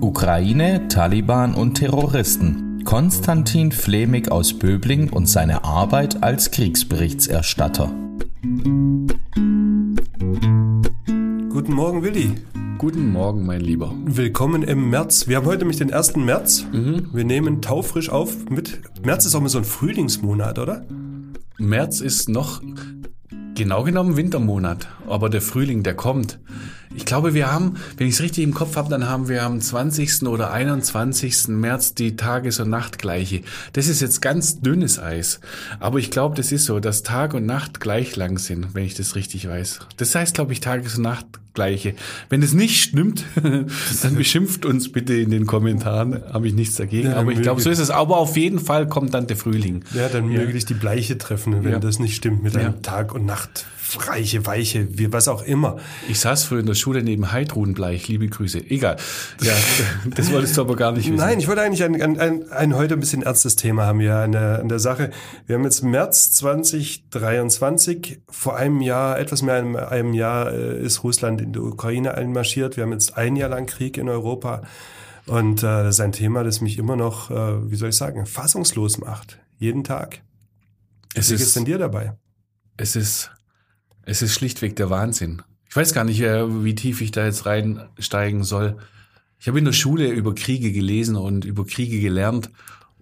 Ukraine, 0.00 0.86
Taliban 0.88 1.54
und 1.54 1.74
Terroristen. 1.74 2.84
Konstantin 2.84 3.72
Flemig 3.72 4.30
aus 4.30 4.56
Böbling 4.56 5.10
und 5.10 5.28
seine 5.28 5.64
Arbeit 5.64 6.22
als 6.22 6.52
Kriegsberichterstatter. 6.52 7.92
Guten 11.50 11.72
Morgen, 11.72 12.04
Willi. 12.04 12.34
Guten 12.78 13.10
Morgen, 13.10 13.44
mein 13.44 13.60
Lieber. 13.60 13.92
Willkommen 14.04 14.62
im 14.62 14.88
März. 14.88 15.26
Wir 15.26 15.38
haben 15.38 15.46
heute 15.46 15.58
nämlich 15.58 15.78
den 15.78 15.92
1. 15.92 16.14
März. 16.14 16.64
Mhm. 16.72 17.08
Wir 17.12 17.24
nehmen 17.24 17.60
taufrisch 17.60 18.08
auf 18.08 18.48
mit. 18.50 18.80
März 19.04 19.26
ist 19.26 19.34
auch 19.34 19.40
mal 19.40 19.48
so 19.48 19.58
ein 19.58 19.64
Frühlingsmonat, 19.64 20.60
oder? 20.60 20.86
März 21.58 22.00
ist 22.00 22.28
noch 22.28 22.62
genau 23.56 23.82
genommen 23.82 24.16
Wintermonat, 24.16 24.86
aber 25.08 25.28
der 25.28 25.42
Frühling, 25.42 25.82
der 25.82 25.94
kommt. 25.94 26.38
Ich 26.94 27.04
glaube, 27.04 27.34
wir 27.34 27.52
haben, 27.52 27.76
wenn 27.96 28.06
ich 28.06 28.14
es 28.14 28.22
richtig 28.22 28.44
im 28.44 28.54
Kopf 28.54 28.76
habe, 28.76 28.88
dann 28.88 29.08
haben 29.08 29.28
wir 29.28 29.42
am 29.42 29.60
20. 29.60 30.22
oder 30.22 30.50
21. 30.52 31.48
März 31.48 31.94
die 31.94 32.16
Tages- 32.16 32.60
und 32.60 32.70
Nachtgleiche. 32.70 33.42
Das 33.74 33.88
ist 33.88 34.00
jetzt 34.00 34.22
ganz 34.22 34.60
dünnes 34.60 34.98
Eis. 34.98 35.40
Aber 35.80 35.98
ich 35.98 36.10
glaube, 36.10 36.34
das 36.36 36.50
ist 36.50 36.64
so, 36.64 36.80
dass 36.80 37.02
Tag 37.02 37.34
und 37.34 37.46
Nacht 37.46 37.80
gleich 37.80 38.16
lang 38.16 38.38
sind, 38.38 38.74
wenn 38.74 38.84
ich 38.84 38.94
das 38.94 39.16
richtig 39.16 39.48
weiß. 39.48 39.80
Das 39.96 40.14
heißt, 40.14 40.34
glaube 40.34 40.52
ich, 40.52 40.60
Tages- 40.60 40.96
und 40.96 41.02
Nachtgleiche. 41.58 41.94
Wenn 42.28 42.42
es 42.42 42.54
nicht 42.54 42.82
stimmt, 42.82 43.24
dann 43.42 44.14
beschimpft 44.14 44.64
uns 44.64 44.90
bitte 44.92 45.14
in 45.14 45.30
den 45.30 45.46
Kommentaren. 45.46 46.22
Habe 46.32 46.46
ich 46.48 46.54
nichts 46.54 46.76
dagegen. 46.76 47.08
Ja, 47.08 47.16
aber 47.16 47.32
ich 47.32 47.42
glaube, 47.42 47.60
so 47.60 47.70
ist 47.70 47.78
es. 47.80 47.90
Aber 47.90 48.18
auf 48.18 48.36
jeden 48.36 48.58
Fall 48.60 48.88
kommt 48.88 49.14
dann 49.14 49.26
der 49.26 49.36
Frühling. 49.36 49.84
Ja, 49.94 50.08
dann 50.08 50.28
möge 50.28 50.52
dich 50.52 50.64
die 50.66 50.74
Bleiche 50.74 51.18
treffen, 51.18 51.64
wenn 51.64 51.72
Ja. 51.72 51.78
das 51.78 51.98
nicht 51.98 52.16
stimmt 52.16 52.42
mit 52.42 52.54
Ja. 52.54 52.60
einem 52.60 52.82
Tag 52.82 53.14
und 53.14 53.26
Nacht. 53.26 53.66
Reiche, 54.06 54.44
weiche, 54.44 54.86
wie, 54.98 55.10
was 55.14 55.28
auch 55.28 55.42
immer. 55.42 55.78
Ich 56.10 56.20
saß 56.20 56.44
früher 56.44 56.60
in 56.60 56.66
der 56.66 56.74
Schule 56.74 57.02
neben 57.02 57.32
Heidrunbleich. 57.32 58.06
Liebe 58.08 58.28
Grüße. 58.28 58.58
Egal. 58.68 58.98
Ja, 59.40 59.54
das 60.14 60.30
wolltest 60.30 60.58
du 60.58 60.60
aber 60.60 60.76
gar 60.76 60.92
nicht 60.92 61.06
wissen. 61.06 61.16
Nein, 61.16 61.38
ich 61.38 61.48
wollte 61.48 61.62
eigentlich 61.62 61.82
ein, 61.82 61.94
ein, 62.02 62.18
ein, 62.20 62.52
ein 62.52 62.76
heute 62.76 62.92
ein 62.94 63.00
bisschen 63.00 63.22
ernstes 63.22 63.56
Thema 63.56 63.86
haben 63.86 64.00
wir 64.00 64.16
an 64.16 64.32
der, 64.32 64.60
an 64.60 64.68
der 64.68 64.78
Sache. 64.78 65.08
Wir 65.46 65.56
haben 65.56 65.64
jetzt 65.64 65.82
März 65.82 66.32
2023. 66.32 68.20
Vor 68.28 68.56
einem 68.56 68.82
Jahr, 68.82 69.18
etwas 69.18 69.40
mehr 69.40 69.54
einem, 69.54 69.76
einem 69.76 70.12
Jahr, 70.12 70.52
äh, 70.52 70.82
ist 70.84 71.02
Russland 71.02 71.47
in 71.48 71.52
die 71.54 71.58
Ukraine 71.60 72.14
einmarschiert. 72.14 72.76
Wir 72.76 72.84
haben 72.84 72.92
jetzt 72.92 73.16
ein 73.16 73.36
Jahr 73.36 73.48
lang 73.48 73.66
Krieg 73.66 73.96
in 73.96 74.08
Europa. 74.08 74.62
Und 75.26 75.58
äh, 75.58 75.82
das 75.84 75.96
ist 75.96 76.00
ein 76.00 76.12
Thema, 76.12 76.44
das 76.44 76.60
mich 76.60 76.78
immer 76.78 76.96
noch, 76.96 77.30
äh, 77.30 77.70
wie 77.70 77.76
soll 77.76 77.88
ich 77.88 77.96
sagen, 77.96 78.24
fassungslos 78.26 78.98
macht. 78.98 79.38
Jeden 79.58 79.82
Tag. 79.84 80.22
es 81.14 81.28
Wie 81.28 81.32
geht's 81.32 81.48
ist, 81.48 81.56
denn 81.56 81.64
dir 81.64 81.78
dabei? 81.78 82.14
es 82.78 82.96
ist, 82.96 83.30
es 84.02 84.22
ist 84.22 84.34
schlichtweg 84.34 84.76
der 84.76 84.88
Wahnsinn. 84.88 85.42
Ich 85.68 85.76
weiß 85.76 85.92
gar 85.92 86.04
nicht, 86.04 86.20
äh, 86.20 86.64
wie 86.64 86.74
tief 86.74 87.02
ich 87.02 87.10
da 87.10 87.26
jetzt 87.26 87.44
reinsteigen 87.44 88.44
soll. 88.44 88.78
Ich 89.38 89.48
habe 89.48 89.58
in 89.58 89.66
der 89.66 89.72
Schule 89.72 90.08
über 90.08 90.34
Kriege 90.34 90.72
gelesen 90.72 91.16
und 91.16 91.44
über 91.44 91.66
Kriege 91.66 92.00
gelernt 92.00 92.50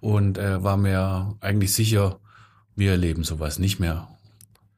und 0.01 0.39
äh, 0.39 0.63
war 0.63 0.77
mir 0.77 1.37
eigentlich 1.41 1.73
sicher, 1.73 2.19
wir 2.75 2.91
erleben 2.91 3.23
sowas 3.23 3.59
nicht 3.59 3.79
mehr. 3.79 4.09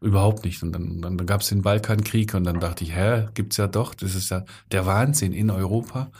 Überhaupt 0.01 0.45
nicht. 0.45 0.63
Und 0.63 0.73
dann, 0.73 1.03
dann, 1.03 1.19
dann 1.19 1.27
gab 1.27 1.41
es 1.41 1.49
den 1.49 1.63
Balkankrieg 1.63 2.35
und 2.35 2.45
dann 2.45 2.61
dachte 2.61 2.85
ich, 2.85 2.95
hä, 2.95 3.27
gibt's 3.35 3.57
ja 3.57 3.67
doch, 3.67 3.95
das 3.95 4.15
ist 4.15 4.31
ja 4.31 4.45
der 4.71 4.87
Wahnsinn 4.87 5.33
in 5.33 5.51
Europa. 5.51 6.11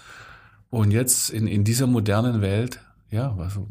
Und 0.71 0.91
jetzt 0.91 1.31
in, 1.31 1.47
in 1.47 1.65
dieser 1.65 1.87
modernen 1.87 2.41
Welt, 2.41 2.81
ja, 3.11 3.35
also, 3.39 3.69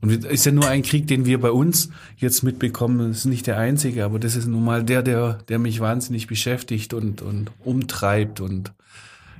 und 0.00 0.10
es 0.10 0.24
ist 0.24 0.46
ja 0.46 0.52
nur 0.52 0.66
ein 0.66 0.82
Krieg, 0.82 1.06
den 1.06 1.24
wir 1.24 1.40
bei 1.40 1.50
uns 1.50 1.90
jetzt 2.16 2.42
mitbekommen. 2.42 3.08
Das 3.08 3.18
ist 3.18 3.24
nicht 3.24 3.46
der 3.46 3.58
einzige, 3.58 4.04
aber 4.04 4.18
das 4.18 4.34
ist 4.36 4.48
nun 4.48 4.64
mal 4.64 4.82
der, 4.82 5.02
der, 5.02 5.34
der 5.48 5.58
mich 5.58 5.80
wahnsinnig 5.80 6.26
beschäftigt 6.26 6.92
und, 6.92 7.22
und 7.22 7.52
umtreibt. 7.64 8.40
Und 8.40 8.72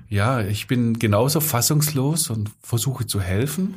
ja, 0.08 0.40
ich 0.40 0.68
bin 0.68 0.98
genauso 0.98 1.40
fassungslos 1.40 2.30
und 2.30 2.50
versuche 2.62 3.06
zu 3.06 3.20
helfen, 3.20 3.74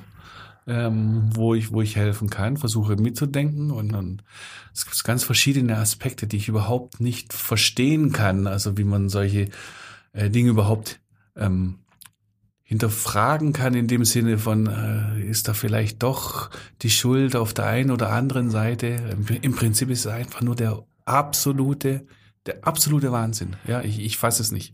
ähm, 0.67 1.29
wo 1.33 1.53
ich, 1.53 1.71
wo 1.71 1.81
ich 1.81 1.95
helfen 1.95 2.29
kann, 2.29 2.57
versuche 2.57 2.95
mitzudenken 2.95 3.71
und, 3.71 3.93
und 3.93 4.23
es 4.73 4.85
gibt 4.85 5.03
ganz 5.03 5.23
verschiedene 5.23 5.77
Aspekte, 5.77 6.27
die 6.27 6.37
ich 6.37 6.47
überhaupt 6.47 6.99
nicht 6.99 7.33
verstehen 7.33 8.11
kann. 8.11 8.47
Also 8.47 8.77
wie 8.77 8.83
man 8.83 9.09
solche 9.09 9.49
äh, 10.13 10.29
Dinge 10.29 10.49
überhaupt 10.49 10.99
ähm, 11.35 11.79
hinterfragen 12.63 13.53
kann 13.53 13.75
in 13.75 13.87
dem 13.87 14.05
Sinne 14.05 14.39
von, 14.39 14.65
äh, 14.65 15.21
ist 15.21 15.47
da 15.47 15.53
vielleicht 15.53 16.01
doch 16.01 16.49
die 16.81 16.89
Schuld 16.89 17.35
auf 17.35 17.53
der 17.53 17.67
einen 17.67 17.91
oder 17.91 18.11
anderen 18.11 18.49
Seite? 18.49 18.87
Im, 18.87 19.27
Im 19.41 19.55
Prinzip 19.55 19.91
ist 19.91 20.05
es 20.05 20.07
einfach 20.07 20.41
nur 20.41 20.55
der 20.55 20.83
absolute, 21.05 22.07
der 22.47 22.67
absolute 22.67 23.11
Wahnsinn. 23.11 23.55
Ja, 23.67 23.81
ich, 23.81 23.99
ich 23.99 24.17
fasse 24.17 24.41
es 24.41 24.51
nicht. 24.51 24.73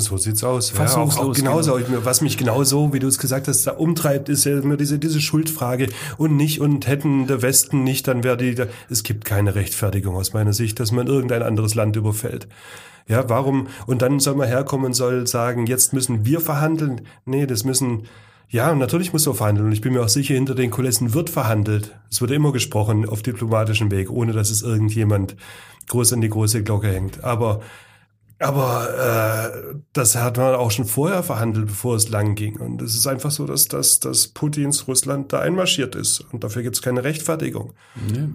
So 0.00 0.16
sieht's 0.16 0.42
aus. 0.44 0.70
Fassungslos, 0.70 1.16
ja, 1.16 1.22
auch, 1.22 1.28
auch 1.30 1.64
genauso. 1.72 2.04
Was 2.04 2.20
mich 2.20 2.36
genauso, 2.36 2.92
wie 2.92 2.98
du 2.98 3.06
es 3.06 3.18
gesagt 3.18 3.48
hast, 3.48 3.66
da 3.66 3.72
umtreibt, 3.72 4.28
ist 4.28 4.44
ja 4.44 4.58
immer 4.58 4.76
diese, 4.76 4.98
diese 4.98 5.20
Schuldfrage. 5.20 5.88
Und 6.18 6.36
nicht, 6.36 6.60
und 6.60 6.86
hätten 6.86 7.26
der 7.26 7.42
Westen 7.42 7.84
nicht, 7.84 8.08
dann 8.08 8.24
wäre 8.24 8.36
die, 8.36 8.54
es 8.90 9.02
gibt 9.02 9.24
keine 9.24 9.54
Rechtfertigung 9.54 10.16
aus 10.16 10.32
meiner 10.32 10.52
Sicht, 10.52 10.80
dass 10.80 10.92
man 10.92 11.06
irgendein 11.06 11.42
anderes 11.42 11.74
Land 11.74 11.96
überfällt. 11.96 12.48
Ja, 13.08 13.28
warum? 13.28 13.68
Und 13.86 14.02
dann 14.02 14.20
soll 14.20 14.36
man 14.36 14.48
herkommen 14.48 14.86
und 14.86 14.94
soll 14.94 15.26
sagen, 15.26 15.66
jetzt 15.66 15.92
müssen 15.92 16.24
wir 16.24 16.40
verhandeln. 16.40 17.02
Nee, 17.24 17.46
das 17.46 17.64
müssen, 17.64 18.04
ja, 18.48 18.74
natürlich 18.74 19.12
muss 19.12 19.24
so 19.24 19.32
verhandeln. 19.32 19.66
Und 19.66 19.72
ich 19.72 19.80
bin 19.80 19.92
mir 19.92 20.02
auch 20.02 20.08
sicher, 20.08 20.34
hinter 20.34 20.54
den 20.54 20.70
Kulissen 20.70 21.14
wird 21.14 21.30
verhandelt. 21.30 21.94
Es 22.10 22.20
wird 22.20 22.30
immer 22.30 22.52
gesprochen 22.52 23.08
auf 23.08 23.22
diplomatischem 23.22 23.90
Weg, 23.90 24.10
ohne 24.10 24.32
dass 24.32 24.50
es 24.50 24.62
irgendjemand 24.62 25.36
groß 25.88 26.12
an 26.12 26.20
die 26.20 26.28
große 26.28 26.62
Glocke 26.62 26.88
hängt. 26.88 27.24
Aber 27.24 27.60
aber 28.42 29.52
äh, 29.72 29.74
das 29.92 30.16
hat 30.16 30.36
man 30.36 30.54
auch 30.54 30.70
schon 30.70 30.84
vorher 30.84 31.22
verhandelt, 31.22 31.66
bevor 31.66 31.96
es 31.96 32.08
lang 32.08 32.34
ging. 32.34 32.56
Und 32.56 32.82
es 32.82 32.94
ist 32.94 33.06
einfach 33.06 33.30
so, 33.30 33.46
dass, 33.46 33.68
dass, 33.68 34.00
dass 34.00 34.28
Putins 34.28 34.86
Russland 34.88 35.32
da 35.32 35.40
einmarschiert 35.40 35.94
ist. 35.94 36.24
Und 36.32 36.44
dafür 36.44 36.62
gibt 36.62 36.76
es 36.76 36.82
keine 36.82 37.04
Rechtfertigung. 37.04 37.72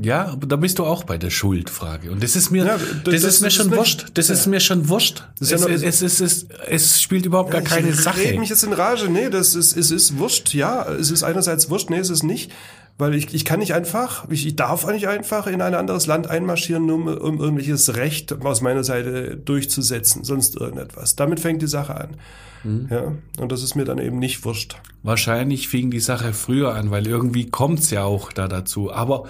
Ja, 0.01 0.27
aber 0.27 0.47
da 0.47 0.55
bist 0.55 0.79
du 0.79 0.85
auch 0.85 1.03
bei 1.03 1.17
der 1.17 1.29
Schuldfrage. 1.29 2.11
Und 2.11 2.23
das 2.23 2.35
ist 2.35 2.49
mir, 2.51 2.65
Ja, 2.65 2.77
das, 2.77 3.03
das- 3.03 3.13
ist 3.15 3.23
das 3.25 3.41
mir 3.41 3.47
ist 3.47 3.53
schon 3.55 3.67
nicht- 3.69 3.77
wurscht. 3.77 4.05
Das 4.13 4.29
ist 4.29 4.47
mir 4.47 4.59
schon 4.59 4.89
wurscht. 4.89 5.23
ist 5.39 5.51
ja 5.51 5.55
es, 5.57 5.61
noch- 5.63 5.69
es, 5.69 5.83
es, 5.83 6.01
es, 6.01 6.19
es, 6.21 6.47
es 6.67 7.01
spielt 7.01 7.25
überhaupt 7.25 7.51
gar 7.51 7.61
keine 7.61 7.89
ich 7.89 7.95
Sache. 8.01 8.19
red 8.21 8.39
mich 8.39 8.49
jetzt 8.49 8.63
in 8.63 8.73
Rage. 8.73 9.09
Nee, 9.09 9.29
das 9.29 9.55
ist, 9.55 9.75
es 9.77 9.91
ist 9.91 10.17
wurscht. 10.17 10.53
Ja, 10.53 10.85
es 10.91 11.11
ist 11.11 11.23
einerseits 11.23 11.69
wurscht. 11.69 11.89
Nee, 11.89 11.99
es 11.99 12.09
ist 12.09 12.23
nicht. 12.23 12.51
Weil 12.99 13.13
ich, 13.13 13.31
ich 13.33 13.45
kann 13.45 13.59
nicht 13.59 13.75
einfach, 13.75 14.27
ich, 14.29 14.47
ich 14.47 14.55
darf 14.55 14.87
nicht 14.87 15.07
einfach 15.07 15.45
in 15.45 15.61
ein 15.61 15.75
anderes 15.75 16.07
Land 16.07 16.27
einmarschieren, 16.27 16.85
nur 16.87 16.95
um, 16.95 17.07
um 17.07 17.39
irgendwelches 17.39 17.95
Recht 17.95 18.43
aus 18.43 18.61
meiner 18.61 18.83
Seite 18.83 19.37
durchzusetzen, 19.37 20.23
sonst 20.23 20.55
irgendetwas. 20.55 21.15
Damit 21.15 21.39
fängt 21.39 21.61
die 21.61 21.67
Sache 21.67 21.95
an. 21.95 22.17
Mhm. 22.63 22.87
Ja, 22.89 23.13
und 23.39 23.51
das 23.51 23.61
ist 23.61 23.75
mir 23.75 23.85
dann 23.85 23.99
eben 23.99 24.17
nicht 24.17 24.43
wurscht. 24.43 24.77
Wahrscheinlich 25.03 25.67
fing 25.67 25.91
die 25.91 25.99
Sache 25.99 26.33
früher 26.33 26.73
an, 26.73 26.89
weil 26.89 27.05
irgendwie 27.05 27.49
kommt's 27.49 27.91
ja 27.91 28.03
auch 28.03 28.33
da 28.33 28.47
dazu. 28.47 28.91
Aber 28.91 29.25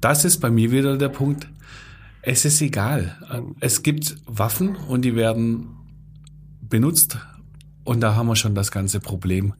das 0.00 0.24
ist 0.24 0.38
bei 0.38 0.50
mir 0.50 0.70
wieder 0.70 0.96
der 0.96 1.08
Punkt. 1.08 1.48
Es 2.22 2.44
ist 2.44 2.60
egal. 2.60 3.16
Es 3.58 3.82
gibt 3.82 4.16
Waffen 4.26 4.76
und 4.76 5.02
die 5.02 5.16
werden 5.16 5.68
benutzt. 6.60 7.18
Und 7.90 8.00
da 8.02 8.14
haben 8.14 8.28
wir 8.28 8.36
schon 8.36 8.54
das 8.54 8.70
ganze 8.70 9.00
Problem. 9.00 9.54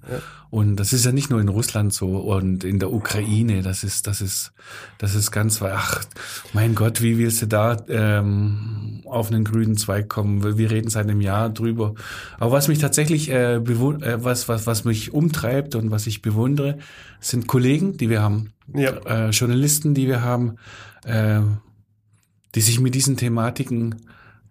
Und 0.51 0.77
das 0.77 0.93
ist 0.93 1.05
ja 1.05 1.11
nicht 1.11 1.31
nur 1.31 1.41
in 1.41 1.49
Russland 1.49 1.93
so 1.93 2.17
und 2.19 2.63
in 2.63 2.79
der 2.79 2.93
Ukraine. 2.93 3.63
Das 3.63 3.83
ist, 3.83 4.07
das 4.07 4.21
ist, 4.21 4.53
das 4.99 5.17
ist 5.17 5.33
ganz, 5.33 5.61
ach, 5.63 6.05
mein 6.53 6.77
Gott, 6.77 7.03
wie 7.03 7.19
willst 7.19 7.43
du 7.43 7.47
da 7.47 7.77
ähm, 7.89 9.01
auf 9.05 9.33
einen 9.33 9.43
grünen 9.43 9.77
Zweig 9.77 10.09
kommen? 10.09 10.57
Wir 10.59 10.71
reden 10.71 10.91
seit 10.91 11.09
einem 11.09 11.21
Jahr 11.21 11.51
drüber. 11.51 11.95
Aber 12.39 12.53
was 12.53 12.69
mich 12.69 12.79
tatsächlich, 12.79 13.31
äh, 13.33 13.57
äh, 13.57 13.63
was, 14.25 14.49
was, 14.49 14.65
was 14.65 14.85
mich 14.85 15.13
umtreibt 15.13 15.75
und 15.75 15.91
was 15.91 16.07
ich 16.07 16.23
bewundere, 16.23 16.79
sind 17.19 17.49
Kollegen, 17.49 17.97
die 17.97 18.11
wir 18.11 18.23
haben, 18.23 18.53
Ja. 18.73 18.91
äh, 19.07 19.31
Journalisten, 19.31 19.93
die 19.95 20.07
wir 20.07 20.23
haben, 20.23 20.55
äh, 21.05 21.41
die 22.55 22.61
sich 22.61 22.79
mit 22.79 22.95
diesen 22.95 23.17
Thematiken 23.17 23.97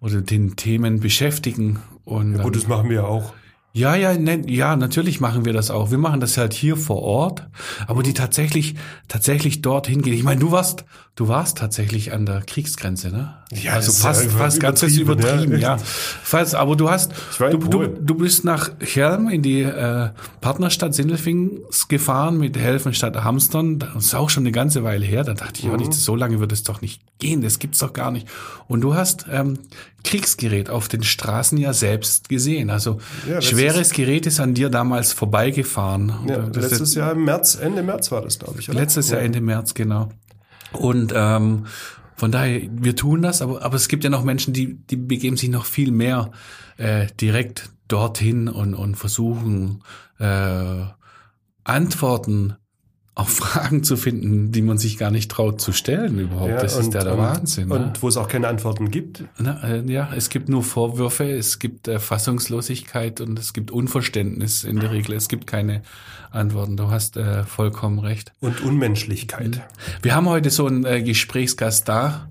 oder 0.01 0.19
den 0.21 0.57
Themen 0.57 0.99
beschäftigen. 0.99 1.79
Und 2.03 2.33
Gut, 2.33 2.43
dann- 2.43 2.51
das 2.51 2.67
machen 2.67 2.89
wir 2.89 2.97
ja 2.97 3.03
auch. 3.05 3.33
Ja, 3.71 3.95
ja, 3.95 4.17
ne, 4.17 4.41
ja, 4.47 4.75
natürlich 4.75 5.19
machen 5.19 5.45
wir 5.45 5.53
das 5.53 5.69
auch. 5.69 5.91
Wir 5.91 5.99
machen 5.99 6.19
das 6.19 6.37
halt 6.37 6.53
hier 6.53 6.75
vor 6.75 7.01
Ort, 7.03 7.47
aber 7.87 8.01
die 8.01 8.13
tatsächlich, 8.13 8.75
tatsächlich 9.07 9.61
dorthin 9.61 10.01
gehen. 10.01 10.13
Ich 10.13 10.23
meine, 10.23 10.39
du 10.39 10.51
warst, 10.51 10.85
du 11.19 11.27
warst 11.27 11.57
tatsächlich 11.57 12.13
an 12.13 12.25
der 12.25 12.41
Kriegsgrenze, 12.41 13.09
ne? 13.09 13.33
Ja, 13.51 13.73
also 13.73 13.91
fast, 13.91 14.23
ja 14.23 14.29
fast 14.29 14.61
ganzes 14.61 14.95
übertrieben, 14.95 15.59
ja. 15.59 15.75
ja. 15.75 15.77
Fast, 15.77 16.55
aber 16.55 16.77
du 16.77 16.89
hast, 16.89 17.11
du, 17.37 17.57
du, 17.57 17.87
du, 17.87 18.15
bist 18.15 18.45
nach 18.45 18.69
Chelm 18.79 19.27
in 19.27 19.41
die 19.41 19.63
äh, 19.63 20.11
Partnerstadt 20.39 20.95
Sindelfingen 20.95 21.59
gefahren 21.89 22.37
mit 22.37 22.57
Helfen 22.57 22.93
statt 22.93 23.21
Hamstern. 23.21 23.79
Das 23.79 24.05
ist 24.05 24.15
auch 24.15 24.29
schon 24.29 24.43
eine 24.43 24.53
ganze 24.53 24.85
Weile 24.85 25.05
her. 25.05 25.25
Da 25.25 25.33
dachte 25.33 25.59
ich, 25.59 25.65
mhm. 25.65 25.73
oh, 25.73 25.75
nicht, 25.75 25.93
so 25.93 26.15
lange 26.15 26.39
wird 26.39 26.53
es 26.53 26.63
doch 26.63 26.79
nicht 26.79 27.01
gehen. 27.19 27.41
Das 27.41 27.59
gibt's 27.59 27.79
doch 27.79 27.91
gar 27.91 28.11
nicht. 28.11 28.25
Und 28.69 28.79
du 28.79 28.95
hast 28.95 29.25
ähm, 29.29 29.59
Kriegsgerät 30.05 30.69
auf 30.69 30.87
den 30.87 31.03
Straßen 31.03 31.57
ja 31.57 31.73
selbst 31.73 32.29
gesehen. 32.29 32.69
Also 32.69 32.99
ja, 33.29 33.41
schweres 33.41 33.91
Gerät 33.91 34.25
ist 34.25 34.39
an 34.39 34.53
dir 34.53 34.69
damals 34.69 35.11
vorbeigefahren. 35.11 36.13
Ja, 36.29 36.45
letztes 36.45 36.95
Jahr 36.95 37.11
im 37.11 37.25
März, 37.25 37.55
Ende 37.61 37.83
März 37.83 38.09
war 38.09 38.21
das, 38.21 38.39
glaube 38.39 38.61
ich. 38.61 38.69
Oder? 38.69 38.79
Letztes 38.79 39.09
Jahr 39.09 39.19
Ende 39.19 39.41
März, 39.41 39.73
genau. 39.73 40.09
Und 40.73 41.13
ähm, 41.15 41.65
von 42.15 42.31
daher, 42.31 42.61
wir 42.71 42.95
tun 42.95 43.21
das, 43.21 43.41
aber, 43.41 43.63
aber 43.63 43.75
es 43.75 43.87
gibt 43.87 44.03
ja 44.03 44.09
noch 44.09 44.23
Menschen, 44.23 44.53
die, 44.53 44.75
die 44.75 44.97
begeben 44.97 45.37
sich 45.37 45.49
noch 45.49 45.65
viel 45.65 45.91
mehr 45.91 46.31
äh, 46.77 47.07
direkt 47.19 47.71
dorthin 47.87 48.47
und, 48.47 48.73
und 48.73 48.95
versuchen 48.95 49.83
äh, 50.19 50.83
Antworten 51.63 52.55
auf 53.15 53.29
Fragen 53.29 53.83
zu 53.83 53.97
finden, 53.97 54.51
die 54.51 54.61
man 54.61 54.77
sich 54.77 54.97
gar 54.97 55.11
nicht 55.11 55.29
traut 55.29 55.59
zu 55.59 55.73
stellen 55.73 56.19
überhaupt. 56.19 56.51
Ja, 56.51 56.61
das 56.61 56.75
und, 56.75 56.87
ist 56.87 56.93
ja 56.93 57.03
der 57.03 57.13
und, 57.13 57.19
Wahnsinn. 57.19 57.71
Und 57.71 57.81
ne? 57.81 57.93
wo 57.99 58.07
es 58.07 58.17
auch 58.17 58.27
keine 58.27 58.47
Antworten 58.47 58.91
gibt. 58.91 59.25
Na, 59.37 59.61
äh, 59.63 59.83
ja, 59.91 60.09
es 60.15 60.29
gibt 60.29 60.47
nur 60.47 60.63
Vorwürfe, 60.63 61.29
es 61.29 61.59
gibt 61.59 61.87
äh, 61.87 61.99
Fassungslosigkeit 61.99 63.19
und 63.19 63.37
es 63.37 63.53
gibt 63.53 63.71
Unverständnis 63.71 64.63
in 64.63 64.79
der 64.79 64.91
Regel. 64.91 65.15
Es 65.15 65.27
gibt 65.27 65.47
keine 65.47 65.81
Antworten. 66.31 66.77
Du 66.77 66.89
hast 66.89 67.17
äh, 67.17 67.43
vollkommen 67.43 67.99
recht. 67.99 68.31
Und 68.39 68.61
Unmenschlichkeit. 68.61 69.57
Mhm. 69.57 69.61
Wir 70.01 70.15
haben 70.15 70.29
heute 70.29 70.49
so 70.49 70.65
einen 70.65 70.85
äh, 70.85 71.01
Gesprächsgast 71.01 71.89
da, 71.89 72.29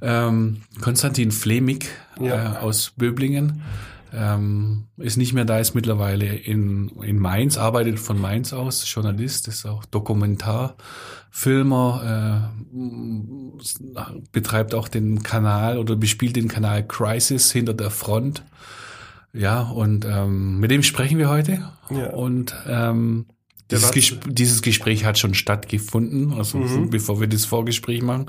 ähm, 0.00 0.62
Konstantin 0.80 1.32
Flemig 1.32 1.88
ja. 2.20 2.54
äh, 2.54 2.58
aus 2.58 2.92
Böblingen 2.96 3.62
ähm, 4.12 4.84
ist 4.96 5.16
nicht 5.16 5.32
mehr 5.32 5.44
da, 5.44 5.58
ist 5.58 5.74
mittlerweile 5.74 6.26
in, 6.26 6.90
in 7.02 7.18
Mainz, 7.18 7.58
arbeitet 7.58 7.98
von 7.98 8.20
Mainz 8.20 8.52
aus, 8.52 8.84
Journalist, 8.92 9.48
ist 9.48 9.66
auch 9.66 9.84
Dokumentarfilmer, 9.86 12.02
äh, 12.04 12.48
betreibt 14.32 14.74
auch 14.74 14.88
den 14.88 15.22
Kanal 15.22 15.78
oder 15.78 15.96
bespielt 15.96 16.36
den 16.36 16.48
Kanal 16.48 16.86
Crisis 16.86 17.50
hinter 17.52 17.74
der 17.74 17.90
Front. 17.90 18.44
Ja, 19.32 19.62
und 19.62 20.06
ähm, 20.06 20.58
mit 20.58 20.70
dem 20.70 20.82
sprechen 20.82 21.18
wir 21.18 21.28
heute. 21.28 21.70
Ja. 21.90 22.10
Und 22.10 22.54
ähm, 22.66 23.26
dieses, 23.70 23.90
Ges 23.92 24.16
dieses 24.26 24.62
Gespräch 24.62 25.04
hat 25.04 25.18
schon 25.18 25.34
stattgefunden, 25.34 26.32
also 26.32 26.58
mhm. 26.58 26.90
bevor 26.90 27.20
wir 27.20 27.26
das 27.26 27.44
Vorgespräch 27.44 28.02
machen. 28.02 28.26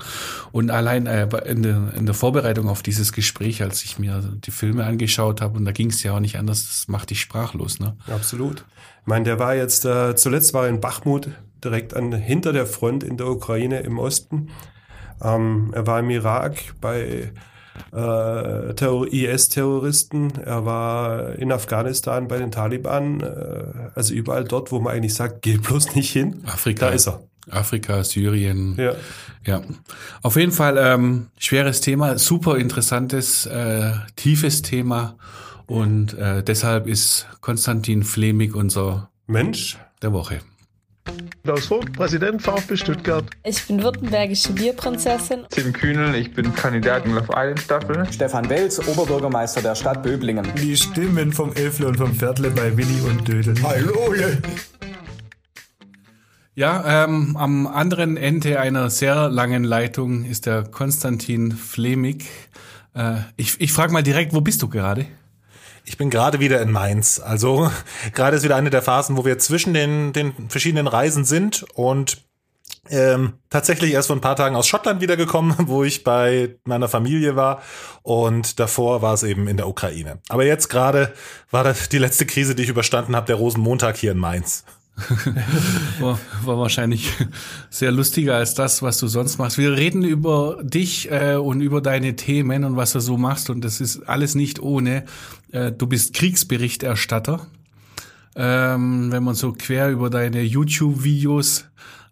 Und 0.52 0.70
allein 0.70 1.06
äh, 1.06 1.28
in, 1.46 1.62
der, 1.62 1.94
in 1.96 2.06
der 2.06 2.14
Vorbereitung 2.14 2.68
auf 2.68 2.82
dieses 2.82 3.12
Gespräch, 3.12 3.62
als 3.62 3.82
ich 3.84 3.98
mir 3.98 4.22
die 4.44 4.50
Filme 4.50 4.84
angeschaut 4.84 5.40
habe, 5.40 5.56
und 5.56 5.64
da 5.64 5.72
ging 5.72 5.90
es 5.90 6.02
ja 6.02 6.14
auch 6.14 6.20
nicht 6.20 6.38
anders, 6.38 6.66
das 6.66 6.88
macht 6.88 7.10
dich 7.10 7.20
sprachlos. 7.20 7.80
Ne? 7.80 7.96
Absolut. 8.06 8.64
Ich 9.00 9.06
meine, 9.06 9.24
der 9.24 9.38
war 9.38 9.54
jetzt, 9.54 9.84
äh, 9.84 10.14
zuletzt 10.14 10.52
war 10.52 10.64
er 10.64 10.68
in 10.68 10.80
Bachmut, 10.80 11.30
direkt 11.64 11.94
an, 11.94 12.12
hinter 12.12 12.52
der 12.52 12.66
Front 12.66 13.02
in 13.02 13.16
der 13.16 13.28
Ukraine 13.28 13.80
im 13.80 13.98
Osten. 13.98 14.48
Ähm, 15.22 15.70
er 15.74 15.86
war 15.86 16.00
im 16.00 16.10
Irak 16.10 16.56
bei 16.80 17.32
äh, 17.92 19.24
IS-Terroristen. 19.24 20.32
Er 20.44 20.64
war 20.64 21.34
in 21.36 21.52
Afghanistan 21.52 22.28
bei 22.28 22.38
den 22.38 22.50
Taliban. 22.50 23.20
Äh, 23.20 23.90
also 23.94 24.14
überall 24.14 24.44
dort, 24.44 24.72
wo 24.72 24.80
man 24.80 24.94
eigentlich 24.94 25.14
sagt, 25.14 25.42
geh 25.42 25.56
bloß 25.58 25.94
nicht 25.94 26.10
hin. 26.12 26.42
Afrika. 26.46 26.86
Da 26.88 26.92
ist 26.92 27.08
er. 27.08 27.22
Afrika, 27.50 28.04
Syrien. 28.04 28.76
Ja. 28.76 28.94
Ja. 29.44 29.62
Auf 30.22 30.36
jeden 30.36 30.52
Fall 30.52 30.76
ähm, 30.78 31.28
schweres 31.38 31.80
Thema, 31.80 32.18
super 32.18 32.58
interessantes, 32.58 33.46
äh, 33.46 33.92
tiefes 34.16 34.62
Thema. 34.62 35.16
Und 35.66 36.14
äh, 36.14 36.42
deshalb 36.42 36.86
ist 36.86 37.26
Konstantin 37.40 38.02
Flemig 38.02 38.54
unser 38.54 39.10
Mensch 39.26 39.78
der 40.02 40.12
Woche. 40.12 40.40
Klaus 41.42 41.66
Vogt, 41.66 41.92
Präsident 41.94 42.42
VfB 42.42 42.76
Stuttgart. 42.76 43.24
Ich 43.44 43.66
bin 43.66 43.82
württembergische 43.82 44.52
Bierprinzessin. 44.52 45.46
Tim 45.50 45.72
Kühnel, 45.72 46.14
ich 46.14 46.32
bin 46.32 46.54
Kandidat 46.54 47.06
in 47.06 47.14
Love 47.14 47.32
Island 47.34 47.60
Staffel. 47.60 48.06
Stefan 48.12 48.48
Welz, 48.48 48.78
Oberbürgermeister 48.86 49.62
der 49.62 49.74
Stadt 49.74 50.02
Böblingen. 50.02 50.46
Die 50.56 50.76
Stimmen 50.76 51.32
vom 51.32 51.52
Elfle 51.54 51.88
und 51.88 51.96
vom 51.96 52.14
Pferdle 52.14 52.50
bei 52.50 52.76
Willi 52.76 53.00
und 53.08 53.26
Dödel. 53.26 53.54
Hallo! 53.62 54.14
Ja, 56.54 57.04
ähm, 57.04 57.36
am 57.36 57.66
anderen 57.66 58.16
Ende 58.16 58.60
einer 58.60 58.90
sehr 58.90 59.30
langen 59.30 59.64
Leitung 59.64 60.24
ist 60.24 60.46
der 60.46 60.64
Konstantin 60.64 61.52
Flemig. 61.52 62.26
Äh, 62.94 63.20
ich 63.36 63.60
ich 63.60 63.72
frage 63.72 63.92
mal 63.92 64.02
direkt, 64.02 64.34
wo 64.34 64.40
bist 64.40 64.60
du 64.62 64.68
gerade? 64.68 65.06
Ich 65.84 65.96
bin 65.96 66.10
gerade 66.10 66.40
wieder 66.40 66.60
in 66.60 66.70
Mainz. 66.70 67.20
Also 67.20 67.70
gerade 68.14 68.36
ist 68.36 68.42
wieder 68.42 68.56
eine 68.56 68.70
der 68.70 68.82
Phasen, 68.82 69.16
wo 69.16 69.24
wir 69.24 69.38
zwischen 69.38 69.74
den, 69.74 70.12
den 70.12 70.48
verschiedenen 70.48 70.86
Reisen 70.86 71.24
sind 71.24 71.64
und 71.74 72.22
ähm, 72.88 73.34
tatsächlich 73.50 73.92
erst 73.92 74.08
vor 74.08 74.16
ein 74.16 74.22
paar 74.22 74.36
Tagen 74.36 74.56
aus 74.56 74.66
Schottland 74.66 75.00
wiedergekommen, 75.00 75.54
wo 75.68 75.84
ich 75.84 76.04
bei 76.04 76.56
meiner 76.64 76.88
Familie 76.88 77.36
war 77.36 77.62
und 78.02 78.58
davor 78.58 79.02
war 79.02 79.14
es 79.14 79.22
eben 79.22 79.48
in 79.48 79.56
der 79.56 79.68
Ukraine. 79.68 80.20
Aber 80.28 80.44
jetzt 80.44 80.68
gerade 80.68 81.12
war 81.50 81.64
das 81.64 81.88
die 81.88 81.98
letzte 81.98 82.26
Krise, 82.26 82.54
die 82.54 82.62
ich 82.62 82.68
überstanden 82.68 83.14
habe, 83.14 83.26
der 83.26 83.36
Rosenmontag 83.36 83.96
hier 83.96 84.12
in 84.12 84.18
Mainz. 84.18 84.64
war, 86.00 86.18
war 86.44 86.58
wahrscheinlich 86.58 87.12
sehr 87.70 87.90
lustiger 87.92 88.36
als 88.36 88.54
das, 88.54 88.82
was 88.82 88.98
du 88.98 89.06
sonst 89.06 89.38
machst. 89.38 89.58
Wir 89.58 89.72
reden 89.72 90.02
über 90.02 90.58
dich 90.62 91.10
äh, 91.10 91.36
und 91.36 91.60
über 91.60 91.80
deine 91.80 92.16
Themen 92.16 92.64
und 92.64 92.76
was 92.76 92.92
du 92.92 93.00
so 93.00 93.16
machst 93.16 93.50
und 93.50 93.64
das 93.64 93.80
ist 93.80 94.08
alles 94.08 94.34
nicht 94.34 94.60
ohne. 94.60 95.04
Äh, 95.52 95.72
du 95.72 95.86
bist 95.86 96.14
Kriegsberichterstatter. 96.14 97.46
Ähm, 98.36 99.10
wenn 99.10 99.24
man 99.24 99.34
so 99.34 99.52
quer 99.52 99.90
über 99.90 100.08
deine 100.08 100.42
YouTube-Videos 100.42 101.64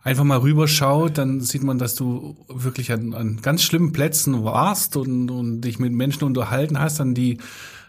einfach 0.02 0.24
mal 0.24 0.38
rüberschaut, 0.38 1.18
dann 1.18 1.40
sieht 1.40 1.62
man, 1.62 1.78
dass 1.78 1.94
du 1.94 2.36
wirklich 2.48 2.92
an, 2.92 3.14
an 3.14 3.40
ganz 3.42 3.62
schlimmen 3.62 3.92
Plätzen 3.92 4.42
warst 4.44 4.96
und, 4.96 5.30
und 5.30 5.60
dich 5.60 5.78
mit 5.78 5.92
Menschen 5.92 6.24
unterhalten 6.24 6.80
hast, 6.80 7.00
an 7.00 7.14
die 7.14 7.38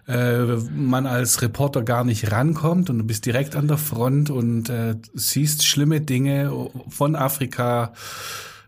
äh, 0.09 0.57
man 0.75 1.05
als 1.05 1.43
Reporter 1.43 1.83
gar 1.83 2.03
nicht 2.03 2.31
rankommt 2.31 2.89
und 2.89 2.97
du 2.97 3.03
bist 3.03 3.27
direkt 3.27 3.55
an 3.55 3.67
der 3.67 3.77
Front 3.77 4.31
und 4.31 4.67
äh, 4.67 4.95
siehst 5.13 5.67
schlimme 5.67 6.01
Dinge 6.01 6.51
von 6.89 7.15
Afrika 7.15 7.93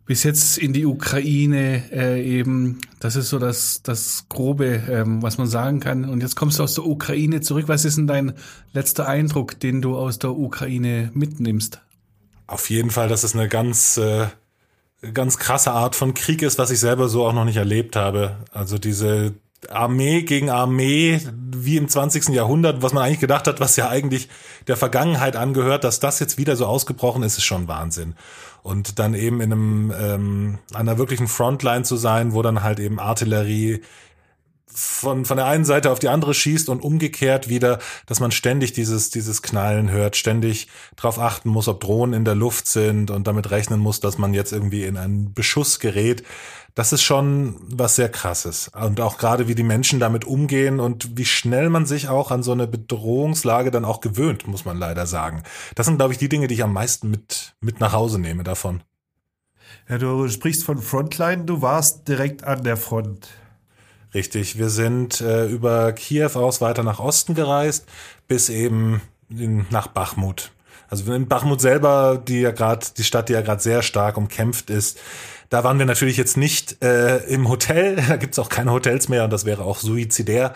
bis 0.05 0.23
jetzt 0.23 0.59
in 0.59 0.71
die 0.73 0.85
Ukraine 0.85 1.83
äh, 1.91 2.21
eben. 2.21 2.79
Das 2.99 3.15
ist 3.15 3.29
so 3.29 3.39
das, 3.39 3.81
das 3.81 4.25
Grobe, 4.29 4.83
ähm, 4.87 5.23
was 5.23 5.39
man 5.39 5.47
sagen 5.47 5.79
kann. 5.79 6.05
Und 6.05 6.21
jetzt 6.21 6.35
kommst 6.35 6.59
du 6.59 6.63
aus 6.63 6.75
der 6.75 6.85
Ukraine 6.85 7.41
zurück. 7.41 7.67
Was 7.67 7.85
ist 7.85 7.97
denn 7.97 8.07
dein 8.07 8.33
letzter 8.73 9.07
Eindruck, 9.07 9.59
den 9.59 9.81
du 9.81 9.97
aus 9.97 10.19
der 10.19 10.31
Ukraine 10.31 11.09
mitnimmst? 11.13 11.81
Auf 12.45 12.69
jeden 12.69 12.91
Fall, 12.91 13.07
dass 13.07 13.23
es 13.23 13.33
eine 13.33 13.47
ganz, 13.47 13.97
äh, 13.97 14.27
ganz 15.13 15.39
krasse 15.39 15.71
Art 15.71 15.95
von 15.95 16.13
Krieg 16.13 16.41
ist, 16.41 16.59
was 16.59 16.69
ich 16.69 16.79
selber 16.79 17.07
so 17.07 17.25
auch 17.25 17.33
noch 17.33 17.45
nicht 17.45 17.57
erlebt 17.57 17.95
habe. 17.95 18.35
Also 18.51 18.77
diese 18.77 19.33
Armee 19.69 20.23
gegen 20.23 20.49
Armee 20.49 21.19
wie 21.55 21.77
im 21.77 21.87
20. 21.87 22.29
Jahrhundert, 22.29 22.81
was 22.81 22.93
man 22.93 23.03
eigentlich 23.03 23.19
gedacht 23.19 23.47
hat, 23.47 23.59
was 23.59 23.75
ja 23.75 23.89
eigentlich 23.89 24.29
der 24.67 24.77
Vergangenheit 24.77 25.35
angehört, 25.35 25.83
dass 25.83 25.99
das 25.99 26.19
jetzt 26.19 26.37
wieder 26.37 26.55
so 26.55 26.65
ausgebrochen 26.65 27.23
ist, 27.23 27.37
ist 27.37 27.45
schon 27.45 27.67
Wahnsinn. 27.67 28.15
Und 28.63 28.99
dann 28.99 29.13
eben 29.13 29.41
in 29.41 29.51
einem 29.51 29.93
ähm, 29.99 30.59
einer 30.73 30.97
wirklichen 30.97 31.27
Frontline 31.27 31.83
zu 31.83 31.95
sein, 31.95 32.33
wo 32.33 32.41
dann 32.41 32.63
halt 32.63 32.79
eben 32.79 32.99
Artillerie 32.99 33.81
von, 34.73 35.25
von 35.25 35.37
der 35.37 35.45
einen 35.45 35.65
Seite 35.65 35.91
auf 35.91 35.99
die 35.99 36.09
andere 36.09 36.33
schießt 36.33 36.69
und 36.69 36.81
umgekehrt 36.81 37.49
wieder, 37.49 37.79
dass 38.05 38.19
man 38.19 38.31
ständig 38.31 38.73
dieses, 38.73 39.09
dieses 39.09 39.41
Knallen 39.41 39.89
hört, 39.91 40.15
ständig 40.15 40.67
darauf 40.95 41.19
achten 41.19 41.49
muss, 41.49 41.67
ob 41.67 41.79
Drohnen 41.79 42.13
in 42.13 42.25
der 42.25 42.35
Luft 42.35 42.67
sind 42.67 43.11
und 43.11 43.27
damit 43.27 43.51
rechnen 43.51 43.79
muss, 43.79 43.99
dass 43.99 44.17
man 44.17 44.33
jetzt 44.33 44.51
irgendwie 44.51 44.83
in 44.83 44.97
einen 44.97 45.33
Beschuss 45.33 45.79
gerät. 45.79 46.23
Das 46.73 46.93
ist 46.93 47.03
schon 47.03 47.57
was 47.69 47.97
sehr 47.97 48.09
krasses. 48.09 48.69
Und 48.69 49.01
auch 49.01 49.17
gerade 49.17 49.47
wie 49.47 49.55
die 49.55 49.63
Menschen 49.63 49.99
damit 49.99 50.23
umgehen 50.23 50.79
und 50.79 51.17
wie 51.17 51.25
schnell 51.25 51.69
man 51.69 51.85
sich 51.85 52.07
auch 52.07 52.31
an 52.31 52.43
so 52.43 52.53
eine 52.53 52.67
Bedrohungslage 52.67 53.71
dann 53.71 53.83
auch 53.83 53.99
gewöhnt, 53.99 54.47
muss 54.47 54.63
man 54.63 54.77
leider 54.77 55.05
sagen. 55.05 55.43
Das 55.75 55.85
sind, 55.85 55.97
glaube 55.97 56.13
ich, 56.13 56.19
die 56.19 56.29
Dinge, 56.29 56.47
die 56.47 56.53
ich 56.53 56.63
am 56.63 56.73
meisten 56.73 57.09
mit, 57.09 57.55
mit 57.59 57.79
nach 57.81 57.91
Hause 57.91 58.19
nehme 58.19 58.43
davon. 58.43 58.83
Ja, 59.89 59.97
du 59.97 60.27
sprichst 60.29 60.63
von 60.63 60.77
Frontline, 60.77 61.43
du 61.43 61.61
warst 61.61 62.07
direkt 62.07 62.43
an 62.43 62.63
der 62.63 62.77
Front. 62.77 63.27
Richtig, 64.13 64.57
wir 64.57 64.69
sind 64.69 65.21
äh, 65.21 65.45
über 65.47 65.93
Kiew 65.93 66.31
aus 66.35 66.59
weiter 66.59 66.83
nach 66.83 66.99
Osten 66.99 67.33
gereist, 67.33 67.85
bis 68.27 68.49
eben 68.49 69.01
in, 69.29 69.65
nach 69.69 69.87
Bachmut. 69.87 70.51
Also 70.89 71.13
in 71.13 71.29
Bachmut 71.29 71.61
selber, 71.61 72.21
die 72.27 72.41
ja 72.41 72.51
gerade, 72.51 72.85
die 72.97 73.05
Stadt, 73.05 73.29
die 73.29 73.33
ja 73.33 73.41
gerade 73.41 73.61
sehr 73.61 73.81
stark 73.81 74.17
umkämpft 74.17 74.69
ist, 74.69 74.99
da 75.49 75.63
waren 75.63 75.79
wir 75.79 75.85
natürlich 75.85 76.17
jetzt 76.17 76.35
nicht 76.35 76.83
äh, 76.83 77.17
im 77.25 77.47
Hotel, 77.47 77.95
da 78.07 78.17
gibt's 78.17 78.39
auch 78.39 78.49
keine 78.49 78.71
Hotels 78.71 79.07
mehr 79.07 79.23
und 79.23 79.31
das 79.31 79.45
wäre 79.45 79.63
auch 79.63 79.79
suizidär. 79.79 80.53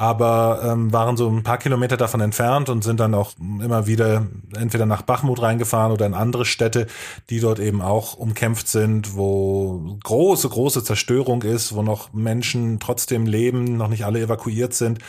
Aber 0.00 0.62
ähm, 0.64 0.94
waren 0.94 1.18
so 1.18 1.28
ein 1.28 1.42
paar 1.42 1.58
Kilometer 1.58 1.98
davon 1.98 2.22
entfernt 2.22 2.70
und 2.70 2.82
sind 2.82 3.00
dann 3.00 3.12
auch 3.12 3.32
immer 3.38 3.86
wieder 3.86 4.26
entweder 4.56 4.86
nach 4.86 5.02
Bachmut 5.02 5.42
reingefahren 5.42 5.92
oder 5.92 6.06
in 6.06 6.14
andere 6.14 6.46
Städte, 6.46 6.86
die 7.28 7.38
dort 7.38 7.58
eben 7.58 7.82
auch 7.82 8.14
umkämpft 8.14 8.66
sind, 8.66 9.14
wo 9.14 9.98
große, 10.02 10.48
große 10.48 10.84
Zerstörung 10.84 11.42
ist, 11.42 11.74
wo 11.74 11.82
noch 11.82 12.14
Menschen 12.14 12.80
trotzdem 12.80 13.26
leben, 13.26 13.76
noch 13.76 13.88
nicht 13.88 14.06
alle 14.06 14.22
evakuiert 14.22 14.72
sind 14.72 15.00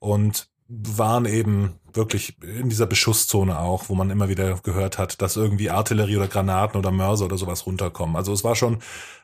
und 0.00 0.48
waren 0.66 1.24
eben 1.24 1.74
wirklich 1.92 2.36
in 2.42 2.68
dieser 2.68 2.86
Beschusszone 2.86 3.60
auch, 3.60 3.90
wo 3.90 3.94
man 3.94 4.10
immer 4.10 4.28
wieder 4.28 4.58
gehört 4.64 4.98
hat, 4.98 5.22
dass 5.22 5.36
irgendwie 5.36 5.70
Artillerie 5.70 6.16
oder 6.16 6.26
Granaten 6.26 6.76
oder 6.76 6.90
Mörser 6.90 7.26
oder 7.26 7.38
sowas 7.38 7.64
runterkommen. 7.64 8.16
Also 8.16 8.32
es 8.32 8.42
war 8.42 8.56
schon 8.56 8.78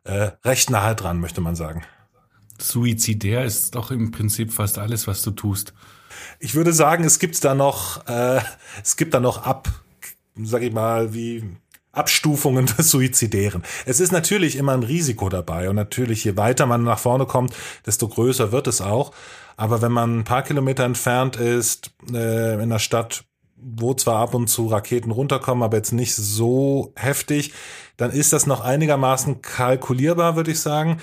äh, 0.05 0.31
recht 0.45 0.71
nahe 0.71 0.95
dran, 0.95 1.19
möchte 1.19 1.41
man 1.41 1.57
sagen. 1.57 1.83
Suizidär 2.61 3.45
ist 3.45 3.75
doch 3.75 3.91
im 3.91 4.11
Prinzip 4.11 4.53
fast 4.53 4.79
alles, 4.79 5.07
was 5.07 5.23
du 5.23 5.31
tust. 5.31 5.73
Ich 6.41 6.55
würde 6.55 6.73
sagen, 6.73 7.05
es 7.05 7.19
gibt 7.19 7.43
da 7.45 7.55
noch, 7.55 8.07
äh, 8.07 8.41
es 8.83 8.97
gibt 8.97 9.15
da 9.15 9.21
noch 9.21 9.45
ab, 9.45 9.69
sag 10.37 10.63
ich 10.63 10.73
mal, 10.73 11.15
wie 11.15 11.45
Abstufungen 11.93 12.67
des 12.67 12.91
Suizidären. 12.91 13.63
Es 13.87 14.01
ist 14.01 14.13
natürlich 14.13 14.57
immer 14.57 14.73
ein 14.73 14.83
Risiko 14.83 15.29
dabei 15.29 15.69
und 15.69 15.77
natürlich, 15.77 16.25
je 16.25 16.37
weiter 16.37 16.67
man 16.67 16.85
nach 16.85 16.99
vorne 16.99 17.27
kommt, 17.27 17.55
desto 17.87 18.09
größer 18.09 18.53
wird 18.53 18.67
es 18.67 18.81
auch. 18.81 19.13
Aber 19.57 19.83
wenn 19.83 19.93
man 19.93 20.21
ein 20.21 20.25
paar 20.25 20.43
Kilometer 20.43 20.85
entfernt 20.85 21.37
ist, 21.37 21.91
äh, 22.13 22.55
in 22.55 22.61
einer 22.61 22.79
Stadt, 22.79 23.25
wo 23.57 23.93
zwar 23.95 24.21
ab 24.21 24.35
und 24.35 24.47
zu 24.47 24.69
Raketen 24.69 25.11
runterkommen, 25.11 25.65
aber 25.65 25.79
jetzt 25.79 25.93
nicht 25.93 26.15
so 26.15 26.93
heftig, 26.95 27.53
dann 27.97 28.13
ist 28.13 28.33
das 28.33 28.47
noch 28.47 28.61
einigermaßen 28.61 29.43
kalkulierbar, 29.43 30.37
würde 30.37 30.53
ich 30.53 30.61
sagen. 30.61 30.99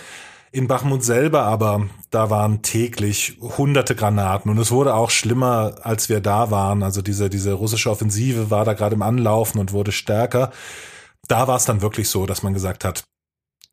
In 0.52 0.68
Bachmut 0.68 1.04
selber 1.04 1.44
aber, 1.44 1.90
da 2.12 2.30
waren 2.30 2.62
täglich 2.62 3.38
hunderte 3.42 3.96
Granaten 3.96 4.50
und 4.50 4.58
es 4.58 4.72
wurde 4.72 4.94
auch 4.96 5.10
schlimmer, 5.10 5.75
als 5.82 6.08
wir 6.08 6.22
da 6.22 6.50
waren. 6.50 6.82
Also 6.82 7.02
diese, 7.02 7.30
diese 7.30 7.54
russische 7.54 7.92
Offensive 7.92 8.52
war 8.52 8.64
da 8.64 8.74
gerade 8.74 8.96
im 8.96 9.02
Anlaufen 9.02 9.60
und 9.60 9.74
wurde 9.74 9.92
stärker. 9.92 10.52
Da 11.28 11.48
war 11.48 11.58
es 11.58 11.66
dann 11.66 11.82
wirklich 11.82 12.08
so, 12.08 12.25
dass 12.25 12.44
man 12.44 12.54
gesagt 12.54 12.86
hat, 12.86 13.04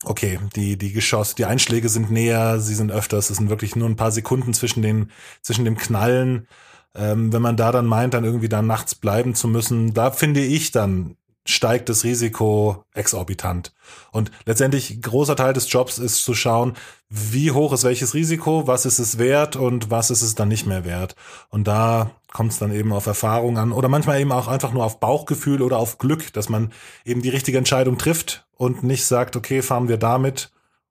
okay, 0.05 0.39
die, 0.57 0.77
die 0.77 0.93
Geschosse, 0.93 1.37
die 1.37 1.45
Einschläge 1.45 1.89
sind 1.89 2.11
näher, 2.11 2.61
sie 2.61 2.75
sind 2.75 2.91
öfters, 2.91 3.31
es 3.31 3.37
sind 3.37 3.51
wirklich 3.51 3.77
nur 3.77 3.89
ein 3.89 3.97
paar 3.97 4.11
Sekunden 4.11 4.53
zwischen 4.55 4.83
den, 4.83 5.11
zwischen 5.43 5.65
dem 5.65 5.77
Knallen. 5.77 6.49
Ähm, 6.95 7.33
wenn 7.33 7.43
man 7.43 7.57
da 7.57 7.73
dann 7.73 7.87
meint, 7.87 8.15
dann 8.15 8.25
irgendwie 8.25 8.49
da 8.49 8.61
nachts 8.61 8.95
bleiben 8.95 9.35
zu 9.35 9.49
müssen, 9.49 9.95
da 9.95 10.11
finde 10.11 10.41
ich 10.41 10.73
dann 10.73 11.17
steigt 11.45 11.89
das 11.89 12.05
Risiko 12.05 12.85
exorbitant. 12.95 13.73
Und 14.13 14.31
letztendlich 14.47 15.01
großer 15.03 15.35
Teil 15.37 15.53
des 15.53 15.71
Jobs 15.73 15.99
ist 15.99 16.25
zu 16.25 16.35
schauen, 16.35 16.75
wie 17.09 17.51
hoch 17.51 17.73
ist 17.73 17.85
welches 17.85 18.15
Risiko, 18.15 18.67
was 18.67 18.87
ist 18.87 18.99
es 18.99 19.19
wert 19.19 19.57
und 19.57 19.91
was 19.91 20.11
ist 20.11 20.23
es 20.23 20.35
dann 20.35 20.49
nicht 20.49 20.67
mehr 20.67 20.85
wert. 20.85 21.17
Und 21.49 21.67
da 21.67 22.13
kommt 22.33 22.53
es 22.53 22.59
dann 22.59 22.73
eben 22.73 22.93
auf 22.93 23.07
Erfahrung 23.07 23.59
an 23.59 23.73
oder 23.73 23.89
manchmal 23.89 24.21
eben 24.21 24.33
auch 24.33 24.49
einfach 24.49 24.73
nur 24.73 24.85
auf 24.85 25.01
Bauchgefühl 25.01 25.63
oder 25.63 25.79
auf 25.79 25.99
Glück, 25.99 26.33
dass 26.33 26.49
man 26.49 26.73
eben 27.05 27.23
die 27.23 27.29
richtige 27.29 27.59
Entscheidung 27.59 27.99
trifft 27.99 28.47
und 28.57 28.83
nicht 28.83 29.05
sagt, 29.05 29.37
okay, 29.37 29.63
fahren 29.63 29.89
wir 29.89 29.99
damit 29.99 30.51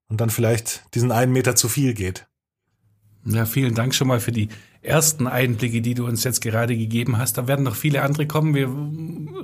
und 0.10 0.20
dann 0.20 0.29
vielleicht 0.29 0.84
diesen 0.93 1.12
einen 1.12 1.31
Meter 1.31 1.55
zu 1.55 1.70
viel 1.70 1.93
geht. 1.93 2.27
Ja, 3.25 3.46
vielen 3.46 3.75
Dank 3.75 3.96
schon 3.96 4.08
mal 4.08 4.20
für 4.20 4.31
die 4.31 4.50
ersten 4.81 5.27
Einblicke, 5.27 5.81
die 5.81 5.93
du 5.93 6.07
uns 6.07 6.23
jetzt 6.23 6.41
gerade 6.41 6.75
gegeben 6.75 7.17
hast. 7.17 7.38
Da 7.38 7.47
werden 7.47 7.63
noch 7.63 7.75
viele 7.75 8.01
andere 8.01 8.25
kommen. 8.25 8.55
Wir 8.55 8.67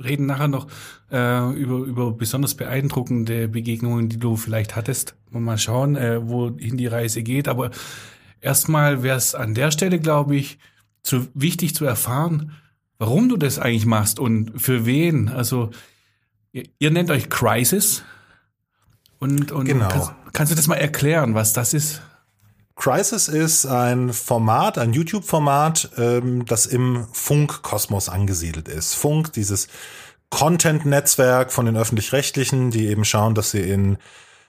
reden 0.04 0.26
nachher 0.26 0.48
noch 0.48 0.66
äh, 1.12 1.52
über, 1.52 1.78
über 1.78 2.12
besonders 2.12 2.54
beeindruckende 2.54 3.48
Begegnungen, 3.48 4.08
die 4.08 4.18
du 4.18 4.36
vielleicht 4.36 4.74
hattest. 4.74 5.14
Mal 5.30 5.58
schauen, 5.58 5.96
äh, 5.96 6.26
wohin 6.28 6.76
die 6.76 6.88
Reise 6.88 7.22
geht. 7.22 7.46
Aber 7.46 7.70
erstmal 8.40 9.02
wäre 9.02 9.16
es 9.16 9.34
an 9.34 9.54
der 9.54 9.70
Stelle, 9.70 10.00
glaube 10.00 10.34
ich, 10.34 10.58
zu 11.02 11.28
wichtig 11.34 11.74
zu 11.74 11.84
erfahren, 11.84 12.52
warum 12.98 13.28
du 13.28 13.36
das 13.36 13.60
eigentlich 13.60 13.86
machst 13.86 14.18
und 14.18 14.60
für 14.60 14.86
wen. 14.86 15.28
Also 15.28 15.70
ihr, 16.52 16.64
ihr 16.78 16.90
nennt 16.90 17.10
euch 17.10 17.30
Crisis. 17.30 18.02
Und, 19.20 19.52
und 19.52 19.66
genau. 19.66 19.88
kannst, 19.88 20.12
kannst 20.32 20.52
du 20.52 20.56
das 20.56 20.66
mal 20.66 20.76
erklären, 20.76 21.34
was 21.34 21.52
das 21.52 21.74
ist? 21.74 22.02
Crisis 22.78 23.28
ist 23.28 23.66
ein 23.66 24.12
Format, 24.12 24.78
ein 24.78 24.92
YouTube-Format, 24.92 25.90
ähm, 25.98 26.46
das 26.46 26.66
im 26.66 27.06
Funkkosmos 27.12 28.08
angesiedelt 28.08 28.68
ist. 28.68 28.94
Funk, 28.94 29.32
dieses 29.32 29.68
Content-Netzwerk 30.30 31.52
von 31.52 31.66
den 31.66 31.76
öffentlich-rechtlichen, 31.76 32.70
die 32.70 32.86
eben 32.86 33.04
schauen, 33.04 33.34
dass 33.34 33.50
sie 33.50 33.60
in 33.60 33.98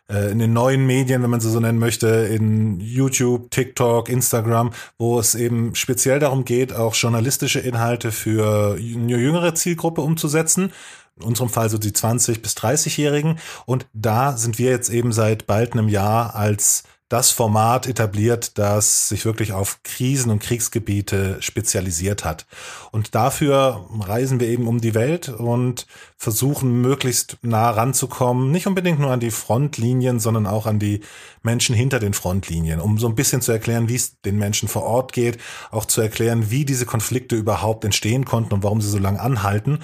äh, 0.09 0.31
in 0.31 0.39
den 0.39 0.53
neuen 0.53 0.85
Medien, 0.85 1.23
wenn 1.23 1.29
man 1.29 1.39
sie 1.39 1.51
so 1.51 1.59
nennen 1.59 1.79
möchte, 1.79 2.07
in 2.07 2.79
YouTube, 2.79 3.51
TikTok, 3.51 4.09
Instagram, 4.09 4.71
wo 4.97 5.19
es 5.19 5.35
eben 5.35 5.75
speziell 5.75 6.19
darum 6.19 6.45
geht, 6.45 6.73
auch 6.73 6.95
journalistische 6.95 7.59
Inhalte 7.59 8.11
für 8.11 8.75
eine 8.75 9.17
jüngere 9.17 9.53
Zielgruppe 9.55 10.01
umzusetzen. 10.01 10.71
In 11.17 11.23
unserem 11.23 11.49
Fall 11.49 11.69
so 11.69 11.77
die 11.77 11.93
20 11.93 12.41
bis 12.41 12.55
30-Jährigen. 12.57 13.39
Und 13.65 13.87
da 13.93 14.37
sind 14.37 14.57
wir 14.57 14.71
jetzt 14.71 14.89
eben 14.89 15.11
seit 15.11 15.47
bald 15.47 15.73
einem 15.73 15.89
Jahr 15.89 16.35
als 16.35 16.83
das 17.09 17.31
Format 17.31 17.87
etabliert, 17.87 18.57
das 18.59 19.09
sich 19.09 19.25
wirklich 19.25 19.51
auf 19.51 19.81
Krisen 19.83 20.31
und 20.31 20.41
Kriegsgebiete 20.41 21.37
spezialisiert 21.41 22.23
hat. 22.23 22.45
Und 22.91 23.15
dafür 23.15 23.87
reisen 23.99 24.39
wir 24.39 24.47
eben 24.47 24.67
um 24.67 24.79
die 24.79 24.93
Welt 24.93 25.27
und 25.29 25.87
versuchen 26.17 26.81
möglichst 26.81 27.37
nah 27.41 27.71
ranzukommen, 27.71 28.51
nicht 28.51 28.67
unbedingt 28.67 28.99
nur 28.99 29.11
an 29.11 29.19
die 29.19 29.31
Frontlinien, 29.31 30.19
sondern 30.19 30.45
auch 30.45 30.67
an 30.67 30.77
die 30.77 31.01
Menschen 31.41 31.75
hinter 31.75 31.99
den 31.99 32.13
Frontlinien, 32.13 32.79
um 32.79 32.99
so 32.99 33.07
ein 33.07 33.15
bisschen 33.15 33.41
zu 33.41 33.51
erklären, 33.51 33.89
wie 33.89 33.95
es 33.95 34.21
den 34.21 34.37
Menschen 34.37 34.69
vor 34.69 34.83
Ort 34.83 35.11
geht, 35.11 35.39
auch 35.71 35.85
zu 35.85 36.01
erklären, 36.01 36.51
wie 36.51 36.63
diese 36.63 36.85
Konflikte 36.85 37.35
überhaupt 37.35 37.85
entstehen 37.85 38.23
konnten 38.23 38.53
und 38.53 38.63
warum 38.63 38.81
sie 38.81 38.89
so 38.89 38.99
lange 38.99 39.19
anhalten. 39.19 39.79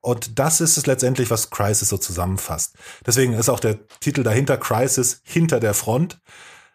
Und 0.00 0.38
das 0.38 0.62
ist 0.62 0.78
es 0.78 0.86
letztendlich, 0.86 1.30
was 1.30 1.50
Crisis 1.50 1.90
so 1.90 1.98
zusammenfasst. 1.98 2.74
Deswegen 3.04 3.34
ist 3.34 3.50
auch 3.50 3.60
der 3.60 3.86
Titel 4.00 4.22
dahinter 4.22 4.56
Crisis 4.56 5.20
hinter 5.24 5.60
der 5.60 5.74
Front. 5.74 6.20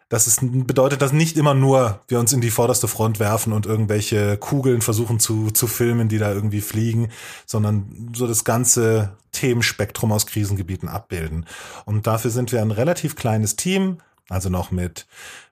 Das 0.08 0.28
ist, 0.28 0.40
bedeutet 0.66 1.02
das 1.02 1.12
nicht 1.12 1.36
immer 1.36 1.54
nur, 1.54 2.00
wir 2.06 2.20
uns 2.20 2.32
in 2.32 2.40
die 2.40 2.50
vorderste 2.50 2.86
Front 2.86 3.18
werfen 3.18 3.52
und 3.52 3.66
irgendwelche 3.66 4.36
Kugeln 4.36 4.80
versuchen 4.80 5.18
zu, 5.18 5.50
zu 5.50 5.66
filmen, 5.66 6.08
die 6.08 6.18
da 6.18 6.32
irgendwie 6.32 6.60
fliegen, 6.60 7.08
sondern 7.44 8.12
so 8.14 8.28
das 8.28 8.44
ganze 8.44 9.16
Themenspektrum 9.32 10.12
aus 10.12 10.26
Krisengebieten 10.26 10.88
abbilden. 10.88 11.46
Und 11.86 12.06
dafür 12.06 12.30
sind 12.30 12.52
wir 12.52 12.62
ein 12.62 12.70
relativ 12.70 13.16
kleines 13.16 13.56
Team, 13.56 13.98
also 14.28 14.48
noch 14.48 14.70
mit 14.70 15.06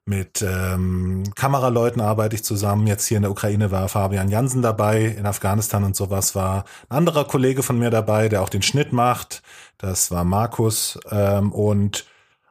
mit 0.06 0.42
ähm, 0.42 1.24
Kameraleuten 1.34 2.02
arbeite 2.02 2.36
ich 2.36 2.44
zusammen. 2.44 2.86
Jetzt 2.86 3.06
hier 3.06 3.16
in 3.16 3.22
der 3.22 3.30
Ukraine 3.30 3.70
war 3.70 3.88
Fabian 3.88 4.28
Jansen 4.28 4.60
dabei, 4.60 5.06
in 5.06 5.24
Afghanistan 5.24 5.82
und 5.82 5.96
sowas 5.96 6.34
war 6.34 6.64
ein 6.90 6.98
anderer 6.98 7.24
Kollege 7.24 7.62
von 7.62 7.78
mir 7.78 7.88
dabei, 7.88 8.28
der 8.28 8.42
auch 8.42 8.50
den 8.50 8.60
Schnitt 8.60 8.92
macht. 8.92 9.42
Das 9.78 10.10
war 10.10 10.24
Markus. 10.24 10.98
Ähm, 11.10 11.52
und 11.52 12.04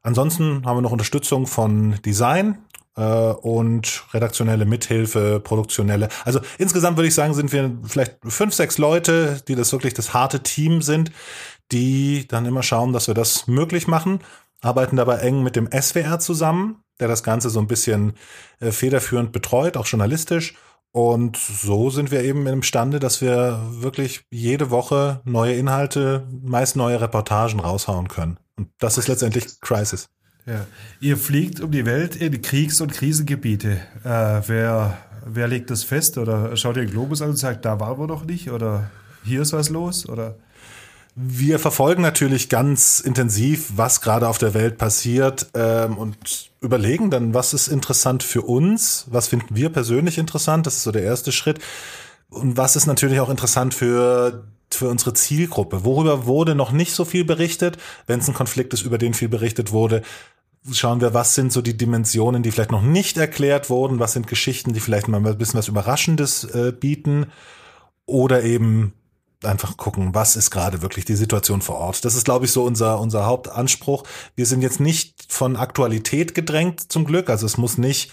Ansonsten 0.04 0.66
haben 0.66 0.78
wir 0.78 0.82
noch 0.82 0.92
Unterstützung 0.92 1.48
von 1.48 2.02
Design 2.06 2.58
äh, 2.96 3.02
und 3.02 4.04
redaktionelle 4.14 4.66
Mithilfe, 4.66 5.40
produktionelle. 5.40 6.10
Also 6.26 6.42
insgesamt 6.58 6.98
würde 6.98 7.08
ich 7.08 7.16
sagen, 7.16 7.34
sind 7.34 7.52
wir 7.54 7.72
vielleicht 7.84 8.18
fünf, 8.26 8.54
sechs 8.54 8.78
Leute, 8.78 9.42
die 9.48 9.56
das 9.56 9.72
wirklich 9.72 9.94
das 9.94 10.14
harte 10.14 10.42
Team 10.42 10.82
sind, 10.82 11.12
die 11.72 12.28
dann 12.28 12.46
immer 12.46 12.64
schauen, 12.64 12.94
dass 12.94 13.08
wir 13.08 13.14
das 13.14 13.48
möglich 13.48 13.88
machen, 13.88 14.20
arbeiten 14.62 14.98
dabei 14.98 15.18
eng 15.18 15.42
mit 15.42 15.56
dem 15.56 15.70
SWR 15.72 16.20
zusammen, 16.20 16.84
der 17.00 17.08
das 17.08 17.24
Ganze 17.24 17.50
so 17.50 17.60
ein 17.60 17.68
bisschen 17.68 18.14
äh, 18.60 18.72
federführend 18.72 19.32
betreut, 19.32 19.78
auch 19.78 19.88
journalistisch. 19.88 20.56
Und 20.92 21.38
so 21.38 21.90
sind 21.90 22.12
wir 22.12 22.24
eben 22.24 22.46
imstande, 22.46 23.00
dass 23.00 23.20
wir 23.20 23.60
wirklich 23.72 24.26
jede 24.30 24.70
Woche 24.70 25.22
neue 25.24 25.56
Inhalte, 25.56 26.28
meist 26.44 26.76
neue 26.76 27.02
Reportagen 27.02 27.60
raushauen 27.60 28.10
können. 28.10 28.38
Und 28.58 28.70
das 28.80 28.98
ist 28.98 29.08
letztendlich 29.08 29.60
Crisis. 29.62 30.10
Ja. 30.46 30.66
Ihr 31.00 31.18
fliegt 31.18 31.62
um 31.62 31.72
die 31.72 31.86
Welt 31.86 32.16
in 32.16 32.42
Kriegs- 32.42 32.82
und 32.82 32.92
Krisengebiete. 32.92 33.80
Äh, 34.04 34.42
wer, 34.48 34.98
wer 35.26 35.48
legt 35.48 35.70
das 35.70 35.84
fest? 35.84 36.18
Oder 36.18 36.56
schaut 36.58 36.76
ihr 36.76 36.84
den 36.84 36.92
Globus 36.92 37.22
an 37.22 37.30
und 37.30 37.38
sagt, 37.38 37.66
da 37.66 37.80
waren 37.80 37.98
wir 37.98 38.08
doch 38.08 38.26
nicht? 38.26 38.52
Oder 38.52 38.92
hier 39.24 39.42
ist 39.42 39.54
was 39.54 39.70
los? 39.70 40.08
Oder? 40.08 40.36
Wir 41.16 41.60
verfolgen 41.60 42.02
natürlich 42.02 42.50
ganz 42.50 43.00
intensiv, 43.00 43.74
was 43.76 44.02
gerade 44.02 44.28
auf 44.28 44.40
der 44.40 44.56
Welt 44.56 44.80
passiert 44.80 45.48
ähm, 45.54 45.98
und 45.98 46.50
überlegen 46.60 47.12
dann, 47.12 47.36
was 47.36 47.54
ist 47.54 47.68
interessant 47.68 48.24
für 48.24 48.42
uns, 48.42 49.06
was 49.12 49.28
finden 49.28 49.56
wir 49.56 49.70
persönlich 49.70 50.18
interessant, 50.18 50.66
das 50.66 50.78
ist 50.78 50.84
so 50.84 50.92
der 50.92 51.04
erste 51.04 51.32
Schritt. 51.32 51.60
Und 52.30 52.58
was 52.58 52.76
ist 52.76 52.88
natürlich 52.88 53.20
auch 53.20 53.30
interessant 53.30 53.76
für 53.76 54.44
für 54.75 54.89
unsere 54.89 55.13
Zielgruppe? 55.13 55.84
Worüber 55.84 56.25
wurde 56.25 56.56
noch 56.56 56.72
nicht 56.72 56.94
so 56.94 57.06
viel 57.06 57.25
berichtet? 57.25 57.77
Wenn 58.08 58.20
es 58.20 58.27
ein 58.27 58.34
Konflikt 58.34 58.74
ist, 58.74 58.84
über 58.84 58.98
den 58.98 59.13
viel 59.13 59.30
berichtet 59.30 59.72
wurde, 59.72 60.01
schauen 60.72 61.01
wir, 61.01 61.13
was 61.13 61.36
sind 61.36 61.51
so 61.51 61.62
die 61.62 61.77
Dimensionen, 61.77 62.44
die 62.44 62.51
vielleicht 62.51 62.72
noch 62.72 62.82
nicht 62.82 63.18
erklärt 63.18 63.70
wurden? 63.70 64.00
Was 64.00 64.13
sind 64.13 64.27
Geschichten, 64.27 64.74
die 64.74 64.80
vielleicht 64.80 65.08
mal 65.08 65.25
ein 65.25 65.38
bisschen 65.38 65.58
was 65.58 65.68
Überraschendes 65.68 66.44
äh, 66.46 66.72
bieten? 66.72 67.27
Oder 68.06 68.44
eben 68.44 68.94
einfach 69.46 69.77
gucken, 69.77 70.13
was 70.13 70.36
ist 70.36 70.51
gerade 70.51 70.82
wirklich 70.82 71.06
die 71.06 71.15
Situation 71.15 71.62
vor 71.62 71.77
Ort. 71.77 72.06
Das 72.06 72.15
ist, 72.15 72.25
glaube 72.25 72.46
ich, 72.46 72.51
so 72.51 72.63
unser, 72.63 73.00
unser 73.00 73.25
Hauptanspruch. 73.25 74.03
Wir 74.36 74.46
sind 74.46 74.62
jetzt 74.62 74.80
nicht 74.80 75.25
von 75.27 75.56
Aktualität 75.56 76.34
gedrängt, 76.34 76.92
zum 76.92 77.06
Glück. 77.06 77.30
Also 77.30 77.46
es 77.46 77.58
muss 77.58 77.77
nicht 77.77 78.12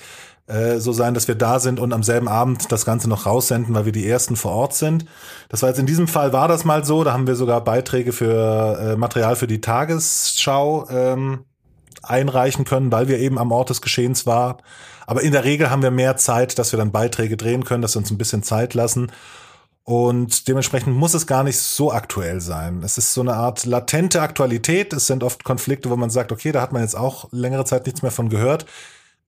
so 0.79 0.93
sein, 0.93 1.15
dass 1.15 1.29
wir 1.29 1.35
da 1.35 1.61
sind 1.61 1.79
und 1.81 1.93
am 1.93 2.03
selben 2.03 2.29
Abend 2.29 2.71
das 2.73 2.85
Ganze 2.85 3.09
noch 3.09 3.27
raussenden, 3.27 3.75
weil 3.75 3.85
wir 3.85 3.93
die 3.93 4.07
ersten 4.07 4.37
vor 4.37 4.53
Ort 4.53 4.75
sind. 4.75 5.05
Das 5.49 5.63
war 5.63 5.69
jetzt 5.69 5.79
in 5.79 5.87
diesem 5.87 6.09
Fall 6.09 6.33
war 6.33 6.49
das 6.49 6.65
mal 6.65 6.85
so. 6.85 7.05
Da 7.05 7.13
haben 7.13 7.27
wir 7.27 7.37
sogar 7.37 7.63
Beiträge 7.63 8.13
für 8.13 8.79
äh, 8.81 8.97
Material 8.97 9.37
für 9.37 9.47
die 9.47 9.61
Tagesschau 9.61 10.89
ähm, 10.91 11.45
einreichen 12.03 12.65
können, 12.65 12.91
weil 12.93 13.09
wir 13.09 13.19
eben 13.19 13.39
am 13.39 13.53
Ort 13.53 13.71
des 13.71 13.81
Geschehens 13.81 14.27
war. 14.27 14.59
Aber 15.07 15.23
in 15.23 15.33
der 15.33 15.45
Regel 15.45 15.71
haben 15.71 15.83
wir 15.83 15.91
mehr 15.91 16.17
Zeit, 16.17 16.59
dass 16.59 16.73
wir 16.73 16.79
dann 16.79 16.93
Beiträge 16.93 17.37
drehen 17.37 17.65
können, 17.65 17.83
dass 17.83 17.95
wir 17.95 18.01
uns 18.01 18.11
ein 18.11 18.19
bisschen 18.19 18.43
Zeit 18.43 18.75
lassen. 18.75 19.11
Und 19.83 20.47
dementsprechend 20.47 20.97
muss 20.97 21.15
es 21.15 21.27
gar 21.27 21.43
nicht 21.43 21.59
so 21.59 21.93
aktuell 21.93 22.41
sein. 22.41 22.83
Es 22.85 22.97
ist 22.97 23.13
so 23.13 23.23
eine 23.23 23.35
Art 23.35 23.67
latente 23.67 24.23
Aktualität. 24.23 24.93
Es 24.93 25.07
sind 25.09 25.25
oft 25.25 25.43
Konflikte, 25.43 25.91
wo 25.91 25.97
man 25.97 26.11
sagt, 26.11 26.31
okay, 26.31 26.53
da 26.53 26.61
hat 26.61 26.73
man 26.73 26.83
jetzt 26.83 26.97
auch 26.97 27.29
längere 27.33 27.65
Zeit 27.65 27.87
nichts 27.87 28.03
mehr 28.03 28.13
von 28.13 28.29
gehört. 28.29 28.67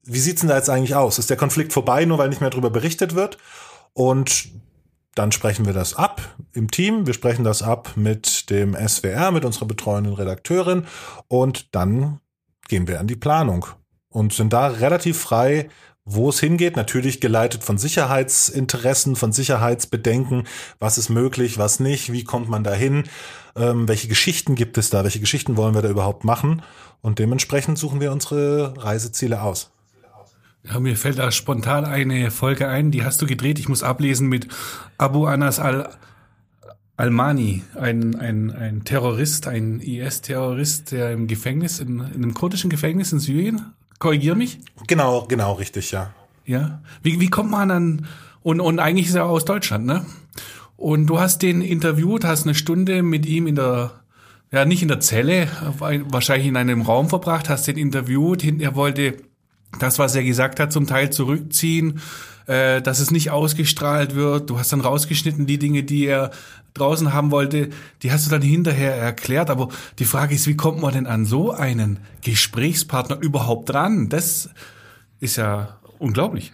Wie 0.04 0.18
sieht's 0.18 0.40
denn 0.40 0.48
da 0.48 0.56
jetzt 0.56 0.70
eigentlich 0.70 0.94
aus? 0.94 1.18
Ist 1.18 1.30
der 1.30 1.36
Konflikt 1.36 1.72
vorbei, 1.72 2.04
nur 2.04 2.18
weil 2.18 2.28
nicht 2.28 2.40
mehr 2.40 2.50
darüber 2.50 2.70
berichtet 2.70 3.14
wird? 3.14 3.38
Und 3.92 4.48
dann 5.14 5.30
sprechen 5.30 5.66
wir 5.66 5.74
das 5.74 5.94
ab 5.94 6.36
im 6.52 6.70
Team. 6.70 7.06
Wir 7.06 7.14
sprechen 7.14 7.44
das 7.44 7.62
ab 7.62 7.92
mit 7.96 8.50
dem 8.50 8.74
SWR, 8.74 9.30
mit 9.30 9.44
unserer 9.44 9.66
betreuenden 9.66 10.14
Redakteurin. 10.14 10.86
Und 11.28 11.74
dann 11.74 12.20
gehen 12.68 12.88
wir 12.88 12.98
an 12.98 13.06
die 13.06 13.16
Planung 13.16 13.66
und 14.08 14.32
sind 14.32 14.52
da 14.52 14.68
relativ 14.68 15.20
frei, 15.20 15.68
wo 16.04 16.30
es 16.30 16.40
hingeht. 16.40 16.76
Natürlich 16.76 17.20
geleitet 17.20 17.62
von 17.62 17.78
Sicherheitsinteressen, 17.78 19.16
von 19.16 19.32
Sicherheitsbedenken. 19.32 20.48
Was 20.78 20.98
ist 20.98 21.10
möglich, 21.10 21.58
was 21.58 21.78
nicht? 21.78 22.12
Wie 22.12 22.24
kommt 22.24 22.48
man 22.48 22.64
da 22.64 22.72
hin? 22.72 23.04
Ähm, 23.54 23.86
welche 23.88 24.08
Geschichten 24.08 24.54
gibt 24.54 24.78
es 24.78 24.88
da? 24.88 25.04
Welche 25.04 25.20
Geschichten 25.20 25.56
wollen 25.58 25.74
wir 25.74 25.82
da 25.82 25.90
überhaupt 25.90 26.24
machen? 26.24 26.62
Und 27.02 27.18
dementsprechend 27.18 27.78
suchen 27.78 28.00
wir 28.00 28.12
unsere 28.12 28.74
Reiseziele 28.82 29.42
aus. 29.42 29.70
Ja, 30.64 30.78
mir 30.78 30.96
fällt 30.96 31.18
da 31.18 31.30
spontan 31.32 31.84
eine 31.84 32.30
Folge 32.30 32.68
ein, 32.68 32.90
die 32.90 33.04
hast 33.04 33.20
du 33.20 33.26
gedreht. 33.26 33.58
Ich 33.58 33.68
muss 33.68 33.82
ablesen 33.82 34.28
mit 34.28 34.48
Abu 34.96 35.26
Anas 35.26 35.58
al 35.58 35.90
Almani, 36.96 37.64
ein, 37.74 38.14
ein, 38.16 38.50
ein 38.52 38.84
Terrorist, 38.84 39.48
ein 39.48 39.80
IS-Terrorist, 39.80 40.92
der 40.92 41.10
im 41.10 41.26
Gefängnis, 41.26 41.80
in, 41.80 41.98
in 41.98 42.22
einem 42.22 42.34
kurdischen 42.34 42.70
Gefängnis 42.70 43.12
in 43.12 43.18
Syrien, 43.18 43.72
korrigier 43.98 44.34
mich? 44.34 44.60
Genau, 44.86 45.24
genau, 45.26 45.54
richtig, 45.54 45.90
ja. 45.90 46.12
Ja. 46.44 46.82
Wie, 47.02 47.18
wie 47.18 47.30
kommt 47.30 47.50
man 47.50 47.68
dann, 47.70 48.06
und, 48.42 48.60
und 48.60 48.78
eigentlich 48.78 49.08
ist 49.08 49.14
er 49.14 49.24
aus 49.24 49.44
Deutschland, 49.44 49.86
ne? 49.86 50.04
Und 50.76 51.06
du 51.06 51.18
hast 51.18 51.42
den 51.42 51.62
interviewt, 51.62 52.24
hast 52.24 52.44
eine 52.44 52.54
Stunde 52.54 53.02
mit 53.02 53.24
ihm 53.26 53.46
in 53.46 53.56
der, 53.56 54.02
ja, 54.52 54.64
nicht 54.64 54.82
in 54.82 54.88
der 54.88 55.00
Zelle, 55.00 55.48
wahrscheinlich 55.78 56.46
in 56.46 56.56
einem 56.56 56.82
Raum 56.82 57.08
verbracht, 57.08 57.48
hast 57.48 57.66
den 57.68 57.78
interviewt, 57.78 58.44
er 58.44 58.74
wollte 58.74 59.16
das, 59.78 59.98
was 59.98 60.14
er 60.14 60.24
gesagt 60.24 60.60
hat, 60.60 60.72
zum 60.72 60.86
Teil 60.86 61.10
zurückziehen, 61.10 62.00
äh, 62.46 62.82
dass 62.82 63.00
es 63.00 63.10
nicht 63.10 63.30
ausgestrahlt 63.30 64.14
wird. 64.14 64.50
Du 64.50 64.58
hast 64.58 64.72
dann 64.72 64.80
rausgeschnitten 64.80 65.46
die 65.46 65.58
Dinge, 65.58 65.82
die 65.82 66.06
er 66.06 66.30
draußen 66.74 67.12
haben 67.12 67.30
wollte, 67.30 67.70
die 68.02 68.12
hast 68.12 68.26
du 68.26 68.30
dann 68.30 68.42
hinterher 68.42 68.94
erklärt. 68.96 69.50
Aber 69.50 69.68
die 69.98 70.04
Frage 70.04 70.34
ist, 70.34 70.46
wie 70.46 70.56
kommt 70.56 70.80
man 70.80 70.92
denn 70.92 71.06
an 71.06 71.24
so 71.24 71.52
einen 71.52 71.98
Gesprächspartner 72.22 73.18
überhaupt 73.20 73.70
dran? 73.70 74.08
Das 74.08 74.50
ist 75.20 75.36
ja 75.36 75.78
unglaublich. 75.98 76.52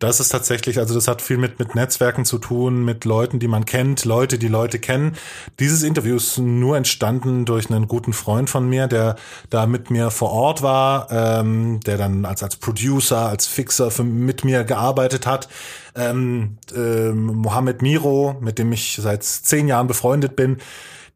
Das 0.00 0.18
ist 0.18 0.30
tatsächlich, 0.30 0.78
also 0.78 0.94
das 0.94 1.06
hat 1.08 1.20
viel 1.20 1.36
mit, 1.36 1.58
mit 1.58 1.74
Netzwerken 1.74 2.24
zu 2.24 2.38
tun, 2.38 2.86
mit 2.86 3.04
Leuten, 3.04 3.38
die 3.38 3.48
man 3.48 3.66
kennt, 3.66 4.06
Leute, 4.06 4.38
die 4.38 4.48
Leute 4.48 4.78
kennen. 4.78 5.14
Dieses 5.58 5.82
Interview 5.82 6.16
ist 6.16 6.38
nur 6.38 6.78
entstanden 6.78 7.44
durch 7.44 7.70
einen 7.70 7.86
guten 7.86 8.14
Freund 8.14 8.48
von 8.48 8.66
mir, 8.66 8.86
der 8.86 9.16
da 9.50 9.66
mit 9.66 9.90
mir 9.90 10.10
vor 10.10 10.30
Ort 10.30 10.62
war, 10.62 11.08
ähm, 11.10 11.80
der 11.80 11.98
dann 11.98 12.24
als, 12.24 12.42
als 12.42 12.56
Producer, 12.56 13.28
als 13.28 13.46
Fixer 13.46 13.90
für, 13.90 14.02
mit 14.02 14.42
mir 14.42 14.64
gearbeitet 14.64 15.26
hat. 15.26 15.50
Ähm, 15.94 16.56
ähm, 16.74 17.26
Mohammed 17.26 17.82
Miro, 17.82 18.36
mit 18.40 18.58
dem 18.58 18.72
ich 18.72 18.98
seit 19.02 19.22
zehn 19.22 19.68
Jahren 19.68 19.86
befreundet 19.86 20.34
bin, 20.34 20.56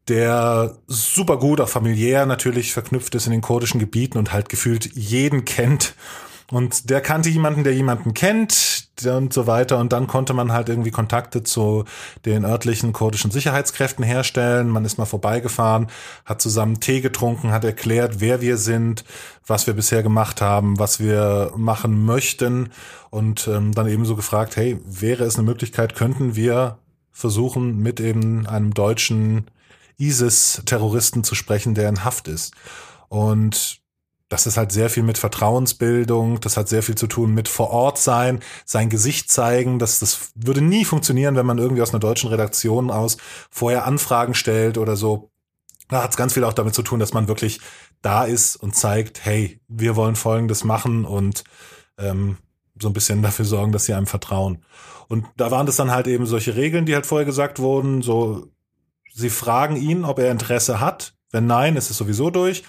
der 0.07 0.77
super 0.85 1.37
gut, 1.37 1.59
auch 1.59 1.69
familiär 1.69 2.27
natürlich 2.27 2.73
verknüpft 2.73 3.15
ist 3.15 3.25
in 3.25 3.31
den 3.31 3.41
kurdischen 3.41 3.79
Gebieten 3.79 4.19
und 4.19 4.31
halt 4.31 4.47
gefühlt 4.47 4.95
jeden 4.95 5.43
kennt 5.43 5.95
und 6.51 6.89
der 6.89 7.01
kannte 7.01 7.29
jemanden, 7.29 7.63
der 7.63 7.73
jemanden 7.73 8.13
kennt 8.13 8.87
und 9.03 9.33
so 9.33 9.47
weiter. 9.47 9.79
Und 9.79 9.91
dann 9.91 10.07
konnte 10.07 10.33
man 10.33 10.51
halt 10.51 10.69
irgendwie 10.69 10.91
Kontakte 10.91 11.43
zu 11.43 11.85
den 12.25 12.45
örtlichen 12.45 12.93
kurdischen 12.93 13.31
Sicherheitskräften 13.31 14.05
herstellen. 14.05 14.69
Man 14.69 14.85
ist 14.85 14.97
mal 14.97 15.05
vorbeigefahren, 15.05 15.87
hat 16.23 16.41
zusammen 16.41 16.79
Tee 16.79 17.01
getrunken, 17.01 17.51
hat 17.51 17.63
erklärt, 17.63 18.19
wer 18.19 18.41
wir 18.41 18.57
sind, 18.57 19.03
was 19.45 19.65
wir 19.65 19.73
bisher 19.73 20.03
gemacht 20.03 20.41
haben, 20.41 20.77
was 20.77 20.99
wir 20.99 21.51
machen 21.55 22.05
möchten. 22.05 22.69
Und 23.09 23.47
ähm, 23.47 23.73
dann 23.73 23.87
eben 23.87 24.05
so 24.05 24.15
gefragt, 24.15 24.55
hey, 24.55 24.79
wäre 24.85 25.23
es 25.23 25.35
eine 25.35 25.45
Möglichkeit, 25.45 25.95
könnten 25.95 26.35
wir 26.35 26.77
versuchen, 27.11 27.79
mit 27.79 27.99
eben 27.99 28.45
einem 28.45 28.73
deutschen 28.73 29.49
ISIS-Terroristen 29.97 31.23
zu 31.23 31.33
sprechen, 31.33 31.73
der 31.73 31.89
in 31.89 32.03
Haft 32.03 32.27
ist. 32.27 32.53
Und 33.07 33.84
das 34.29 34.47
ist 34.47 34.57
halt 34.57 34.71
sehr 34.71 34.89
viel 34.89 35.03
mit 35.03 35.17
Vertrauensbildung, 35.17 36.39
das 36.39 36.57
hat 36.57 36.67
sehr 36.67 36.81
viel 36.81 36.95
zu 36.95 37.07
tun 37.07 37.33
mit 37.33 37.47
vor 37.47 37.69
Ort 37.69 37.99
sein, 37.99 38.39
sein 38.65 38.89
Gesicht 38.89 39.31
zeigen. 39.31 39.77
Das, 39.77 39.99
das 39.99 40.31
würde 40.33 40.61
nie 40.61 40.83
funktionieren, 40.83 41.35
wenn 41.35 41.45
man 41.45 41.59
irgendwie 41.59 41.83
aus 41.83 41.91
einer 41.93 41.99
deutschen 41.99 42.29
Redaktion 42.29 42.89
aus 42.89 43.17
vorher 43.51 43.85
Anfragen 43.85 44.33
stellt 44.33 44.77
oder 44.77 44.95
so. 44.95 45.29
Da 45.89 46.01
hat 46.01 46.09
es 46.09 46.17
ganz 46.17 46.33
viel 46.33 46.43
auch 46.43 46.53
damit 46.53 46.73
zu 46.73 46.81
tun, 46.81 46.99
dass 46.99 47.13
man 47.13 47.27
wirklich 47.27 47.59
da 48.01 48.23
ist 48.23 48.55
und 48.55 48.75
zeigt, 48.75 49.23
hey, 49.23 49.61
wir 49.67 49.95
wollen 49.95 50.15
Folgendes 50.15 50.63
machen 50.63 51.05
und 51.05 51.43
ähm, 51.99 52.37
so 52.81 52.89
ein 52.89 52.93
bisschen 52.93 53.21
dafür 53.21 53.45
sorgen, 53.45 53.71
dass 53.71 53.85
sie 53.85 53.93
einem 53.93 54.07
vertrauen. 54.07 54.63
Und 55.07 55.27
da 55.37 55.51
waren 55.51 55.67
das 55.67 55.75
dann 55.75 55.91
halt 55.91 56.07
eben 56.07 56.25
solche 56.25 56.55
Regeln, 56.55 56.87
die 56.87 56.95
halt 56.95 57.05
vorher 57.05 57.25
gesagt 57.25 57.59
wurden, 57.59 58.01
so, 58.01 58.47
sie 59.13 59.29
fragen 59.29 59.75
ihn, 59.75 60.03
ob 60.03 60.17
er 60.17 60.31
Interesse 60.31 60.79
hat. 60.79 61.13
Wenn 61.31 61.45
nein, 61.45 61.75
ist 61.75 61.91
es 61.91 61.97
sowieso 61.97 62.31
durch 62.31 62.63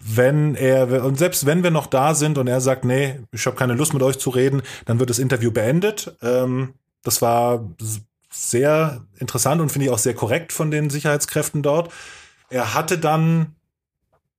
wenn 0.00 0.54
er, 0.54 1.04
und 1.04 1.18
selbst 1.18 1.46
wenn 1.46 1.62
wir 1.62 1.70
noch 1.70 1.86
da 1.86 2.14
sind 2.14 2.38
und 2.38 2.46
er 2.46 2.60
sagt, 2.60 2.84
nee, 2.84 3.20
ich 3.32 3.46
habe 3.46 3.56
keine 3.56 3.74
Lust 3.74 3.94
mit 3.94 4.02
euch 4.02 4.18
zu 4.18 4.30
reden, 4.30 4.62
dann 4.84 4.98
wird 4.98 5.10
das 5.10 5.18
Interview 5.18 5.50
beendet. 5.50 6.16
Ähm, 6.22 6.74
das 7.02 7.22
war 7.22 7.68
sehr 8.30 9.02
interessant 9.18 9.60
und 9.60 9.70
finde 9.70 9.86
ich 9.86 9.92
auch 9.92 9.98
sehr 9.98 10.14
korrekt 10.14 10.52
von 10.52 10.70
den 10.70 10.90
Sicherheitskräften 10.90 11.62
dort. 11.62 11.92
Er 12.50 12.74
hatte 12.74 12.98
dann 12.98 13.54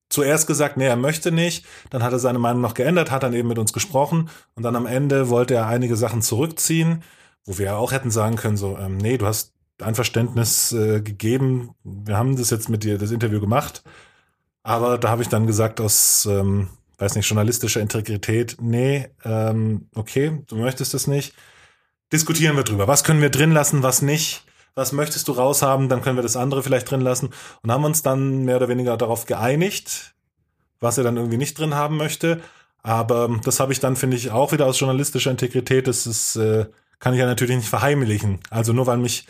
zuerst 0.10 0.48
gesagt, 0.48 0.78
nee, 0.78 0.88
er 0.88 0.96
möchte 0.96 1.32
nicht. 1.32 1.66
Dann 1.90 2.04
hat 2.04 2.12
er 2.12 2.20
seine 2.20 2.40
Meinung 2.40 2.62
noch 2.62 2.74
geändert, 2.74 3.12
hat 3.12 3.24
dann 3.24 3.34
eben 3.34 3.48
mit 3.48 3.60
uns 3.60 3.74
gesprochen 3.74 4.30
und 4.56 4.64
dann 4.64 4.76
am 4.76 4.86
Ende 4.86 5.30
wollte 5.30 5.54
er 5.54 5.68
einige 5.68 5.96
Sachen 5.96 6.22
zurückziehen, 6.22 7.04
wo 7.46 7.58
wir 7.58 7.78
auch 7.78 7.92
hätten 7.92 8.12
sagen 8.12 8.36
können, 8.36 8.58
so, 8.58 8.78
ähm, 8.78 8.98
nee, 8.98 9.18
du 9.18 9.26
hast 9.26 9.54
Einverständnis 9.82 10.72
äh, 10.74 11.02
gegeben. 11.02 11.72
Wir 11.84 12.18
haben 12.18 12.36
das 12.36 12.50
jetzt 12.50 12.70
mit 12.70 12.84
dir, 12.84 12.98
das 12.98 13.12
Interview 13.12 13.40
gemacht. 13.40 13.84
Aber 14.70 15.00
da 15.00 15.10
habe 15.10 15.24
ich 15.24 15.30
dann 15.30 15.48
gesagt, 15.48 15.82
aus, 15.82 16.28
ähm, 16.30 16.70
weiß 17.00 17.16
nicht, 17.16 17.28
journalistischer 17.28 17.82
Integrität, 17.82 18.58
nee, 18.62 19.10
ähm, 19.26 19.88
okay, 19.96 20.44
du 20.46 20.58
möchtest 20.58 20.94
es 20.94 21.08
nicht. 21.08 21.34
Diskutieren 22.14 22.56
wir 22.56 22.64
drüber. 22.64 22.88
Was 22.88 23.04
können 23.04 23.20
wir 23.20 23.32
drin 23.32 23.52
lassen, 23.52 23.82
was 23.82 24.04
nicht? 24.04 24.44
Was 24.76 24.92
möchtest 24.92 25.28
du 25.28 25.32
raushaben? 25.32 25.90
Dann 25.90 26.04
können 26.04 26.20
wir 26.20 26.22
das 26.22 26.36
andere 26.36 26.62
vielleicht 26.62 26.92
drin 26.92 27.02
lassen. 27.02 27.32
Und 27.64 27.72
haben 27.72 27.84
uns 27.84 28.04
dann 28.04 28.46
mehr 28.46 28.58
oder 28.58 28.68
weniger 28.70 28.96
darauf 28.96 29.26
geeinigt, 29.26 30.14
was 30.80 31.00
er 31.00 31.04
dann 31.04 31.18
irgendwie 31.18 31.38
nicht 31.38 31.58
drin 31.58 31.74
haben 31.74 31.98
möchte. 31.98 32.40
Aber 32.84 33.40
das 33.44 33.60
habe 33.60 33.74
ich 33.74 33.80
dann, 33.80 33.96
finde 33.96 34.18
ich, 34.18 34.30
auch 34.30 34.52
wieder 34.52 34.68
aus 34.68 34.80
journalistischer 34.80 35.32
Integrität. 35.32 35.88
Das 35.88 36.06
ist, 36.06 36.36
äh, 36.36 36.68
kann 37.00 37.16
ich 37.16 37.20
ja 37.20 37.26
natürlich 37.26 37.56
nicht 37.56 37.70
verheimlichen. 37.70 38.40
Also 38.52 38.72
nur 38.74 38.86
weil 38.86 38.98
mich 38.98 39.26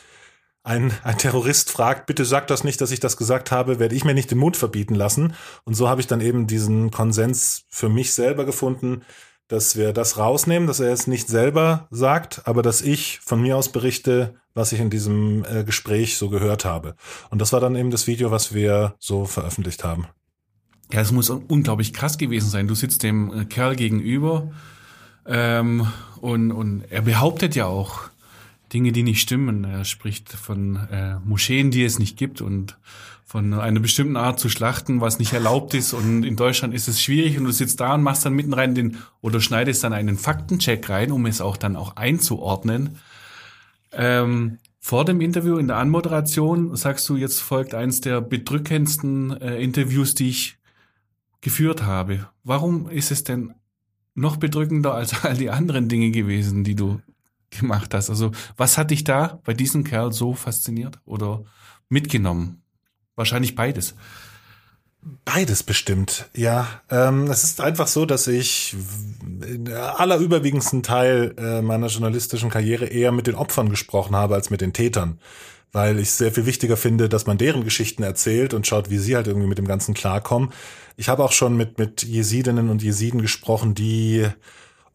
ein, 0.64 0.92
ein 1.04 1.18
Terrorist 1.18 1.72
fragt, 1.72 2.06
bitte 2.06 2.26
sag 2.26 2.48
das 2.48 2.64
nicht, 2.64 2.82
dass 2.82 2.92
ich 2.92 3.00
das 3.00 3.18
gesagt 3.18 3.52
habe, 3.52 3.80
werde 3.80 3.96
ich 3.96 4.04
mir 4.04 4.14
nicht 4.14 4.32
den 4.32 4.38
Mund 4.38 4.58
verbieten 4.58 4.96
lassen. 4.96 5.34
Und 5.64 5.74
so 5.74 5.88
habe 5.88 6.02
ich 6.02 6.08
dann 6.08 6.22
eben 6.22 6.48
diesen 6.48 6.92
Konsens 6.92 7.64
für 7.70 7.90
mich 7.90 8.14
selber 8.14 8.46
gefunden, 8.46 9.02
dass 9.48 9.76
wir 9.76 9.94
das 9.94 10.18
rausnehmen, 10.18 10.68
dass 10.68 10.80
er 10.80 10.92
es 10.94 11.08
nicht 11.08 11.28
selber 11.28 11.88
sagt, 11.90 12.44
aber 12.46 12.62
dass 12.62 12.82
ich 12.82 13.20
von 13.24 13.42
mir 13.42 13.58
aus 13.58 13.70
berichte, 13.70 14.36
was 14.54 14.72
ich 14.72 14.80
in 14.80 14.92
diesem 14.92 15.44
äh, 15.46 15.64
Gespräch 15.64 16.18
so 16.18 16.30
gehört 16.30 16.66
habe. 16.66 16.96
Und 17.32 17.40
das 17.42 17.52
war 17.52 17.60
dann 17.60 17.76
eben 17.76 17.90
das 17.90 18.06
Video, 18.06 18.30
was 18.30 18.54
wir 18.54 18.96
so 19.00 19.26
veröffentlicht 19.26 19.84
haben. 19.84 20.08
Ja, 20.92 21.02
es 21.02 21.12
muss 21.12 21.30
unglaublich 21.30 21.94
krass 21.94 22.18
gewesen 22.18 22.50
sein. 22.50 22.68
Du 22.68 22.76
sitzt 22.76 23.02
dem 23.04 23.42
äh, 23.42 23.46
Kerl 23.46 23.76
gegenüber 23.76 24.52
ähm, 25.26 25.88
und, 26.22 26.52
und 26.52 26.84
er 26.90 27.02
behauptet 27.02 27.56
ja 27.56 27.66
auch, 27.66 28.10
Dinge, 28.74 28.92
die 28.92 29.04
nicht 29.04 29.22
stimmen. 29.22 29.64
Er 29.64 29.86
spricht 29.86 30.30
von 30.30 30.76
äh, 30.92 31.20
Moscheen, 31.20 31.72
die 31.72 31.84
es 31.84 32.00
nicht 32.00 32.18
gibt 32.18 32.42
und 32.42 32.78
von 33.26 33.54
einer 33.54 33.80
bestimmten 33.80 34.18
Art 34.18 34.40
zu 34.40 34.50
schlachten, 34.50 35.02
was 35.02 35.20
nicht 35.20 35.34
erlaubt 35.34 35.76
ist. 35.76 35.94
Und 35.94 36.24
in 36.24 36.36
Deutschland 36.36 36.74
ist 36.74 36.88
es 36.88 37.02
schwierig 37.02 37.38
und 37.38 37.44
du 37.44 37.52
sitzt 37.52 37.80
da 37.80 37.94
und 37.94 38.02
machst 38.02 38.26
dann 38.26 38.34
mitten 38.34 38.54
rein 38.54 38.74
den 38.74 38.98
oder 39.22 39.40
schneidest 39.40 39.84
dann 39.84 39.94
einen 39.94 40.18
Faktencheck 40.18 40.90
rein, 40.90 41.12
um 41.12 41.28
es 41.28 41.40
auch 41.40 41.56
dann 41.56 41.76
auch 41.76 41.96
einzuordnen. 41.96 42.98
Ähm, 43.92 44.58
vor 44.80 45.06
dem 45.06 45.22
Interview 45.22 45.58
in 45.58 45.68
der 45.68 45.78
Anmoderation 45.78 46.76
sagst 46.76 47.08
du, 47.10 47.18
jetzt 47.18 47.40
folgt 47.40 47.76
eins 47.76 48.02
der 48.02 48.22
bedrückendsten 48.22 49.40
äh, 49.40 49.62
Interviews, 49.62 50.16
die 50.16 50.30
ich 50.30 50.58
geführt 51.42 51.84
habe. 51.84 52.28
Warum 52.44 52.90
ist 52.90 53.12
es 53.12 53.24
denn 53.24 53.54
noch 54.16 54.38
bedrückender 54.38 54.94
als 54.96 55.24
all 55.24 55.36
die 55.36 55.50
anderen 55.50 55.88
Dinge 55.88 56.12
gewesen, 56.12 56.64
die 56.64 56.76
du 56.76 57.00
gemacht 57.50 57.94
hast. 57.94 58.10
Also 58.10 58.32
was 58.58 58.78
hat 58.78 58.92
dich 58.92 59.04
da 59.04 59.40
bei 59.44 59.54
diesem 59.54 59.84
Kerl 59.84 60.12
so 60.12 60.34
fasziniert 60.34 61.00
oder 61.06 61.44
mitgenommen? 61.90 62.64
Wahrscheinlich 63.16 63.56
beides. 63.56 63.96
Beides 65.24 65.64
bestimmt, 65.64 66.30
ja. 66.36 66.68
Ähm, 66.90 67.28
es 67.28 67.46
ist 67.46 67.62
einfach 67.62 67.88
so, 67.88 68.06
dass 68.06 68.28
ich 68.28 68.76
in 69.48 69.72
allerüberwiegendsten 69.72 70.84
Teil 70.84 71.34
äh, 71.38 71.62
meiner 71.62 71.88
journalistischen 71.88 72.50
Karriere 72.50 72.86
eher 72.86 73.14
mit 73.14 73.26
den 73.26 73.36
Opfern 73.36 73.70
gesprochen 73.70 74.16
habe 74.16 74.36
als 74.36 74.50
mit 74.50 74.60
den 74.60 74.74
Tätern. 74.74 75.20
Weil 75.72 76.00
ich 76.00 76.12
sehr 76.12 76.34
viel 76.34 76.46
wichtiger 76.46 76.76
finde, 76.76 77.08
dass 77.08 77.28
man 77.28 77.38
deren 77.38 77.64
Geschichten 77.64 78.04
erzählt 78.04 78.54
und 78.54 78.68
schaut, 78.68 78.90
wie 78.90 78.98
sie 78.98 79.16
halt 79.16 79.28
irgendwie 79.28 79.48
mit 79.48 79.58
dem 79.58 79.68
Ganzen 79.68 79.94
klarkommen. 79.94 80.52
Ich 80.98 81.08
habe 81.08 81.24
auch 81.24 81.32
schon 81.32 81.56
mit, 81.56 81.78
mit 81.78 82.04
Jesidinnen 82.04 82.70
und 82.70 82.84
Jesiden 82.84 83.22
gesprochen, 83.22 83.76
die 83.76 84.28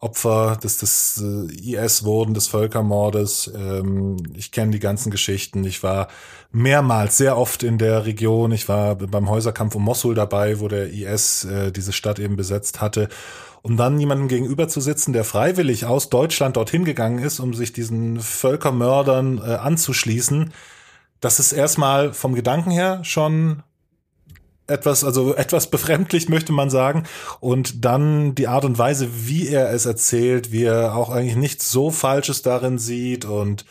Opfer 0.05 0.57
des, 0.63 0.77
des 0.77 1.23
äh, 1.23 1.73
IS 1.75 2.03
wurden, 2.03 2.35
des 2.35 2.47
Völkermordes. 2.47 3.51
Ähm, 3.55 4.17
ich 4.35 4.51
kenne 4.51 4.71
die 4.71 4.79
ganzen 4.79 5.09
Geschichten. 5.09 5.63
Ich 5.65 5.81
war 5.81 6.07
mehrmals, 6.51 7.17
sehr 7.17 7.37
oft 7.37 7.63
in 7.63 7.77
der 7.77 8.05
Region. 8.05 8.51
Ich 8.51 8.69
war 8.69 8.95
beim 8.95 9.29
Häuserkampf 9.29 9.75
um 9.75 9.83
Mosul 9.83 10.13
dabei, 10.13 10.59
wo 10.59 10.67
der 10.67 10.91
IS 10.91 11.45
äh, 11.45 11.71
diese 11.71 11.91
Stadt 11.91 12.19
eben 12.19 12.35
besetzt 12.35 12.81
hatte. 12.81 13.09
Um 13.63 13.77
dann 13.77 13.99
jemandem 13.99 14.27
gegenüber 14.27 14.67
zu 14.67 14.79
sitzen, 14.79 15.11
der 15.11 15.23
freiwillig 15.23 15.85
aus 15.85 16.09
Deutschland 16.09 16.55
dorthin 16.55 16.85
gegangen 16.85 17.17
ist, 17.17 17.39
um 17.39 17.55
sich 17.55 17.73
diesen 17.73 18.19
Völkermördern 18.19 19.39
äh, 19.39 19.55
anzuschließen, 19.55 20.53
das 21.19 21.39
ist 21.39 21.51
erstmal 21.51 22.13
vom 22.13 22.35
Gedanken 22.35 22.69
her 22.69 22.99
schon 23.03 23.63
etwas, 24.67 25.03
also 25.03 25.35
etwas 25.35 25.69
befremdlich 25.69 26.29
möchte 26.29 26.51
man 26.51 26.69
sagen. 26.69 27.03
Und 27.39 27.85
dann 27.85 28.35
die 28.35 28.47
Art 28.47 28.65
und 28.65 28.77
Weise, 28.77 29.09
wie 29.27 29.47
er 29.47 29.71
es 29.71 29.85
erzählt, 29.85 30.51
wie 30.51 30.63
er 30.63 30.95
auch 30.95 31.09
eigentlich 31.09 31.35
nichts 31.35 31.71
so 31.71 31.91
Falsches 31.91 32.41
darin 32.41 32.77
sieht 32.77 33.25
und 33.25 33.65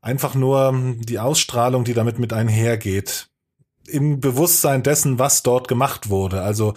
einfach 0.00 0.34
nur 0.34 0.94
die 0.98 1.18
Ausstrahlung, 1.18 1.84
die 1.84 1.94
damit 1.94 2.18
mit 2.18 2.32
einhergeht. 2.32 3.28
Im 3.86 4.20
Bewusstsein 4.20 4.82
dessen, 4.82 5.18
was 5.18 5.42
dort 5.42 5.68
gemacht 5.68 6.10
wurde. 6.10 6.42
Also 6.42 6.74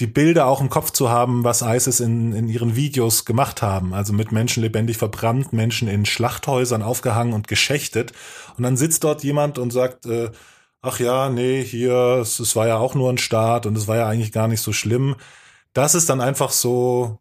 die 0.00 0.06
Bilder 0.08 0.46
auch 0.46 0.60
im 0.60 0.70
Kopf 0.70 0.90
zu 0.90 1.08
haben, 1.08 1.44
was 1.44 1.62
ISIS 1.62 2.00
in, 2.00 2.32
in 2.32 2.48
ihren 2.48 2.74
Videos 2.74 3.24
gemacht 3.24 3.62
haben. 3.62 3.94
Also 3.94 4.12
mit 4.12 4.32
Menschen 4.32 4.62
lebendig 4.62 4.96
verbrannt, 4.96 5.52
Menschen 5.52 5.86
in 5.86 6.04
Schlachthäusern 6.04 6.82
aufgehangen 6.82 7.32
und 7.32 7.46
geschächtet. 7.46 8.12
Und 8.56 8.64
dann 8.64 8.76
sitzt 8.76 9.04
dort 9.04 9.22
jemand 9.22 9.58
und 9.58 9.72
sagt, 9.72 10.06
äh, 10.06 10.30
ach 10.84 11.00
ja, 11.00 11.30
nee, 11.30 11.64
hier, 11.64 12.18
es, 12.20 12.38
es 12.38 12.54
war 12.56 12.68
ja 12.68 12.76
auch 12.76 12.94
nur 12.94 13.10
ein 13.10 13.18
Start 13.18 13.66
und 13.66 13.76
es 13.76 13.88
war 13.88 13.96
ja 13.96 14.06
eigentlich 14.06 14.32
gar 14.32 14.48
nicht 14.48 14.60
so 14.60 14.72
schlimm. 14.72 15.16
Das 15.72 15.94
ist 15.94 16.10
dann 16.10 16.20
einfach 16.20 16.50
so 16.50 17.18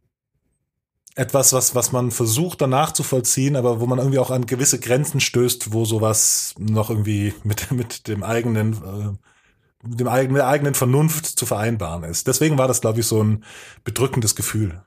etwas, 1.15 1.53
was, 1.53 1.73
was 1.73 1.91
man 1.91 2.11
versucht 2.11 2.61
danach 2.61 2.91
zu 2.91 3.03
vollziehen, 3.03 3.55
aber 3.55 3.79
wo 3.79 3.85
man 3.85 3.99
irgendwie 3.99 4.19
auch 4.19 4.31
an 4.31 4.47
gewisse 4.47 4.79
Grenzen 4.79 5.19
stößt, 5.21 5.71
wo 5.71 5.85
sowas 5.85 6.55
noch 6.59 6.89
irgendwie 6.89 7.33
mit, 7.43 7.71
mit 7.71 8.07
dem 8.07 8.23
eigenen, 8.23 8.73
äh, 8.73 9.87
dem 9.87 10.07
eigenen, 10.07 10.35
der 10.35 10.47
eigenen 10.47 10.75
Vernunft 10.75 11.25
zu 11.25 11.45
vereinbaren 11.45 12.03
ist. 12.03 12.27
Deswegen 12.27 12.57
war 12.57 12.67
das, 12.67 12.81
glaube 12.81 12.99
ich, 12.99 13.07
so 13.07 13.23
ein 13.23 13.45
bedrückendes 13.85 14.35
Gefühl. 14.35 14.81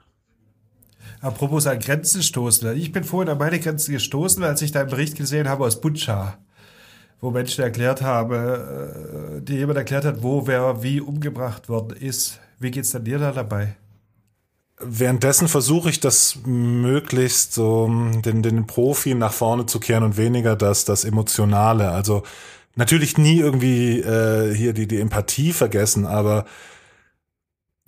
Apropos 1.21 1.67
an 1.67 1.79
Grenzen 1.79 2.23
stoßen. 2.23 2.77
Ich 2.77 2.93
bin 2.93 3.05
vorhin 3.05 3.31
an 3.31 3.39
meine 3.39 3.59
Grenzen 3.59 3.93
gestoßen, 3.93 4.45
als 4.45 4.61
ich 4.61 4.73
deinen 4.73 4.91
Bericht 4.91 5.17
gesehen 5.17 5.49
habe 5.49 5.65
aus 5.65 5.81
Butscha 5.81 6.39
wo 7.21 7.31
Menschen 7.31 7.65
erklärt 7.65 8.03
haben, 8.03 8.35
äh, 8.35 9.43
die 9.43 9.55
jemand 9.55 9.79
erklärt 9.79 10.05
hat, 10.05 10.23
wo 10.23 10.47
wer 10.47 10.83
wie 10.83 11.01
umgebracht 11.01 11.69
worden 11.69 11.97
ist. 11.97 12.41
Wie 12.59 12.71
geht's 12.71 12.91
dann 12.91 13.05
dir 13.05 13.19
da 13.19 13.33
dabei? 13.33 13.77
Währenddessen 14.79 15.49
versuche 15.49 15.89
ich 15.89 16.01
das 16.01 16.39
möglichst 16.45 17.55
so 17.55 17.91
den, 18.25 18.43
den 18.43 18.67
Profi 18.67 19.15
nach 19.15 19.33
vorne 19.33 19.65
zu 19.65 19.81
kehren 19.81 20.05
und 20.05 20.19
weniger 20.19 20.55
das, 20.55 20.85
das 20.85 21.05
Emotionale. 21.05 21.91
Also 21.91 22.25
natürlich 22.75 23.17
nie 23.17 23.39
irgendwie 23.39 24.01
äh, 24.01 24.55
hier 24.55 24.75
die, 24.75 24.87
die 24.87 25.01
Empathie 25.01 25.53
vergessen, 25.53 26.05
aber 26.05 26.45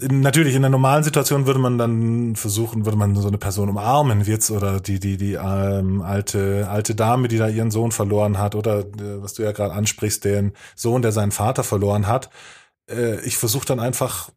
Natürlich, 0.00 0.54
in 0.54 0.62
der 0.62 0.70
normalen 0.70 1.02
Situation 1.02 1.46
würde 1.46 1.58
man 1.58 1.76
dann 1.76 2.36
versuchen, 2.36 2.84
würde 2.84 2.96
man 2.96 3.16
so 3.16 3.26
eine 3.26 3.38
Person 3.38 3.68
umarmen, 3.68 4.26
wird's 4.26 4.48
oder 4.52 4.78
die, 4.78 5.00
die, 5.00 5.16
die 5.16 5.32
ähm, 5.32 6.02
alte, 6.02 6.68
alte 6.70 6.94
Dame, 6.94 7.26
die 7.26 7.36
da 7.36 7.48
ihren 7.48 7.72
Sohn 7.72 7.90
verloren 7.90 8.38
hat, 8.38 8.54
oder 8.54 8.80
äh, 8.80 9.20
was 9.22 9.34
du 9.34 9.42
ja 9.42 9.50
gerade 9.50 9.74
ansprichst, 9.74 10.24
den 10.24 10.52
Sohn, 10.76 11.02
der 11.02 11.10
seinen 11.10 11.32
Vater 11.32 11.64
verloren 11.64 12.06
hat. 12.06 12.30
Äh, 12.88 13.20
ich 13.22 13.38
versuche 13.38 13.66
dann 13.66 13.80
einfach 13.80 14.30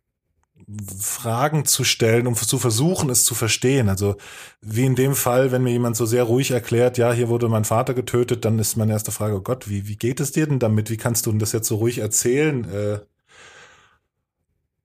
Fragen 1.00 1.65
zu 1.65 1.84
stellen, 1.84 2.26
um 2.28 2.36
zu 2.36 2.58
versuchen, 2.58 3.12
es 3.12 3.24
zu 3.26 3.36
verstehen. 3.36 3.89
Also 3.89 4.15
wie 4.62 4.86
in 4.86 4.95
dem 4.95 5.15
Fall, 5.15 5.52
wenn 5.52 5.63
mir 5.63 5.71
jemand 5.71 5.95
so 5.95 6.08
sehr 6.08 6.24
ruhig 6.24 6.52
erklärt, 6.52 6.97
ja, 6.97 7.13
hier 7.13 7.30
wurde 7.30 7.50
mein 7.50 7.65
Vater 7.65 7.93
getötet, 7.93 8.45
dann 8.45 8.58
ist 8.58 8.78
meine 8.78 8.93
erste 8.93 9.12
Frage, 9.12 9.36
oh 9.36 9.41
Gott, 9.41 9.69
wie, 9.69 9.88
wie 9.88 9.95
geht 9.97 10.19
es 10.21 10.32
dir 10.32 10.47
denn 10.47 10.60
damit? 10.60 10.89
Wie 10.89 10.97
kannst 10.97 11.26
du 11.26 11.32
denn 11.32 11.39
das 11.39 11.52
jetzt 11.52 11.67
so 11.67 11.76
ruhig 11.76 12.00
erzählen? 12.00 12.65
Äh, 12.65 13.00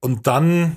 und 0.01 0.27
dann, 0.27 0.77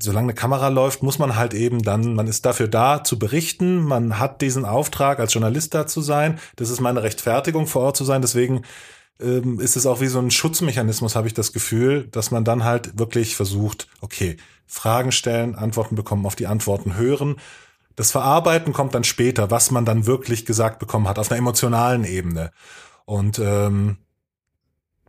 solange 0.00 0.26
eine 0.26 0.34
Kamera 0.34 0.68
läuft, 0.68 1.02
muss 1.02 1.18
man 1.18 1.36
halt 1.36 1.54
eben 1.54 1.82
dann, 1.82 2.14
man 2.14 2.26
ist 2.26 2.44
dafür 2.44 2.68
da 2.68 3.02
zu 3.04 3.18
berichten, 3.18 3.82
man 3.82 4.18
hat 4.18 4.42
diesen 4.42 4.64
Auftrag, 4.64 5.18
als 5.20 5.34
Journalist 5.34 5.74
da 5.74 5.86
zu 5.86 6.00
sein. 6.00 6.38
Das 6.56 6.70
ist 6.70 6.80
meine 6.80 7.02
Rechtfertigung, 7.02 7.66
vor 7.66 7.82
Ort 7.82 7.96
zu 7.96 8.04
sein. 8.04 8.20
Deswegen 8.20 8.62
ähm, 9.20 9.60
ist 9.60 9.76
es 9.76 9.86
auch 9.86 10.00
wie 10.00 10.06
so 10.06 10.18
ein 10.18 10.30
Schutzmechanismus, 10.30 11.16
habe 11.16 11.26
ich 11.26 11.34
das 11.34 11.52
Gefühl, 11.52 12.08
dass 12.10 12.30
man 12.30 12.44
dann 12.44 12.64
halt 12.64 12.98
wirklich 12.98 13.36
versucht, 13.36 13.88
okay, 14.00 14.36
Fragen 14.66 15.12
stellen, 15.12 15.54
Antworten 15.54 15.96
bekommen, 15.96 16.26
auf 16.26 16.36
die 16.36 16.46
Antworten 16.46 16.96
hören. 16.96 17.36
Das 17.96 18.12
Verarbeiten 18.12 18.72
kommt 18.72 18.94
dann 18.94 19.04
später, 19.04 19.50
was 19.50 19.70
man 19.70 19.84
dann 19.84 20.06
wirklich 20.06 20.46
gesagt 20.46 20.78
bekommen 20.78 21.08
hat, 21.08 21.18
auf 21.18 21.30
einer 21.30 21.38
emotionalen 21.38 22.04
Ebene. 22.04 22.52
Und 23.06 23.40
ähm, 23.40 23.96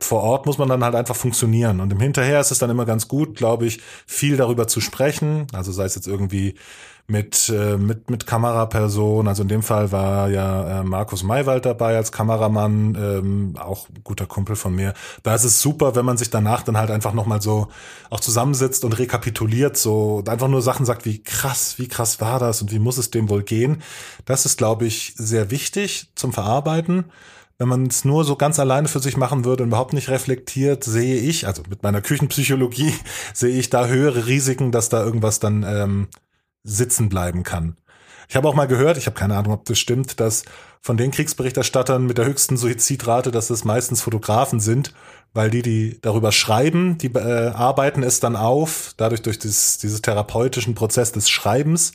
vor 0.00 0.22
Ort 0.22 0.46
muss 0.46 0.58
man 0.58 0.68
dann 0.68 0.84
halt 0.84 0.94
einfach 0.94 1.16
funktionieren. 1.16 1.80
Und 1.80 1.92
im 1.92 2.00
Hinterher 2.00 2.40
ist 2.40 2.50
es 2.50 2.58
dann 2.58 2.70
immer 2.70 2.86
ganz 2.86 3.08
gut, 3.08 3.36
glaube 3.36 3.66
ich, 3.66 3.80
viel 4.06 4.36
darüber 4.36 4.66
zu 4.66 4.80
sprechen. 4.80 5.46
Also 5.52 5.72
sei 5.72 5.84
es 5.84 5.94
jetzt 5.94 6.06
irgendwie 6.06 6.56
mit, 7.10 7.48
äh, 7.48 7.76
mit, 7.76 8.08
mit 8.08 8.26
Kameraperson. 8.26 9.28
Also 9.28 9.42
in 9.42 9.48
dem 9.48 9.62
Fall 9.62 9.92
war 9.92 10.30
ja 10.30 10.80
äh, 10.80 10.84
Markus 10.84 11.22
Maywald 11.22 11.66
dabei 11.66 11.96
als 11.96 12.12
Kameramann, 12.12 12.94
ähm, 12.94 13.54
auch 13.58 13.88
guter 14.04 14.26
Kumpel 14.26 14.56
von 14.56 14.74
mir. 14.74 14.94
Da 15.22 15.34
ist 15.34 15.44
es 15.44 15.60
super, 15.60 15.96
wenn 15.96 16.04
man 16.04 16.16
sich 16.16 16.30
danach 16.30 16.62
dann 16.62 16.78
halt 16.78 16.90
einfach 16.90 17.12
nochmal 17.12 17.42
so 17.42 17.68
auch 18.08 18.20
zusammensitzt 18.20 18.84
und 18.84 18.98
rekapituliert, 18.98 19.76
so 19.76 20.22
einfach 20.26 20.48
nur 20.48 20.62
Sachen 20.62 20.86
sagt, 20.86 21.04
wie 21.04 21.22
krass, 21.22 21.74
wie 21.78 21.88
krass 21.88 22.20
war 22.20 22.38
das 22.38 22.62
und 22.62 22.70
wie 22.70 22.78
muss 22.78 22.96
es 22.96 23.10
dem 23.10 23.28
wohl 23.28 23.42
gehen. 23.42 23.82
Das 24.24 24.46
ist, 24.46 24.56
glaube 24.56 24.86
ich, 24.86 25.14
sehr 25.16 25.50
wichtig 25.50 26.10
zum 26.14 26.32
Verarbeiten. 26.32 27.06
Wenn 27.60 27.68
man 27.68 27.88
es 27.88 28.06
nur 28.06 28.24
so 28.24 28.36
ganz 28.36 28.58
alleine 28.58 28.88
für 28.88 29.00
sich 29.00 29.18
machen 29.18 29.44
würde 29.44 29.62
und 29.62 29.68
überhaupt 29.68 29.92
nicht 29.92 30.08
reflektiert, 30.08 30.82
sehe 30.82 31.16
ich, 31.16 31.46
also 31.46 31.62
mit 31.68 31.82
meiner 31.82 32.00
Küchenpsychologie, 32.00 32.94
sehe 33.34 33.54
ich 33.54 33.68
da 33.68 33.86
höhere 33.86 34.26
Risiken, 34.26 34.72
dass 34.72 34.88
da 34.88 35.04
irgendwas 35.04 35.40
dann 35.40 35.62
ähm, 35.62 36.08
sitzen 36.64 37.10
bleiben 37.10 37.42
kann. 37.42 37.76
Ich 38.30 38.36
habe 38.36 38.48
auch 38.48 38.54
mal 38.54 38.66
gehört, 38.66 38.96
ich 38.96 39.04
habe 39.04 39.18
keine 39.18 39.36
Ahnung, 39.36 39.52
ob 39.52 39.66
das 39.66 39.78
stimmt, 39.78 40.20
dass 40.20 40.44
von 40.80 40.96
den 40.96 41.10
Kriegsberichterstattern 41.10 42.06
mit 42.06 42.16
der 42.16 42.24
höchsten 42.24 42.56
Suizidrate, 42.56 43.30
dass 43.30 43.50
es 43.50 43.64
meistens 43.64 44.00
Fotografen 44.00 44.58
sind, 44.58 44.94
weil 45.34 45.50
die, 45.50 45.60
die 45.60 45.98
darüber 46.00 46.32
schreiben, 46.32 46.96
die 46.96 47.08
äh, 47.08 47.48
arbeiten 47.48 48.02
es 48.02 48.20
dann 48.20 48.36
auf, 48.36 48.94
dadurch 48.96 49.20
durch 49.20 49.38
dieses, 49.38 49.76
dieses 49.76 50.00
therapeutischen 50.00 50.74
Prozess 50.74 51.12
des 51.12 51.28
Schreibens 51.28 51.92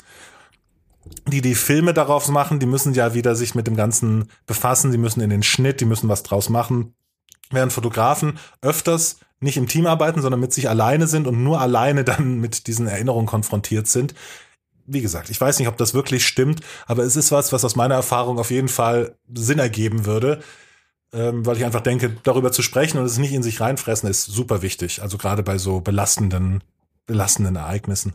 die 1.28 1.42
die 1.42 1.56
Filme 1.56 1.94
darauf 1.94 2.28
machen, 2.30 2.60
die 2.60 2.66
müssen 2.66 2.94
ja 2.94 3.14
wieder 3.14 3.36
sich 3.36 3.56
mit 3.56 3.68
dem 3.68 3.76
Ganzen 3.76 4.30
befassen, 4.46 4.92
die 4.92 4.98
müssen 4.98 5.22
in 5.22 5.30
den 5.30 5.44
Schnitt, 5.44 5.82
die 5.82 5.86
müssen 5.86 6.10
was 6.10 6.24
draus 6.24 6.50
machen. 6.50 6.94
Während 7.52 7.74
Fotografen 7.74 8.40
öfters 8.62 9.20
nicht 9.40 9.58
im 9.58 9.68
Team 9.68 9.86
arbeiten, 9.86 10.22
sondern 10.22 10.40
mit 10.40 10.54
sich 10.54 10.70
alleine 10.70 11.08
sind 11.08 11.28
und 11.28 11.44
nur 11.44 11.62
alleine 11.62 12.04
dann 12.04 12.40
mit 12.40 12.68
diesen 12.68 12.88
Erinnerungen 12.88 13.28
konfrontiert 13.28 13.88
sind. 13.88 14.14
Wie 14.88 15.02
gesagt, 15.02 15.32
ich 15.32 15.42
weiß 15.42 15.58
nicht, 15.58 15.68
ob 15.68 15.78
das 15.78 15.96
wirklich 15.96 16.26
stimmt, 16.28 16.62
aber 16.86 17.04
es 17.04 17.16
ist 17.16 17.32
was, 17.32 17.52
was 17.52 17.66
aus 17.66 17.76
meiner 17.76 17.96
Erfahrung 17.96 18.38
auf 18.38 18.52
jeden 18.52 18.68
Fall 18.68 19.16
Sinn 19.34 19.58
ergeben 19.58 20.06
würde, 20.06 20.42
ähm, 21.12 21.44
weil 21.44 21.58
ich 21.58 21.66
einfach 21.66 21.82
denke, 21.82 22.18
darüber 22.22 22.52
zu 22.52 22.62
sprechen 22.62 23.00
und 23.00 23.06
es 23.06 23.18
nicht 23.18 23.34
in 23.34 23.42
sich 23.42 23.62
reinfressen 23.62 24.08
ist 24.08 24.26
super 24.26 24.62
wichtig. 24.62 25.02
Also 25.02 25.18
gerade 25.18 25.42
bei 25.42 25.58
so 25.58 25.82
belastenden, 25.82 26.64
belastenden 27.08 27.56
Ereignissen. 27.56 28.14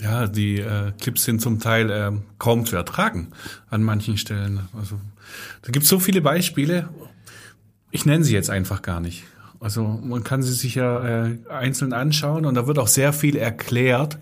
Ja, 0.00 0.26
die 0.26 0.60
äh, 0.60 0.92
Clips 1.00 1.24
sind 1.24 1.40
zum 1.40 1.58
Teil 1.58 1.90
äh, 1.90 2.12
kaum 2.38 2.66
zu 2.66 2.76
ertragen 2.76 3.28
an 3.70 3.82
manchen 3.82 4.18
Stellen. 4.18 4.68
Also 4.78 5.00
da 5.62 5.72
gibt 5.72 5.84
es 5.84 5.88
so 5.88 5.98
viele 5.98 6.20
Beispiele. 6.20 6.88
Ich 7.90 8.04
nenne 8.04 8.24
sie 8.24 8.34
jetzt 8.34 8.50
einfach 8.50 8.82
gar 8.82 9.00
nicht. 9.00 9.24
Also 9.58 9.84
man 9.84 10.22
kann 10.22 10.42
sie 10.42 10.52
sich 10.52 10.74
ja 10.74 11.26
äh, 11.26 11.38
einzeln 11.48 11.94
anschauen 11.94 12.44
und 12.44 12.54
da 12.54 12.66
wird 12.66 12.78
auch 12.78 12.88
sehr 12.88 13.14
viel 13.14 13.36
erklärt. 13.36 14.18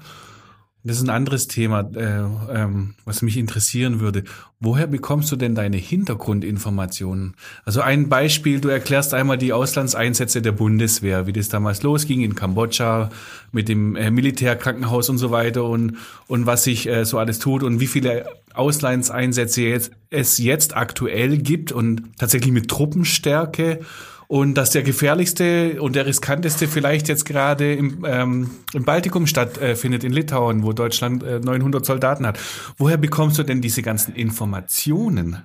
Das 0.87 0.99
ist 0.99 1.03
ein 1.05 1.11
anderes 1.11 1.49
Thema, 1.49 1.81
äh, 1.95 2.25
ähm, 2.53 2.95
was 3.07 3.23
mich 3.23 3.39
interessieren 3.39 4.01
würde. 4.01 4.23
Woher 4.61 4.87
bekommst 4.87 5.33
du 5.33 5.37
denn 5.37 5.55
deine 5.55 5.79
Hintergrundinformationen? 5.79 7.37
Also 7.65 7.81
ein 7.81 8.11
Beispiel, 8.11 8.61
du 8.61 8.69
erklärst 8.69 9.15
einmal 9.15 9.39
die 9.39 9.55
Auslandseinsätze 9.55 10.43
der 10.43 10.53
Bundeswehr, 10.53 11.27
wie 11.27 11.33
das 11.33 11.49
damals 11.49 11.83
losging 11.83 12.21
in 12.21 12.35
Kambodscha 12.35 13.09
mit 13.51 13.71
dem 13.71 13.97
äh, 13.97 14.11
Militärkrankenhaus 14.11 15.09
und 15.09 15.17
so 15.17 15.31
weiter 15.31 15.65
und, 15.65 15.97
und 16.27 16.45
was 16.45 16.65
sich 16.65 16.87
äh, 16.87 17.07
so 17.07 17.19
alles 17.19 17.39
tut 17.39 17.63
und 17.63 17.81
wie 17.81 17.87
viele 17.87 18.27
Auslandseinsätze 18.53 19.63
jetzt, 19.63 19.91
es 20.11 20.37
jetzt 20.37 20.77
aktuell 20.77 21.39
gibt 21.39 21.73
und 21.73 22.03
tatsächlich 22.19 22.53
mit 22.53 22.69
Truppenstärke 22.69 23.81
und 24.29 24.55
dass 24.55 24.71
der 24.71 24.83
gefährlichste 24.83 25.81
und 25.81 25.97
der 25.97 26.07
riskanteste 26.07 26.69
vielleicht 26.69 27.09
jetzt 27.09 27.25
gerade 27.25 27.75
im, 27.75 28.05
ähm, 28.07 28.51
im 28.73 28.85
Baltikum 28.85 29.27
stattfindet, 29.27 30.05
in 30.05 30.13
Litauen, 30.13 30.63
wo 30.63 30.73
Deutschland 30.73 31.23
äh, 31.23 31.41
900 31.41 31.85
Soldaten 31.85 32.27
hat. 32.27 32.39
Woher 32.77 32.97
bekommst 32.97 33.39
du 33.39 33.43
denn 33.43 33.61
diese 33.61 33.83
ganzen 33.83 34.15
Informationen? 34.15 35.43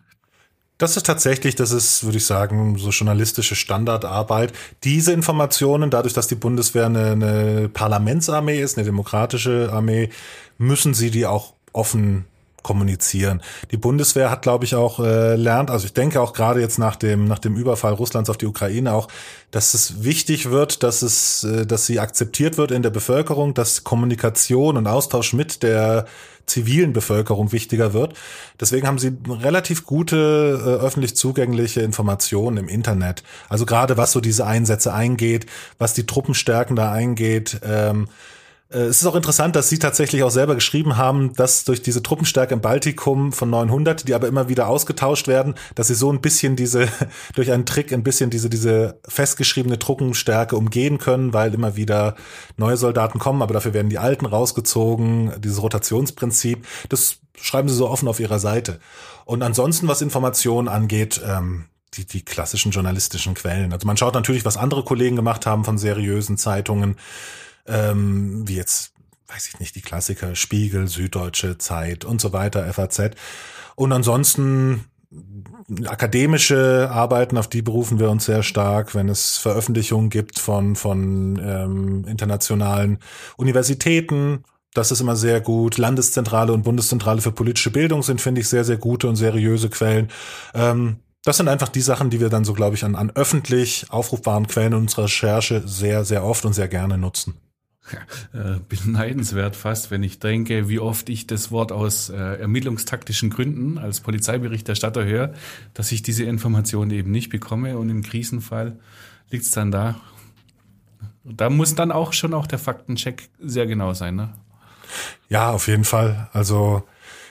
Das 0.79 0.95
ist 0.95 1.05
tatsächlich, 1.05 1.55
das 1.55 1.73
ist, 1.73 2.05
würde 2.05 2.19
ich 2.19 2.25
sagen, 2.25 2.77
so 2.77 2.89
journalistische 2.91 3.55
Standardarbeit. 3.55 4.53
Diese 4.85 5.11
Informationen, 5.11 5.89
dadurch, 5.89 6.13
dass 6.13 6.27
die 6.27 6.35
Bundeswehr 6.35 6.85
eine, 6.85 7.11
eine 7.11 7.67
Parlamentsarmee 7.67 8.61
ist, 8.61 8.77
eine 8.77 8.85
demokratische 8.85 9.71
Armee, 9.73 10.09
müssen 10.57 10.93
sie 10.93 11.11
die 11.11 11.25
auch 11.25 11.53
offen 11.73 12.25
kommunizieren. 12.69 13.41
Die 13.71 13.77
Bundeswehr 13.77 14.29
hat, 14.29 14.43
glaube 14.43 14.63
ich, 14.63 14.75
auch 14.75 14.99
äh, 14.99 15.35
lernt, 15.35 15.71
also 15.71 15.87
ich 15.87 15.93
denke 15.93 16.21
auch 16.21 16.33
gerade 16.33 16.61
jetzt 16.61 16.77
nach 16.77 16.95
dem 16.95 17.25
nach 17.25 17.39
dem 17.39 17.55
Überfall 17.55 17.93
Russlands 17.93 18.29
auf 18.29 18.37
die 18.37 18.45
Ukraine 18.45 18.93
auch, 18.93 19.07
dass 19.49 19.73
es 19.73 20.03
wichtig 20.03 20.51
wird, 20.51 20.83
dass 20.83 21.01
es, 21.01 21.43
äh, 21.45 21.65
dass 21.65 21.87
sie 21.87 21.99
akzeptiert 21.99 22.59
wird 22.59 22.69
in 22.69 22.83
der 22.83 22.91
Bevölkerung, 22.91 23.55
dass 23.55 23.83
Kommunikation 23.83 24.77
und 24.77 24.85
Austausch 24.85 25.33
mit 25.33 25.63
der 25.63 26.05
zivilen 26.45 26.93
Bevölkerung 26.93 27.51
wichtiger 27.51 27.93
wird. 27.93 28.13
Deswegen 28.59 28.85
haben 28.85 28.99
sie 28.99 29.17
relativ 29.27 29.87
gute 29.87 30.61
äh, 30.63 30.85
öffentlich 30.85 31.15
zugängliche 31.15 31.81
Informationen 31.81 32.57
im 32.57 32.67
Internet. 32.67 33.23
Also 33.49 33.65
gerade 33.65 33.97
was 33.97 34.11
so 34.11 34.21
diese 34.21 34.45
Einsätze 34.45 34.93
eingeht, 34.93 35.47
was 35.79 35.95
die 35.95 36.05
Truppenstärken 36.05 36.75
da 36.75 36.91
eingeht. 36.91 37.61
Ähm, 37.63 38.03
äh, 38.03 38.38
es 38.71 39.01
ist 39.01 39.07
auch 39.07 39.15
interessant, 39.15 39.55
dass 39.55 39.67
Sie 39.67 39.79
tatsächlich 39.79 40.21
auch 40.21 40.29
selber 40.29 40.53
geschrieben 40.53 40.95
haben, 40.95 41.33
dass 41.33 41.63
durch 41.63 41.81
diese 41.81 42.03
Truppenstärke 42.03 42.53
im 42.53 42.61
Baltikum 42.61 43.31
von 43.31 43.49
900, 43.49 44.07
die 44.07 44.13
aber 44.13 44.27
immer 44.27 44.47
wieder 44.47 44.67
ausgetauscht 44.67 45.27
werden, 45.27 45.55
dass 45.73 45.87
Sie 45.87 45.95
so 45.95 46.11
ein 46.11 46.21
bisschen 46.21 46.55
diese, 46.55 46.87
durch 47.35 47.51
einen 47.51 47.65
Trick 47.65 47.91
ein 47.91 48.03
bisschen 48.03 48.29
diese, 48.29 48.47
diese 48.47 48.99
festgeschriebene 49.07 49.79
Truppenstärke 49.79 50.55
umgehen 50.55 50.99
können, 50.99 51.33
weil 51.33 51.51
immer 51.55 51.75
wieder 51.75 52.15
neue 52.57 52.77
Soldaten 52.77 53.17
kommen, 53.17 53.41
aber 53.41 53.55
dafür 53.55 53.73
werden 53.73 53.89
die 53.89 53.97
alten 53.97 54.27
rausgezogen, 54.27 55.33
dieses 55.39 55.63
Rotationsprinzip. 55.63 56.67
Das 56.89 57.17
schreiben 57.41 57.69
Sie 57.69 57.75
so 57.75 57.89
offen 57.89 58.07
auf 58.07 58.19
Ihrer 58.19 58.37
Seite. 58.37 58.79
Und 59.25 59.41
ansonsten, 59.41 59.87
was 59.87 60.03
Informationen 60.03 60.67
angeht, 60.67 61.19
ähm, 61.25 61.65
die, 61.95 62.05
die 62.05 62.23
klassischen 62.23 62.71
journalistischen 62.71 63.33
Quellen. 63.33 63.73
Also 63.73 63.87
man 63.87 63.97
schaut 63.97 64.13
natürlich, 64.13 64.45
was 64.45 64.57
andere 64.57 64.83
Kollegen 64.83 65.15
gemacht 65.15 65.47
haben 65.47 65.65
von 65.65 65.79
seriösen 65.79 66.37
Zeitungen 66.37 66.97
ähm, 67.69 68.47
wie 68.47 68.55
jetzt, 68.55 68.93
weiß 69.27 69.47
ich 69.47 69.59
nicht, 69.59 69.75
die 69.75 69.81
Klassiker 69.81 70.35
Spiegel, 70.35 70.87
Süddeutsche 70.87 71.57
Zeit 71.57 72.05
und 72.05 72.19
so 72.19 72.33
weiter, 72.33 72.71
FAZ. 72.73 73.11
Und 73.75 73.93
ansonsten 73.93 74.85
akademische 75.85 76.89
Arbeiten, 76.91 77.37
auf 77.37 77.47
die 77.47 77.61
berufen 77.61 77.99
wir 77.99 78.09
uns 78.09 78.25
sehr 78.25 78.43
stark, 78.43 78.95
wenn 78.95 79.09
es 79.09 79.37
Veröffentlichungen 79.37 80.09
gibt 80.09 80.39
von, 80.39 80.75
von 80.75 81.39
ähm, 81.43 82.05
internationalen 82.07 82.99
Universitäten. 83.37 84.43
Das 84.73 84.91
ist 84.91 85.01
immer 85.01 85.15
sehr 85.15 85.41
gut. 85.41 85.77
Landeszentrale 85.77 86.53
und 86.53 86.63
Bundeszentrale 86.63 87.21
für 87.21 87.31
politische 87.31 87.71
Bildung 87.71 88.03
sind, 88.03 88.21
finde 88.21 88.41
ich, 88.41 88.47
sehr, 88.47 88.63
sehr 88.63 88.77
gute 88.77 89.07
und 89.07 89.15
seriöse 89.15 89.69
Quellen. 89.69 90.09
Ähm, 90.53 90.97
das 91.23 91.37
sind 91.37 91.47
einfach 91.47 91.69
die 91.69 91.81
Sachen, 91.81 92.09
die 92.09 92.19
wir 92.19 92.29
dann 92.29 92.45
so, 92.45 92.53
glaube 92.53 92.75
ich, 92.75 92.83
an, 92.83 92.95
an 92.95 93.11
öffentlich 93.13 93.87
aufrufbaren 93.89 94.47
Quellen 94.47 94.73
unserer 94.73 95.05
Recherche 95.05 95.63
sehr, 95.67 96.05
sehr 96.05 96.23
oft 96.23 96.45
und 96.45 96.53
sehr 96.53 96.67
gerne 96.67 96.97
nutzen. 96.97 97.35
Äh, 98.33 98.59
beneidenswert 98.67 99.55
fast, 99.55 99.91
wenn 99.91 100.03
ich 100.03 100.19
denke, 100.19 100.69
wie 100.69 100.79
oft 100.79 101.09
ich 101.09 101.27
das 101.27 101.51
Wort 101.51 101.71
aus 101.71 102.09
äh, 102.09 102.15
ermittlungstaktischen 102.15 103.29
Gründen 103.29 103.77
als 103.77 104.01
Polizeiberichterstatter 104.01 105.05
höre, 105.05 105.33
dass 105.73 105.91
ich 105.91 106.01
diese 106.01 106.23
Informationen 106.23 106.91
eben 106.91 107.11
nicht 107.11 107.29
bekomme 107.29 107.77
und 107.77 107.89
im 107.89 108.03
Krisenfall 108.03 108.77
liegt 109.29 109.45
es 109.45 109.51
dann 109.51 109.71
da. 109.71 109.95
Da 111.23 111.49
muss 111.49 111.75
dann 111.75 111.91
auch 111.91 112.13
schon 112.13 112.33
auch 112.33 112.47
der 112.47 112.59
Faktencheck 112.59 113.29
sehr 113.39 113.67
genau 113.67 113.93
sein, 113.93 114.15
ne? 114.15 114.29
Ja, 115.27 115.51
auf 115.51 115.67
jeden 115.67 115.83
Fall. 115.83 116.29
Also 116.33 116.83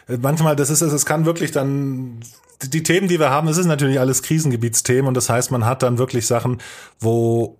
äh, 0.08 0.16
manchmal, 0.16 0.56
das 0.56 0.70
ist 0.70 0.82
es, 0.82 0.92
es 0.92 1.06
kann 1.06 1.24
wirklich 1.24 1.50
dann 1.50 2.20
die 2.62 2.82
Themen, 2.82 3.08
die 3.08 3.20
wir 3.20 3.30
haben, 3.30 3.48
es 3.48 3.56
ist 3.56 3.66
natürlich 3.66 4.00
alles 4.00 4.22
Krisengebietsthemen 4.22 5.06
und 5.06 5.16
das 5.16 5.28
heißt, 5.28 5.50
man 5.50 5.64
hat 5.64 5.82
dann 5.82 5.98
wirklich 5.98 6.26
Sachen, 6.26 6.58
wo 6.98 7.56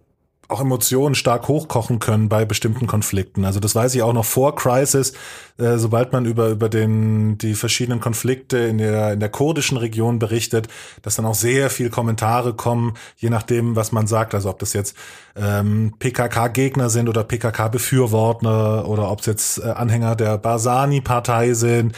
auch 0.49 0.63
Emotionen 0.63 1.15
stark 1.15 1.47
hochkochen 1.47 1.99
können 1.99 2.31
bei 2.31 2.47
bestimmten 2.47 2.87
Konflikten. 2.87 3.45
Also 3.45 3.61
das 3.61 3.75
weiß 3.75 3.95
ich 3.95 4.03
auch 4.03 4.15
noch 4.15 4.25
vor 4.25 4.57
Crisis, 4.57 5.13
äh, 5.59 5.77
sobald 5.77 6.13
man 6.13 6.25
über 6.25 6.49
über 6.49 6.71
den 6.71 7.37
die 7.37 7.55
verschiedenen 7.55 8.01
Konflikte 8.01 8.57
in 8.59 8.79
der 8.79 9.13
in 9.13 9.21
der 9.21 9.29
kurdischen 9.29 9.77
Region 9.77 10.19
berichtet, 10.19 10.69
dass 11.03 11.17
dann 11.17 11.27
auch 11.27 11.35
sehr 11.35 11.69
viel 11.69 11.91
Kommentare 11.91 12.55
kommen, 12.55 12.95
je 13.17 13.29
nachdem, 13.29 13.77
was 13.77 13.93
man 13.93 14.07
sagt. 14.07 14.35
Also 14.35 14.49
ob 14.49 14.59
das 14.59 14.73
jetzt 14.73 14.97
ähm, 15.37 15.93
PKK-Gegner 15.99 16.89
sind 16.89 17.11
oder 17.11 17.25
PKK-Befürworter 17.25 18.89
oder 18.89 19.11
ob 19.11 19.21
es 19.21 19.27
jetzt 19.27 19.59
äh, 19.59 19.69
Anhänger 19.69 20.17
der 20.17 20.39
Barzani-Partei 20.39 21.53
sind 21.53 21.95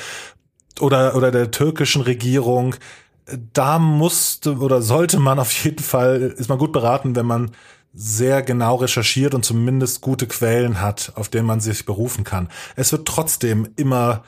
oder 0.80 1.14
oder 1.14 1.30
der 1.30 1.52
türkischen 1.52 2.02
Regierung 2.02 2.74
da 3.52 3.78
musste 3.78 4.56
oder 4.56 4.82
sollte 4.82 5.20
man 5.20 5.38
auf 5.38 5.52
jeden 5.64 5.82
Fall, 5.82 6.34
ist 6.36 6.48
man 6.48 6.58
gut 6.58 6.72
beraten, 6.72 7.14
wenn 7.14 7.26
man 7.26 7.52
sehr 7.92 8.42
genau 8.42 8.76
recherchiert 8.76 9.34
und 9.34 9.44
zumindest 9.44 10.00
gute 10.00 10.26
Quellen 10.26 10.80
hat, 10.80 11.12
auf 11.16 11.28
denen 11.28 11.46
man 11.46 11.60
sich 11.60 11.86
berufen 11.86 12.24
kann. 12.24 12.48
Es 12.76 12.92
wird 12.92 13.06
trotzdem 13.06 13.68
immer 13.76 14.22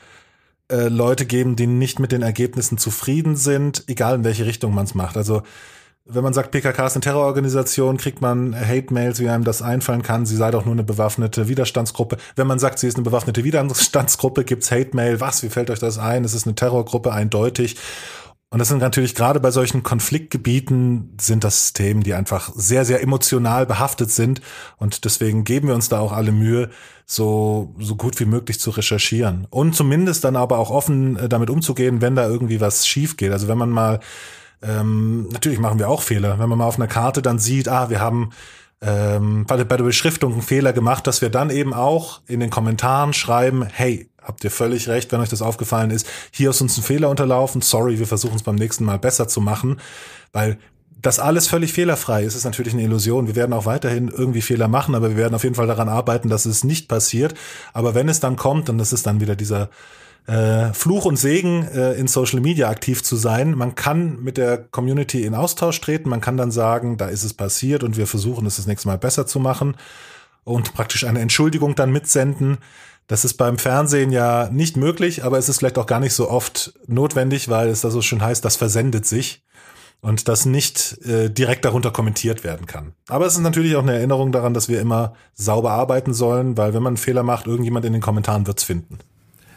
äh, 0.69 0.89
Leute 0.89 1.25
geben, 1.25 1.55
die 1.55 1.67
nicht 1.67 1.99
mit 1.99 2.11
den 2.11 2.21
Ergebnissen 2.21 2.77
zufrieden 2.77 3.35
sind, 3.35 3.85
egal 3.87 4.15
in 4.15 4.23
welche 4.23 4.45
Richtung 4.45 4.73
man 4.73 4.85
es 4.85 4.95
macht. 4.95 5.17
Also 5.17 5.43
wenn 6.05 6.23
man 6.23 6.33
sagt, 6.33 6.51
PKK 6.51 6.87
ist 6.87 6.95
eine 6.95 7.01
Terrororganisation, 7.01 7.95
kriegt 7.95 8.19
man 8.19 8.53
Hate-Mails, 8.53 9.21
wie 9.21 9.29
einem 9.29 9.45
das 9.45 9.61
einfallen 9.61 10.01
kann. 10.01 10.25
Sie 10.25 10.35
sei 10.35 10.51
doch 10.51 10.65
nur 10.65 10.73
eine 10.73 10.83
bewaffnete 10.83 11.47
Widerstandsgruppe. 11.47 12.17
Wenn 12.35 12.47
man 12.47 12.59
sagt, 12.59 12.79
sie 12.79 12.87
ist 12.87 12.95
eine 12.95 13.05
bewaffnete 13.05 13.45
Widerstandsgruppe, 13.45 14.43
gibt's 14.43 14.69
Hate-Mail. 14.69 15.21
Was? 15.21 15.43
Wie 15.43 15.49
fällt 15.49 15.69
euch 15.69 15.79
das 15.79 15.99
ein? 15.99 16.25
Es 16.25 16.33
ist 16.33 16.45
eine 16.45 16.55
Terrorgruppe, 16.55 17.13
eindeutig. 17.13 17.77
Und 18.53 18.59
das 18.59 18.67
sind 18.67 18.81
natürlich 18.81 19.15
gerade 19.15 19.39
bei 19.39 19.49
solchen 19.49 19.81
Konfliktgebieten 19.81 21.17
sind 21.19 21.43
das 21.43 21.73
Themen, 21.73 22.03
die 22.03 22.13
einfach 22.13 22.51
sehr, 22.53 22.85
sehr 22.85 23.01
emotional 23.01 23.65
behaftet 23.65 24.11
sind. 24.11 24.41
Und 24.77 25.05
deswegen 25.05 25.43
geben 25.43 25.69
wir 25.69 25.73
uns 25.73 25.89
da 25.89 25.97
auch 25.97 26.11
alle 26.11 26.31
Mühe, 26.31 26.69
so, 27.07 27.73
so 27.79 27.95
gut 27.95 28.19
wie 28.19 28.25
möglich 28.25 28.59
zu 28.59 28.69
recherchieren. 28.69 29.47
Und 29.49 29.75
zumindest 29.75 30.23
dann 30.23 30.35
aber 30.35 30.59
auch 30.59 30.69
offen 30.69 31.17
äh, 31.17 31.27
damit 31.27 31.49
umzugehen, 31.49 31.99
wenn 32.01 32.15
da 32.15 32.27
irgendwie 32.27 32.61
was 32.61 32.85
schief 32.85 33.17
geht. 33.17 33.31
Also 33.31 33.47
wenn 33.47 33.57
man 33.57 33.71
mal, 33.71 34.01
ähm, 34.61 35.29
natürlich 35.29 35.57
machen 35.57 35.79
wir 35.79 35.89
auch 35.89 36.03
Fehler. 36.03 36.37
Wenn 36.37 36.47
man 36.47 36.59
mal 36.59 36.67
auf 36.67 36.77
einer 36.77 36.87
Karte 36.87 37.23
dann 37.23 37.39
sieht, 37.39 37.67
ah, 37.67 37.89
wir 37.89 38.01
haben 38.01 38.29
ähm, 38.83 39.45
bei, 39.45 39.55
der 39.57 39.65
Beschriftung 39.65 40.33
einen 40.33 40.41
Fehler 40.41 40.73
gemacht, 40.73 41.07
dass 41.07 41.21
wir 41.21 41.29
dann 41.29 41.49
eben 41.49 41.73
auch 41.73 42.21
in 42.27 42.39
den 42.39 42.49
Kommentaren 42.49 43.13
schreiben, 43.13 43.65
hey, 43.71 44.09
habt 44.21 44.43
ihr 44.43 44.51
völlig 44.51 44.89
recht, 44.89 45.11
wenn 45.11 45.21
euch 45.21 45.29
das 45.29 45.41
aufgefallen 45.41 45.91
ist. 45.91 46.07
Hier 46.31 46.49
ist 46.49 46.61
uns 46.61 46.77
ein 46.77 46.83
Fehler 46.83 47.09
unterlaufen. 47.09 47.61
Sorry, 47.61 47.99
wir 47.99 48.07
versuchen 48.07 48.35
es 48.35 48.43
beim 48.43 48.55
nächsten 48.55 48.83
Mal 48.83 48.99
besser 48.99 49.27
zu 49.27 49.41
machen, 49.41 49.79
weil 50.31 50.57
das 51.01 51.19
alles 51.19 51.47
völlig 51.47 51.73
fehlerfrei 51.73 52.23
ist, 52.23 52.33
ist 52.33 52.45
natürlich 52.45 52.73
eine 52.73 52.83
Illusion. 52.83 53.27
Wir 53.27 53.35
werden 53.35 53.51
auch 53.51 53.65
weiterhin 53.65 54.07
irgendwie 54.07 54.41
Fehler 54.41 54.69
machen, 54.69 54.95
aber 54.95 55.09
wir 55.09 55.17
werden 55.17 55.35
auf 55.35 55.43
jeden 55.43 55.55
Fall 55.55 55.67
daran 55.67 55.89
arbeiten, 55.89 56.29
dass 56.29 56.45
es 56.45 56.63
nicht 56.63 56.87
passiert. 56.87 57.33
Aber 57.73 57.93
wenn 57.93 58.07
es 58.07 58.21
dann 58.21 58.37
kommt, 58.37 58.69
das 58.69 58.93
ist 58.93 59.05
dann 59.05 59.19
wieder 59.19 59.35
dieser 59.35 59.69
äh, 60.27 60.73
Fluch 60.73 61.05
und 61.05 61.17
Segen, 61.17 61.67
äh, 61.67 61.93
in 61.93 62.07
Social 62.07 62.39
Media 62.39 62.69
aktiv 62.69 63.03
zu 63.03 63.15
sein. 63.15 63.55
Man 63.55 63.75
kann 63.75 64.21
mit 64.23 64.37
der 64.37 64.57
Community 64.57 65.23
in 65.23 65.35
Austausch 65.35 65.79
treten, 65.81 66.09
man 66.09 66.21
kann 66.21 66.37
dann 66.37 66.51
sagen, 66.51 66.97
da 66.97 67.07
ist 67.07 67.23
es 67.23 67.33
passiert 67.33 67.83
und 67.83 67.97
wir 67.97 68.07
versuchen 68.07 68.45
es 68.45 68.55
das 68.55 68.67
nächste 68.67 68.87
Mal 68.87 68.97
besser 68.97 69.27
zu 69.27 69.39
machen 69.39 69.75
und 70.43 70.73
praktisch 70.73 71.05
eine 71.05 71.19
Entschuldigung 71.19 71.75
dann 71.75 71.91
mitsenden. 71.91 72.57
Das 73.07 73.25
ist 73.25 73.33
beim 73.33 73.57
Fernsehen 73.57 74.11
ja 74.11 74.49
nicht 74.49 74.77
möglich, 74.77 75.25
aber 75.25 75.37
es 75.37 75.49
ist 75.49 75.59
vielleicht 75.59 75.77
auch 75.77 75.87
gar 75.87 75.99
nicht 75.99 76.13
so 76.13 76.29
oft 76.29 76.73
notwendig, 76.87 77.49
weil 77.49 77.67
es 77.67 77.81
da 77.81 77.91
so 77.91 78.01
schön 78.01 78.21
heißt, 78.21 78.45
das 78.45 78.55
versendet 78.55 79.05
sich 79.05 79.43
und 79.99 80.29
das 80.29 80.45
nicht 80.45 80.99
äh, 81.05 81.29
direkt 81.29 81.65
darunter 81.65 81.91
kommentiert 81.91 82.45
werden 82.45 82.65
kann. 82.65 82.93
Aber 83.09 83.25
es 83.25 83.33
ist 83.33 83.41
natürlich 83.41 83.75
auch 83.75 83.81
eine 83.81 83.95
Erinnerung 83.95 84.31
daran, 84.31 84.53
dass 84.53 84.69
wir 84.69 84.79
immer 84.79 85.15
sauber 85.33 85.71
arbeiten 85.71 86.13
sollen, 86.13 86.57
weil 86.57 86.73
wenn 86.73 86.83
man 86.83 86.91
einen 86.91 86.97
Fehler 86.97 87.23
macht, 87.23 87.47
irgendjemand 87.47 87.85
in 87.85 87.93
den 87.93 88.01
Kommentaren 88.01 88.47
wird's 88.47 88.63
finden. 88.63 88.99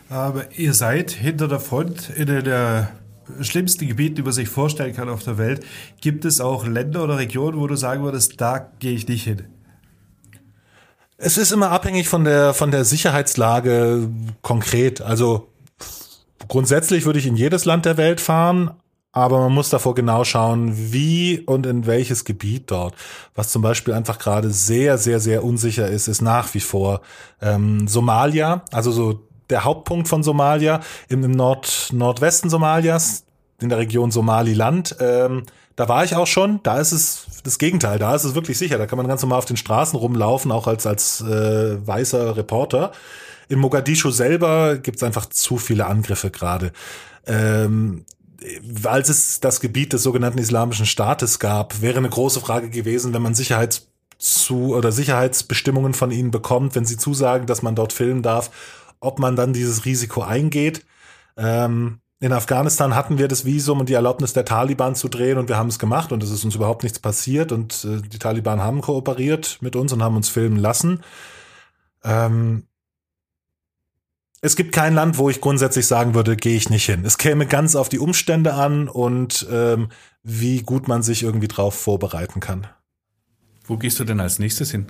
Aber 0.09 0.57
ihr 0.57 0.73
seid 0.73 1.11
hinter 1.11 1.49
der 1.49 1.61
Front 1.61 2.11
in 2.11 2.27
der 2.27 2.91
schlimmsten 3.41 3.89
Gebieten, 3.89 4.17
die 4.17 4.23
man 4.23 4.33
sich 4.33 4.49
vorstellen 4.49 4.95
kann 4.95 5.09
auf 5.09 5.25
der 5.25 5.39
Welt. 5.39 5.65
Gibt 6.01 6.25
es 6.25 6.41
auch 6.41 6.67
Länder 6.67 7.03
oder 7.05 7.19
Regionen, 7.19 7.59
wo 7.59 7.67
du 7.67 7.77
sagen 7.77 8.05
würdest, 8.05 8.41
da 8.41 8.59
gehe 8.79 8.93
ich 8.93 9.09
nicht 9.09 9.25
hin? 9.25 9.45
Es 11.19 11.39
ist 11.39 11.51
immer 11.51 11.71
abhängig 11.71 12.09
von 12.09 12.25
der, 12.25 12.55
von 12.55 12.71
der 12.71 12.85
Sicherheitslage 12.85 14.11
konkret. 14.43 15.01
Also 15.01 15.49
grundsätzlich 16.47 17.05
würde 17.05 17.19
ich 17.19 17.27
in 17.27 17.37
jedes 17.37 17.65
Land 17.65 17.87
der 17.87 17.97
Welt 17.97 18.21
fahren, 18.21 18.71
aber 19.13 19.41
man 19.41 19.53
muss 19.53 19.71
davor 19.71 19.95
genau 19.95 20.25
schauen, 20.25 20.93
wie 20.93 21.41
und 21.41 21.65
in 21.65 21.87
welches 21.87 22.27
Gebiet 22.27 22.71
dort. 22.71 22.95
Was 23.35 23.49
zum 23.49 23.63
Beispiel 23.63 23.95
einfach 23.95 24.19
gerade 24.19 24.51
sehr, 24.51 24.99
sehr, 24.99 25.21
sehr 25.21 25.43
unsicher 25.43 25.89
ist, 25.89 26.07
ist 26.07 26.21
nach 26.21 26.53
wie 26.53 26.61
vor 26.61 27.01
ähm, 27.41 27.89
Somalia, 27.89 28.63
also 28.71 28.93
so 28.93 29.26
der 29.51 29.65
Hauptpunkt 29.65 30.09
von 30.09 30.23
Somalia 30.23 30.81
im, 31.09 31.25
im 31.25 31.33
Nord, 31.33 31.89
Nordwesten 31.93 32.51
Somalias, 32.51 33.25
in 33.61 33.69
der 33.69 33.79
Region 33.79 34.11
Somaliland. 34.11 34.97
Ähm, 35.01 35.45
da 35.77 35.89
war 35.89 36.05
ich 36.05 36.15
auch 36.17 36.27
schon. 36.27 36.61
Da 36.63 36.79
ist 36.79 36.93
es 36.93 37.27
das 37.45 37.59
Gegenteil. 37.59 37.99
Da 37.99 38.15
ist 38.15 38.25
es 38.25 38.35
wirklich 38.35 38.59
sicher. 38.59 38.79
Da 38.79 38.87
kann 38.87 38.97
man 38.97 39.09
ganz 39.09 39.23
normal 39.23 39.39
auf 39.39 39.45
den 39.45 39.57
Straßen 39.57 39.99
rumlaufen, 39.99 40.51
auch 40.51 40.67
als 40.67 40.87
als 40.87 41.21
äh, 41.21 41.87
weißer 41.87 42.37
Reporter. 42.37 42.93
In 43.49 43.59
Mogadischu 43.59 44.11
selber 44.11 44.77
gibt 44.77 44.97
es 44.97 45.03
einfach 45.03 45.27
zu 45.27 45.59
viele 45.59 45.87
Angriffe 45.87 46.31
gerade. 46.31 46.73
Ähm, 47.27 48.05
als 48.85 49.09
es 49.09 49.41
das 49.41 49.61
Gebiet 49.61 49.93
des 49.93 50.03
sogenannten 50.03 50.39
Islamischen 50.39 50.87
Staates 50.87 51.39
gab, 51.39 51.81
wäre 51.81 51.99
eine 51.99 52.09
große 52.09 52.41
Frage 52.41 52.71
gewesen, 52.71 53.15
wenn 53.15 53.23
man 53.23 53.35
Sicherheits 53.35 53.89
zu 54.19 54.75
oder 54.75 54.93
Sicherheitsbestimmungen 54.93 55.95
von 55.95 56.11
ihnen 56.11 56.31
bekommt, 56.31 56.75
wenn 56.75 56.85
sie 56.85 56.97
zusagen, 56.97 57.47
dass 57.47 57.63
man 57.63 57.75
dort 57.75 57.93
filmen 57.93 58.23
darf, 58.23 58.51
ob 59.01 59.19
man 59.19 59.37
dann 59.37 59.53
dieses 59.53 59.85
Risiko 59.85 60.23
eingeht. 60.23 60.85
Ähm, 61.37 62.01
in 62.19 62.33
Afghanistan 62.33 62.95
hatten 62.95 63.19
wir 63.19 63.29
das 63.29 63.45
Visum 63.45 63.81
und 63.81 63.89
die 63.89 63.95
Erlaubnis 63.95 64.33
der 64.33 64.47
Taliban 64.47 64.95
zu 64.95 65.09
drehen 65.09 65.37
und 65.37 65.49
wir 65.49 65.59
haben 65.59 65.69
es 65.69 65.79
gemacht 65.79 66.13
und 66.13 66.23
es 66.23 66.31
ist 66.31 66.45
uns 66.45 66.55
überhaupt 66.55 66.83
nichts 66.83 66.99
passiert 66.99 67.53
und 67.53 67.85
äh, 67.85 68.01
die 68.01 68.19
Taliban 68.19 68.61
haben 68.61 68.81
kooperiert 68.81 69.59
mit 69.61 69.77
uns 69.77 69.93
und 69.93 70.03
haben 70.03 70.17
uns 70.17 70.31
filmen 70.31 70.57
lassen. 70.57 71.03
Ähm, 72.05 72.65
es 74.41 74.57
gibt 74.57 74.73
kein 74.73 74.95
Land, 74.95 75.19
wo 75.19 75.29
ich 75.29 75.41
grundsätzlich 75.41 75.87
sagen 75.87 76.15
würde, 76.15 76.37
gehe 76.37 76.57
ich 76.57 76.71
nicht 76.71 76.87
hin. 76.87 77.05
Es 77.05 77.19
käme 77.19 77.47
ganz 77.47 77.75
auf 77.75 77.89
die 77.89 77.99
Umstände 77.99 78.55
an 78.55 78.89
und 78.89 79.47
ähm, 79.51 79.89
wie 80.23 80.63
gut 80.63 80.89
man 80.89 81.03
sich 81.03 81.23
irgendwie 81.23 81.49
drauf 81.49 81.75
vorbereiten 81.75 82.41
kann. 82.41 82.67
Wo 83.65 83.77
gehst 83.77 83.99
du 83.99 84.05
denn 84.05 84.21
als 84.21 84.39
nächstes 84.39 84.71
hin? 84.71 84.87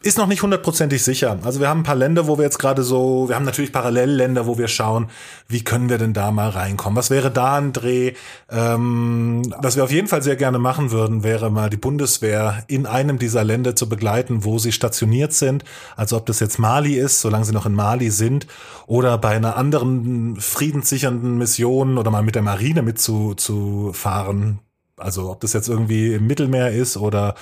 Ist 0.00 0.16
noch 0.16 0.28
nicht 0.28 0.42
hundertprozentig 0.42 1.02
sicher. 1.02 1.40
Also 1.42 1.58
wir 1.58 1.68
haben 1.68 1.80
ein 1.80 1.84
paar 1.84 1.96
Länder, 1.96 2.28
wo 2.28 2.38
wir 2.38 2.44
jetzt 2.44 2.60
gerade 2.60 2.84
so, 2.84 3.28
wir 3.28 3.34
haben 3.34 3.44
natürlich 3.44 3.72
Parallelländer, 3.72 4.46
wo 4.46 4.56
wir 4.56 4.68
schauen, 4.68 5.10
wie 5.48 5.64
können 5.64 5.88
wir 5.88 5.98
denn 5.98 6.12
da 6.12 6.30
mal 6.30 6.50
reinkommen? 6.50 6.96
Was 6.96 7.10
wäre 7.10 7.32
da 7.32 7.56
ein 7.56 7.72
Dreh? 7.72 8.12
Ähm, 8.48 9.42
was 9.58 9.74
wir 9.74 9.82
auf 9.82 9.90
jeden 9.90 10.06
Fall 10.06 10.22
sehr 10.22 10.36
gerne 10.36 10.60
machen 10.60 10.92
würden, 10.92 11.24
wäre 11.24 11.50
mal 11.50 11.68
die 11.68 11.76
Bundeswehr 11.76 12.62
in 12.68 12.86
einem 12.86 13.18
dieser 13.18 13.42
Länder 13.42 13.74
zu 13.74 13.88
begleiten, 13.88 14.44
wo 14.44 14.60
sie 14.60 14.70
stationiert 14.70 15.32
sind. 15.32 15.64
Also 15.96 16.16
ob 16.16 16.26
das 16.26 16.38
jetzt 16.38 16.60
Mali 16.60 16.94
ist, 16.94 17.20
solange 17.20 17.44
sie 17.44 17.52
noch 17.52 17.66
in 17.66 17.74
Mali 17.74 18.10
sind, 18.12 18.46
oder 18.86 19.18
bei 19.18 19.30
einer 19.30 19.56
anderen 19.56 20.36
friedenssichernden 20.36 21.38
Mission 21.38 21.98
oder 21.98 22.12
mal 22.12 22.22
mit 22.22 22.36
der 22.36 22.42
Marine 22.42 22.82
mitzufahren, 22.82 24.60
also 24.98 25.30
ob 25.30 25.40
das 25.40 25.52
jetzt 25.52 25.68
irgendwie 25.68 26.14
im 26.14 26.26
Mittelmeer 26.26 26.72
ist 26.72 26.96
oder 26.96 27.34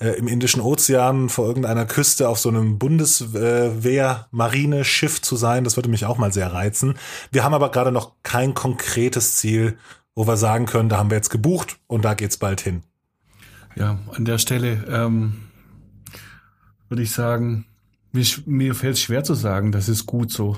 äh, 0.00 0.16
im 0.18 0.28
Indischen 0.28 0.60
Ozean 0.60 1.28
vor 1.28 1.46
irgendeiner 1.46 1.86
Küste 1.86 2.28
auf 2.28 2.38
so 2.38 2.48
einem 2.48 2.78
Bundeswehr-Marineschiff 2.78 5.20
zu 5.22 5.34
sein, 5.36 5.64
das 5.64 5.76
würde 5.76 5.90
mich 5.90 6.06
auch 6.06 6.18
mal 6.18 6.32
sehr 6.32 6.52
reizen. 6.52 6.94
Wir 7.30 7.44
haben 7.44 7.54
aber 7.54 7.70
gerade 7.70 7.92
noch 7.92 8.12
kein 8.22 8.54
konkretes 8.54 9.36
Ziel, 9.36 9.76
wo 10.14 10.26
wir 10.26 10.36
sagen 10.36 10.66
können, 10.66 10.88
da 10.88 10.98
haben 10.98 11.10
wir 11.10 11.16
jetzt 11.16 11.30
gebucht 11.30 11.78
und 11.86 12.04
da 12.04 12.14
geht's 12.14 12.36
bald 12.36 12.60
hin. 12.60 12.82
Ja, 13.74 13.98
an 14.12 14.24
der 14.24 14.38
Stelle 14.38 14.84
ähm, 14.88 15.48
würde 16.88 17.02
ich 17.02 17.12
sagen, 17.12 17.66
mir, 18.12 18.24
mir 18.44 18.74
fällt 18.74 18.94
es 18.94 19.02
schwer 19.02 19.24
zu 19.24 19.34
sagen, 19.34 19.72
das 19.72 19.88
ist 19.88 20.06
gut 20.06 20.30
so. 20.30 20.56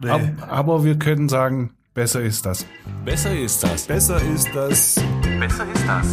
Nee. 0.00 0.10
Aber, 0.10 0.48
aber 0.48 0.84
wir 0.84 0.98
können 0.98 1.28
sagen, 1.28 1.74
besser 1.94 2.22
ist 2.22 2.46
das. 2.46 2.66
Besser 3.04 3.38
ist 3.38 3.62
das. 3.62 3.86
Besser 3.86 4.20
ist 4.22 4.48
das. 4.54 5.00
Besser 5.40 5.66
ist 5.74 5.84
das. 5.86 6.06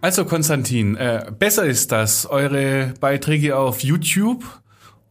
Also 0.00 0.24
Konstantin, 0.24 0.96
äh, 0.96 1.30
besser 1.38 1.66
ist 1.66 1.92
das, 1.92 2.24
eure 2.24 2.94
Beiträge 3.00 3.58
auf 3.58 3.82
YouTube 3.82 4.44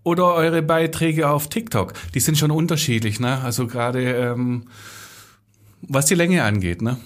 oder 0.01 0.33
eure 0.33 0.63
Beiträge 0.63 1.29
auf 1.29 1.47
TikTok? 1.47 1.93
Die 2.15 2.19
sind 2.19 2.39
schon 2.39 2.49
unterschiedlich, 2.49 3.19
ne? 3.19 3.39
Also 3.43 3.67
gerade 3.67 4.01
ähm, 4.01 4.63
was 5.83 6.07
die 6.07 6.15
Länge 6.15 6.43
angeht, 6.43 6.81
ne? 6.81 6.97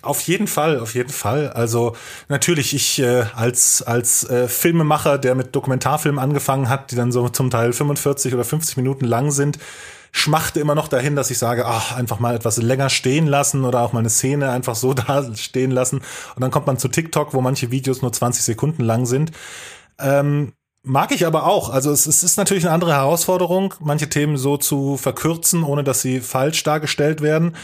Auf 0.00 0.22
jeden 0.22 0.46
Fall, 0.46 0.80
auf 0.80 0.94
jeden 0.94 1.10
Fall. 1.10 1.50
Also 1.50 1.94
natürlich, 2.28 2.72
ich 2.72 2.98
äh, 2.98 3.24
als 3.34 3.82
als 3.82 4.24
äh, 4.30 4.48
Filmemacher, 4.48 5.18
der 5.18 5.34
mit 5.34 5.54
Dokumentarfilmen 5.54 6.18
angefangen 6.18 6.70
hat, 6.70 6.90
die 6.90 6.96
dann 6.96 7.12
so 7.12 7.28
zum 7.28 7.50
Teil 7.50 7.74
45 7.74 8.32
oder 8.32 8.44
50 8.44 8.78
Minuten 8.78 9.04
lang 9.04 9.30
sind, 9.30 9.58
schmachte 10.16 10.60
immer 10.60 10.74
noch 10.74 10.88
dahin, 10.88 11.14
dass 11.14 11.30
ich 11.30 11.38
sage, 11.38 11.66
ach, 11.66 11.92
einfach 11.92 12.20
mal 12.20 12.34
etwas 12.34 12.56
länger 12.56 12.88
stehen 12.88 13.26
lassen 13.26 13.64
oder 13.64 13.82
auch 13.82 13.92
mal 13.92 14.00
eine 14.00 14.10
Szene 14.10 14.50
einfach 14.50 14.74
so 14.74 14.94
da 14.94 15.34
stehen 15.36 15.70
lassen. 15.70 15.98
Und 15.98 16.40
dann 16.40 16.50
kommt 16.50 16.66
man 16.66 16.78
zu 16.78 16.88
TikTok, 16.88 17.34
wo 17.34 17.42
manche 17.42 17.70
Videos 17.70 18.00
nur 18.00 18.12
20 18.12 18.42
Sekunden 18.42 18.82
lang 18.82 19.04
sind. 19.04 19.32
Ähm, 19.98 20.54
mag 20.82 21.12
ich 21.12 21.26
aber 21.26 21.46
auch. 21.46 21.68
Also 21.68 21.90
es, 21.90 22.06
es 22.06 22.22
ist 22.22 22.38
natürlich 22.38 22.64
eine 22.64 22.72
andere 22.72 22.94
Herausforderung, 22.94 23.74
manche 23.80 24.08
Themen 24.08 24.38
so 24.38 24.56
zu 24.56 24.96
verkürzen, 24.96 25.62
ohne 25.62 25.84
dass 25.84 26.00
sie 26.00 26.20
falsch 26.20 26.62
dargestellt 26.62 27.20
werden. 27.20 27.54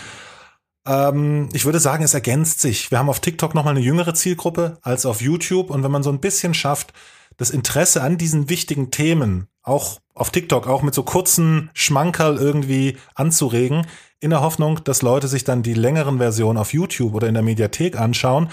Ähm, 0.87 1.49
ich 1.55 1.65
würde 1.65 1.81
sagen, 1.81 2.05
es 2.05 2.13
ergänzt 2.13 2.61
sich. 2.61 2.91
Wir 2.91 2.99
haben 2.99 3.09
auf 3.09 3.21
TikTok 3.21 3.55
noch 3.55 3.65
mal 3.65 3.71
eine 3.71 3.81
jüngere 3.81 4.13
Zielgruppe 4.13 4.79
als 4.83 5.07
auf 5.07 5.23
YouTube. 5.23 5.71
Und 5.71 5.83
wenn 5.85 5.91
man 5.91 6.03
so 6.03 6.11
ein 6.11 6.21
bisschen 6.21 6.53
schafft, 6.53 6.93
das 7.39 7.49
Interesse 7.49 8.03
an 8.03 8.19
diesen 8.19 8.51
wichtigen 8.51 8.91
Themen 8.91 9.49
auch 9.63 9.99
auf 10.15 10.31
TikTok 10.31 10.67
auch 10.67 10.83
mit 10.83 10.95
so 10.95 11.03
kurzen 11.03 11.71
Schmankerl 11.75 12.37
irgendwie 12.37 12.99
anzuregen, 13.15 13.87
in 14.21 14.31
der 14.31 14.41
Hoffnung, 14.41 14.85
dass 14.85 15.03
Leute 15.03 15.27
sich 15.27 15.45
dann 15.45 15.63
die 15.63 15.75
längeren 15.75 16.19
Versionen 16.19 16.59
auf 16.59 16.73
YouTube 16.73 17.15
oder 17.15 17.27
in 17.27 17.35
der 17.35 17.43
Mediathek 17.43 17.99
anschauen, 17.99 18.51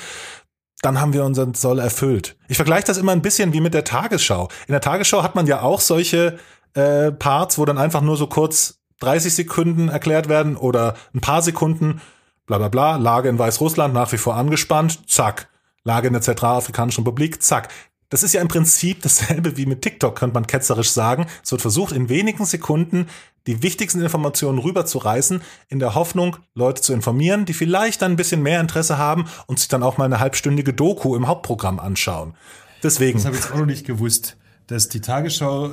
dann 0.82 1.00
haben 1.00 1.14
wir 1.14 1.26
unseren 1.26 1.54
Soll 1.54 1.80
erfüllt. 1.80 2.38
Ich 2.48 2.56
vergleiche 2.56 2.88
das 2.88 2.98
immer 2.98 3.12
ein 3.12 3.22
bisschen 3.22 3.54
wie 3.54 3.62
mit 3.62 3.74
der 3.74 3.84
Tagesschau. 3.84 4.48
In 4.68 4.72
der 4.72 4.82
Tagesschau 4.82 5.24
hat 5.24 5.36
man 5.36 5.46
ja 5.46 5.62
auch 5.62 5.82
solche 5.82 6.40
äh, 6.74 7.12
Parts, 7.12 7.58
wo 7.58 7.66
dann 7.66 7.78
einfach 7.78 8.02
nur 8.02 8.18
so 8.18 8.28
kurz 8.28 8.80
30 9.00 9.34
Sekunden 9.34 9.90
erklärt 9.90 10.30
werden 10.30 10.56
oder 10.56 10.96
ein 11.14 11.22
paar 11.22 11.42
Sekunden, 11.42 12.02
bla 12.46 12.58
bla 12.58 12.70
bla, 12.70 12.96
Lage 12.96 13.30
in 13.30 13.40
Weißrussland 13.40 13.94
nach 13.94 14.12
wie 14.12 14.18
vor 14.18 14.36
angespannt, 14.36 15.10
zack. 15.10 15.50
Lage 15.84 16.08
in 16.08 16.14
der 16.14 16.22
Zentralafrikanischen 16.22 17.04
Republik, 17.04 17.42
zack. 17.42 17.70
Das 18.10 18.24
ist 18.24 18.34
ja 18.34 18.42
im 18.42 18.48
Prinzip 18.48 19.02
dasselbe 19.02 19.56
wie 19.58 19.66
mit 19.66 19.82
TikTok, 19.82 20.16
könnte 20.16 20.34
man 20.34 20.48
ketzerisch 20.48 20.92
sagen. 20.92 21.28
Es 21.44 21.52
wird 21.52 21.62
versucht, 21.62 21.92
in 21.94 22.10
wenigen 22.10 22.46
Sekunden 22.46 23.08
die 23.48 23.64
wichtigsten 23.64 24.02
Informationen 24.02 24.60
rüberzureißen, 24.60 25.42
in 25.70 25.80
der 25.80 25.96
Hoffnung, 25.96 26.38
Leute 26.54 26.82
zu 26.82 26.94
informieren, 26.94 27.46
die 27.46 27.54
vielleicht 27.54 28.02
dann 28.02 28.14
ein 28.14 28.18
bisschen 28.18 28.44
mehr 28.44 28.62
Interesse 28.62 28.98
haben 28.98 29.26
und 29.48 29.60
sich 29.60 29.68
dann 29.68 29.84
auch 29.84 29.98
mal 29.98 30.06
eine 30.06 30.20
halbstündige 30.20 30.74
Doku 30.74 31.16
im 31.16 31.28
Hauptprogramm 31.28 31.80
anschauen. 31.80 32.36
Deswegen. 32.84 33.18
Das 33.18 33.26
habe 33.26 33.36
ich 33.36 33.44
jetzt 33.44 33.52
auch 33.54 33.58
noch 33.58 33.66
nicht 33.66 33.86
gewusst, 33.86 34.38
dass 34.68 34.90
die 34.90 35.02
Tagesschau 35.02 35.72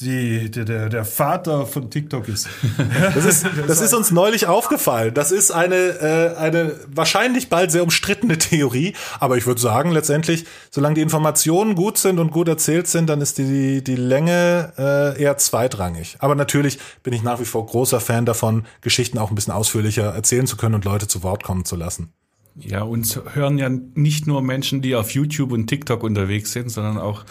die, 0.00 0.50
der, 0.50 0.88
der 0.88 1.04
Vater 1.04 1.66
von 1.66 1.90
TikTok 1.90 2.28
ist. 2.28 2.48
Das 3.14 3.24
ist, 3.24 3.46
das 3.66 3.80
ist 3.80 3.92
uns 3.92 4.10
neulich 4.10 4.46
aufgefallen. 4.46 5.12
Das 5.14 5.32
ist 5.32 5.50
eine, 5.50 5.74
äh, 5.74 6.36
eine 6.36 6.74
wahrscheinlich 6.86 7.48
bald 7.48 7.70
sehr 7.70 7.82
umstrittene 7.82 8.38
Theorie. 8.38 8.94
Aber 9.18 9.36
ich 9.36 9.46
würde 9.46 9.60
sagen, 9.60 9.90
letztendlich, 9.90 10.46
solange 10.70 10.94
die 10.94 11.00
Informationen 11.00 11.74
gut 11.74 11.98
sind 11.98 12.18
und 12.18 12.30
gut 12.30 12.48
erzählt 12.48 12.86
sind, 12.86 13.08
dann 13.08 13.20
ist 13.20 13.38
die, 13.38 13.82
die 13.82 13.96
Länge 13.96 14.72
äh, 14.78 15.20
eher 15.20 15.36
zweitrangig. 15.38 16.16
Aber 16.20 16.34
natürlich 16.34 16.78
bin 17.02 17.12
ich 17.12 17.22
nach 17.22 17.40
wie 17.40 17.44
vor 17.44 17.66
großer 17.66 18.00
Fan 18.00 18.26
davon, 18.26 18.64
Geschichten 18.80 19.18
auch 19.18 19.30
ein 19.30 19.34
bisschen 19.34 19.52
ausführlicher 19.52 20.14
erzählen 20.14 20.46
zu 20.46 20.56
können 20.56 20.76
und 20.76 20.84
Leute 20.84 21.06
zu 21.06 21.22
Wort 21.22 21.42
kommen 21.44 21.64
zu 21.64 21.76
lassen. 21.76 22.12
Ja, 22.56 22.82
uns 22.82 23.18
hören 23.32 23.58
ja 23.58 23.68
nicht 23.68 24.26
nur 24.26 24.42
Menschen, 24.42 24.82
die 24.82 24.94
auf 24.94 25.12
YouTube 25.12 25.52
und 25.52 25.66
TikTok 25.66 26.02
unterwegs 26.02 26.52
sind, 26.52 26.70
sondern 26.70 26.98
auch 26.98 27.24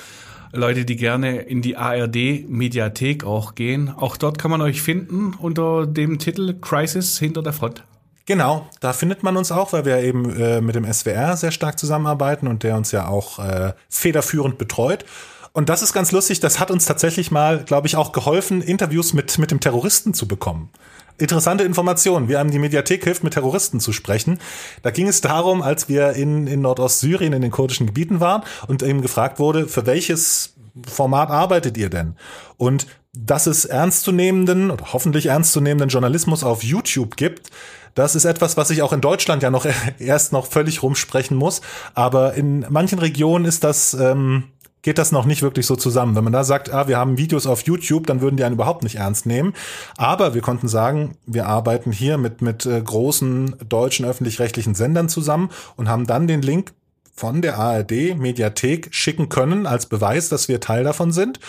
Leute, 0.52 0.86
die 0.86 0.96
gerne 0.96 1.42
in 1.42 1.62
die 1.62 1.78
ARD-Mediathek 1.78 3.24
auch 3.24 3.56
gehen. 3.56 3.90
Auch 3.90 4.18
dort 4.18 4.40
kann 4.40 4.52
man 4.52 4.62
euch 4.62 4.82
finden 4.82 5.34
unter 5.34 5.86
dem 5.86 6.18
Titel 6.18 6.56
Crisis 6.60 7.20
hinter 7.20 7.44
der 7.44 7.54
Front. 7.54 7.84
Genau, 8.26 8.68
da 8.80 8.94
findet 8.94 9.24
man 9.24 9.38
uns 9.38 9.52
auch, 9.52 9.74
weil 9.74 9.86
wir 9.86 9.98
eben 10.00 10.30
äh, 10.40 10.62
mit 10.62 10.76
dem 10.76 10.92
SWR 10.92 11.36
sehr 11.36 11.52
stark 11.52 11.80
zusammenarbeiten 11.80 12.48
und 12.48 12.64
der 12.64 12.78
uns 12.78 12.92
ja 12.92 13.08
auch 13.08 13.40
äh, 13.40 13.74
federführend 13.90 14.58
betreut. 14.58 15.06
Und 15.52 15.70
das 15.70 15.82
ist 15.82 15.94
ganz 15.94 16.12
lustig, 16.12 16.40
das 16.40 16.60
hat 16.60 16.70
uns 16.70 16.86
tatsächlich 16.86 17.32
mal, 17.32 17.64
glaube 17.64 17.88
ich, 17.88 17.96
auch 17.96 18.12
geholfen, 18.12 18.62
Interviews 18.62 19.14
mit, 19.14 19.38
mit 19.40 19.50
dem 19.50 19.60
Terroristen 19.60 20.14
zu 20.14 20.28
bekommen 20.28 20.70
interessante 21.20 21.64
Informationen. 21.64 22.28
Wir 22.28 22.40
haben 22.40 22.52
die 22.52 22.60
Mediathek 22.60 23.04
hilft, 23.04 23.24
mit 23.24 23.34
Terroristen 23.34 23.80
zu 23.80 23.94
sprechen. 23.94 24.40
Da 24.82 24.92
ging 24.92 25.08
es 25.08 25.22
darum, 25.22 25.62
als 25.62 25.90
wir 25.90 26.14
in, 26.14 26.48
in 26.48 26.62
Nordostsyrien 26.62 27.34
in 27.34 27.42
den 27.42 27.52
kurdischen 27.52 27.88
Gebieten 27.88 28.20
waren 28.20 28.44
und 28.68 28.84
eben 28.84 29.02
gefragt 29.02 29.40
wurde, 29.40 29.68
für 29.68 29.86
welches 29.86 30.56
Format 30.88 31.30
arbeitet 31.30 31.78
ihr 31.78 31.90
denn? 31.90 32.16
Und 32.58 32.88
dass 33.14 33.48
es 33.48 33.66
ernstzunehmenden 33.66 34.72
oder 34.72 34.94
hoffentlich 34.94 35.28
ernstzunehmenden 35.28 35.90
Journalismus 35.90 36.44
auf 36.44 36.64
YouTube 36.64 37.16
gibt, 37.16 37.50
das 37.96 38.16
ist 38.16 38.26
etwas, 38.26 38.56
was 38.56 38.70
ich 38.70 38.82
auch 38.82 38.94
in 38.94 39.02
Deutschland 39.02 39.44
ja 39.44 39.50
noch 39.50 39.66
erst 40.00 40.32
noch 40.32 40.46
völlig 40.46 40.84
rumsprechen 40.84 41.36
muss. 41.36 41.62
Aber 41.96 42.34
in 42.36 42.66
manchen 42.70 43.00
Regionen 43.00 43.46
ist 43.46 43.64
das 43.64 43.94
ähm, 43.94 44.46
geht 44.82 44.98
das 44.98 45.12
noch 45.12 45.26
nicht 45.26 45.42
wirklich 45.42 45.66
so 45.66 45.76
zusammen. 45.76 46.16
Wenn 46.16 46.24
man 46.24 46.34
da 46.34 46.44
sagt, 46.44 46.72
ah, 46.72 46.88
wir 46.88 46.98
haben 46.98 47.18
Videos 47.18 47.46
auf 47.46 47.64
YouTube, 47.64 48.08
dann 48.08 48.22
würden 48.22 48.38
die 48.38 48.44
einen 48.44 48.56
überhaupt 48.56 48.84
nicht 48.84 48.96
ernst 48.96 49.26
nehmen. 49.26 49.54
Aber 49.98 50.34
wir 50.34 50.42
konnten 50.42 50.68
sagen, 50.68 51.18
wir 51.26 51.48
arbeiten 51.48 51.92
hier 51.92 52.18
mit, 52.18 52.42
mit 52.42 52.66
äh, 52.66 52.82
großen 52.82 53.56
deutschen 53.68 54.06
öffentlich-rechtlichen 54.06 54.76
Sendern 54.76 55.10
zusammen 55.10 55.50
und 55.76 55.90
haben 55.90 56.08
dann 56.08 56.28
den 56.28 56.42
Link 56.42 56.74
von 57.14 57.42
der 57.42 57.60
ARD 57.60 58.18
Mediathek 58.18 58.88
schicken 58.92 59.28
können 59.28 59.66
als 59.68 59.88
Beweis, 59.88 60.30
dass 60.30 60.48
wir 60.48 60.62
Teil 60.62 60.86
davon 60.86 61.12
sind. 61.12 61.40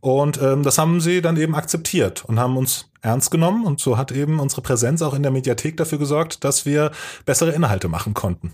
Und 0.00 0.42
ähm, 0.42 0.64
das 0.64 0.76
haben 0.78 1.00
sie 1.00 1.22
dann 1.22 1.36
eben 1.36 1.54
akzeptiert 1.54 2.24
und 2.24 2.40
haben 2.40 2.56
uns 2.56 2.90
ernst 3.02 3.30
genommen. 3.30 3.64
Und 3.64 3.78
so 3.78 3.96
hat 3.96 4.10
eben 4.10 4.40
unsere 4.40 4.62
Präsenz 4.62 5.02
auch 5.02 5.14
in 5.14 5.22
der 5.22 5.30
Mediathek 5.30 5.76
dafür 5.76 5.98
gesorgt, 5.98 6.42
dass 6.42 6.66
wir 6.66 6.90
bessere 7.26 7.52
Inhalte 7.52 7.88
machen 7.88 8.14
konnten. 8.14 8.52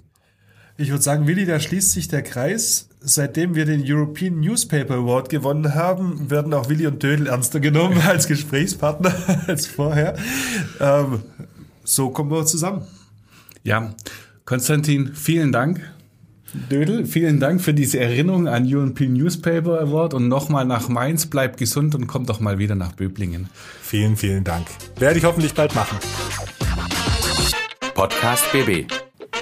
Ich 0.79 0.91
würde 0.91 1.03
sagen, 1.03 1.27
Willi, 1.27 1.47
da 1.47 1.59
schließt 1.59 1.93
sich 1.93 2.09
der 2.09 2.22
Kreis. 2.22 2.89
Seitdem 3.01 3.55
wir 3.55 3.64
den 3.64 3.83
European 3.87 4.41
Newspaper 4.41 4.95
Award 4.95 5.31
gewonnen 5.31 5.74
haben, 5.74 6.31
werden 6.31 6.53
auch 6.53 6.68
Willi 6.68 6.87
und 6.87 7.03
Dödel 7.03 7.29
ernster 7.29 7.61
genommen 7.61 8.01
als 8.07 8.27
Gesprächspartner 8.27 9.14
als 9.47 9.66
vorher. 9.66 10.16
Ähm, 10.81 11.22
so 11.85 12.11
kommen 12.11 12.31
wir 12.31 12.45
zusammen. 12.45 12.83
Ja, 13.62 13.95
Konstantin, 14.45 15.14
vielen 15.14 15.51
Dank. 15.51 15.81
Dödel, 16.70 17.07
vielen 17.07 17.41
Dank 17.41 17.61
für 17.61 17.74
diese 17.74 17.99
Erinnerung 17.99 18.49
an 18.49 18.64
European 18.66 19.12
Newspaper 19.12 19.81
Award 19.81 20.14
und 20.14 20.29
nochmal 20.29 20.64
nach 20.64 20.89
Mainz. 20.89 21.27
Bleibt 21.27 21.59
gesund 21.59 21.95
und 21.95 22.07
kommt 22.07 22.29
doch 22.29 22.41
mal 22.41 22.59
wieder 22.59 22.74
nach 22.74 22.93
Böblingen. 22.93 23.49
Vielen, 23.83 24.16
vielen 24.16 24.45
Dank. 24.45 24.66
Werde 24.99 25.18
ich 25.18 25.24
hoffentlich 25.24 25.55
bald 25.55 25.74
machen. 25.74 25.99
Podcast 27.95 28.45
BB. 28.53 29.06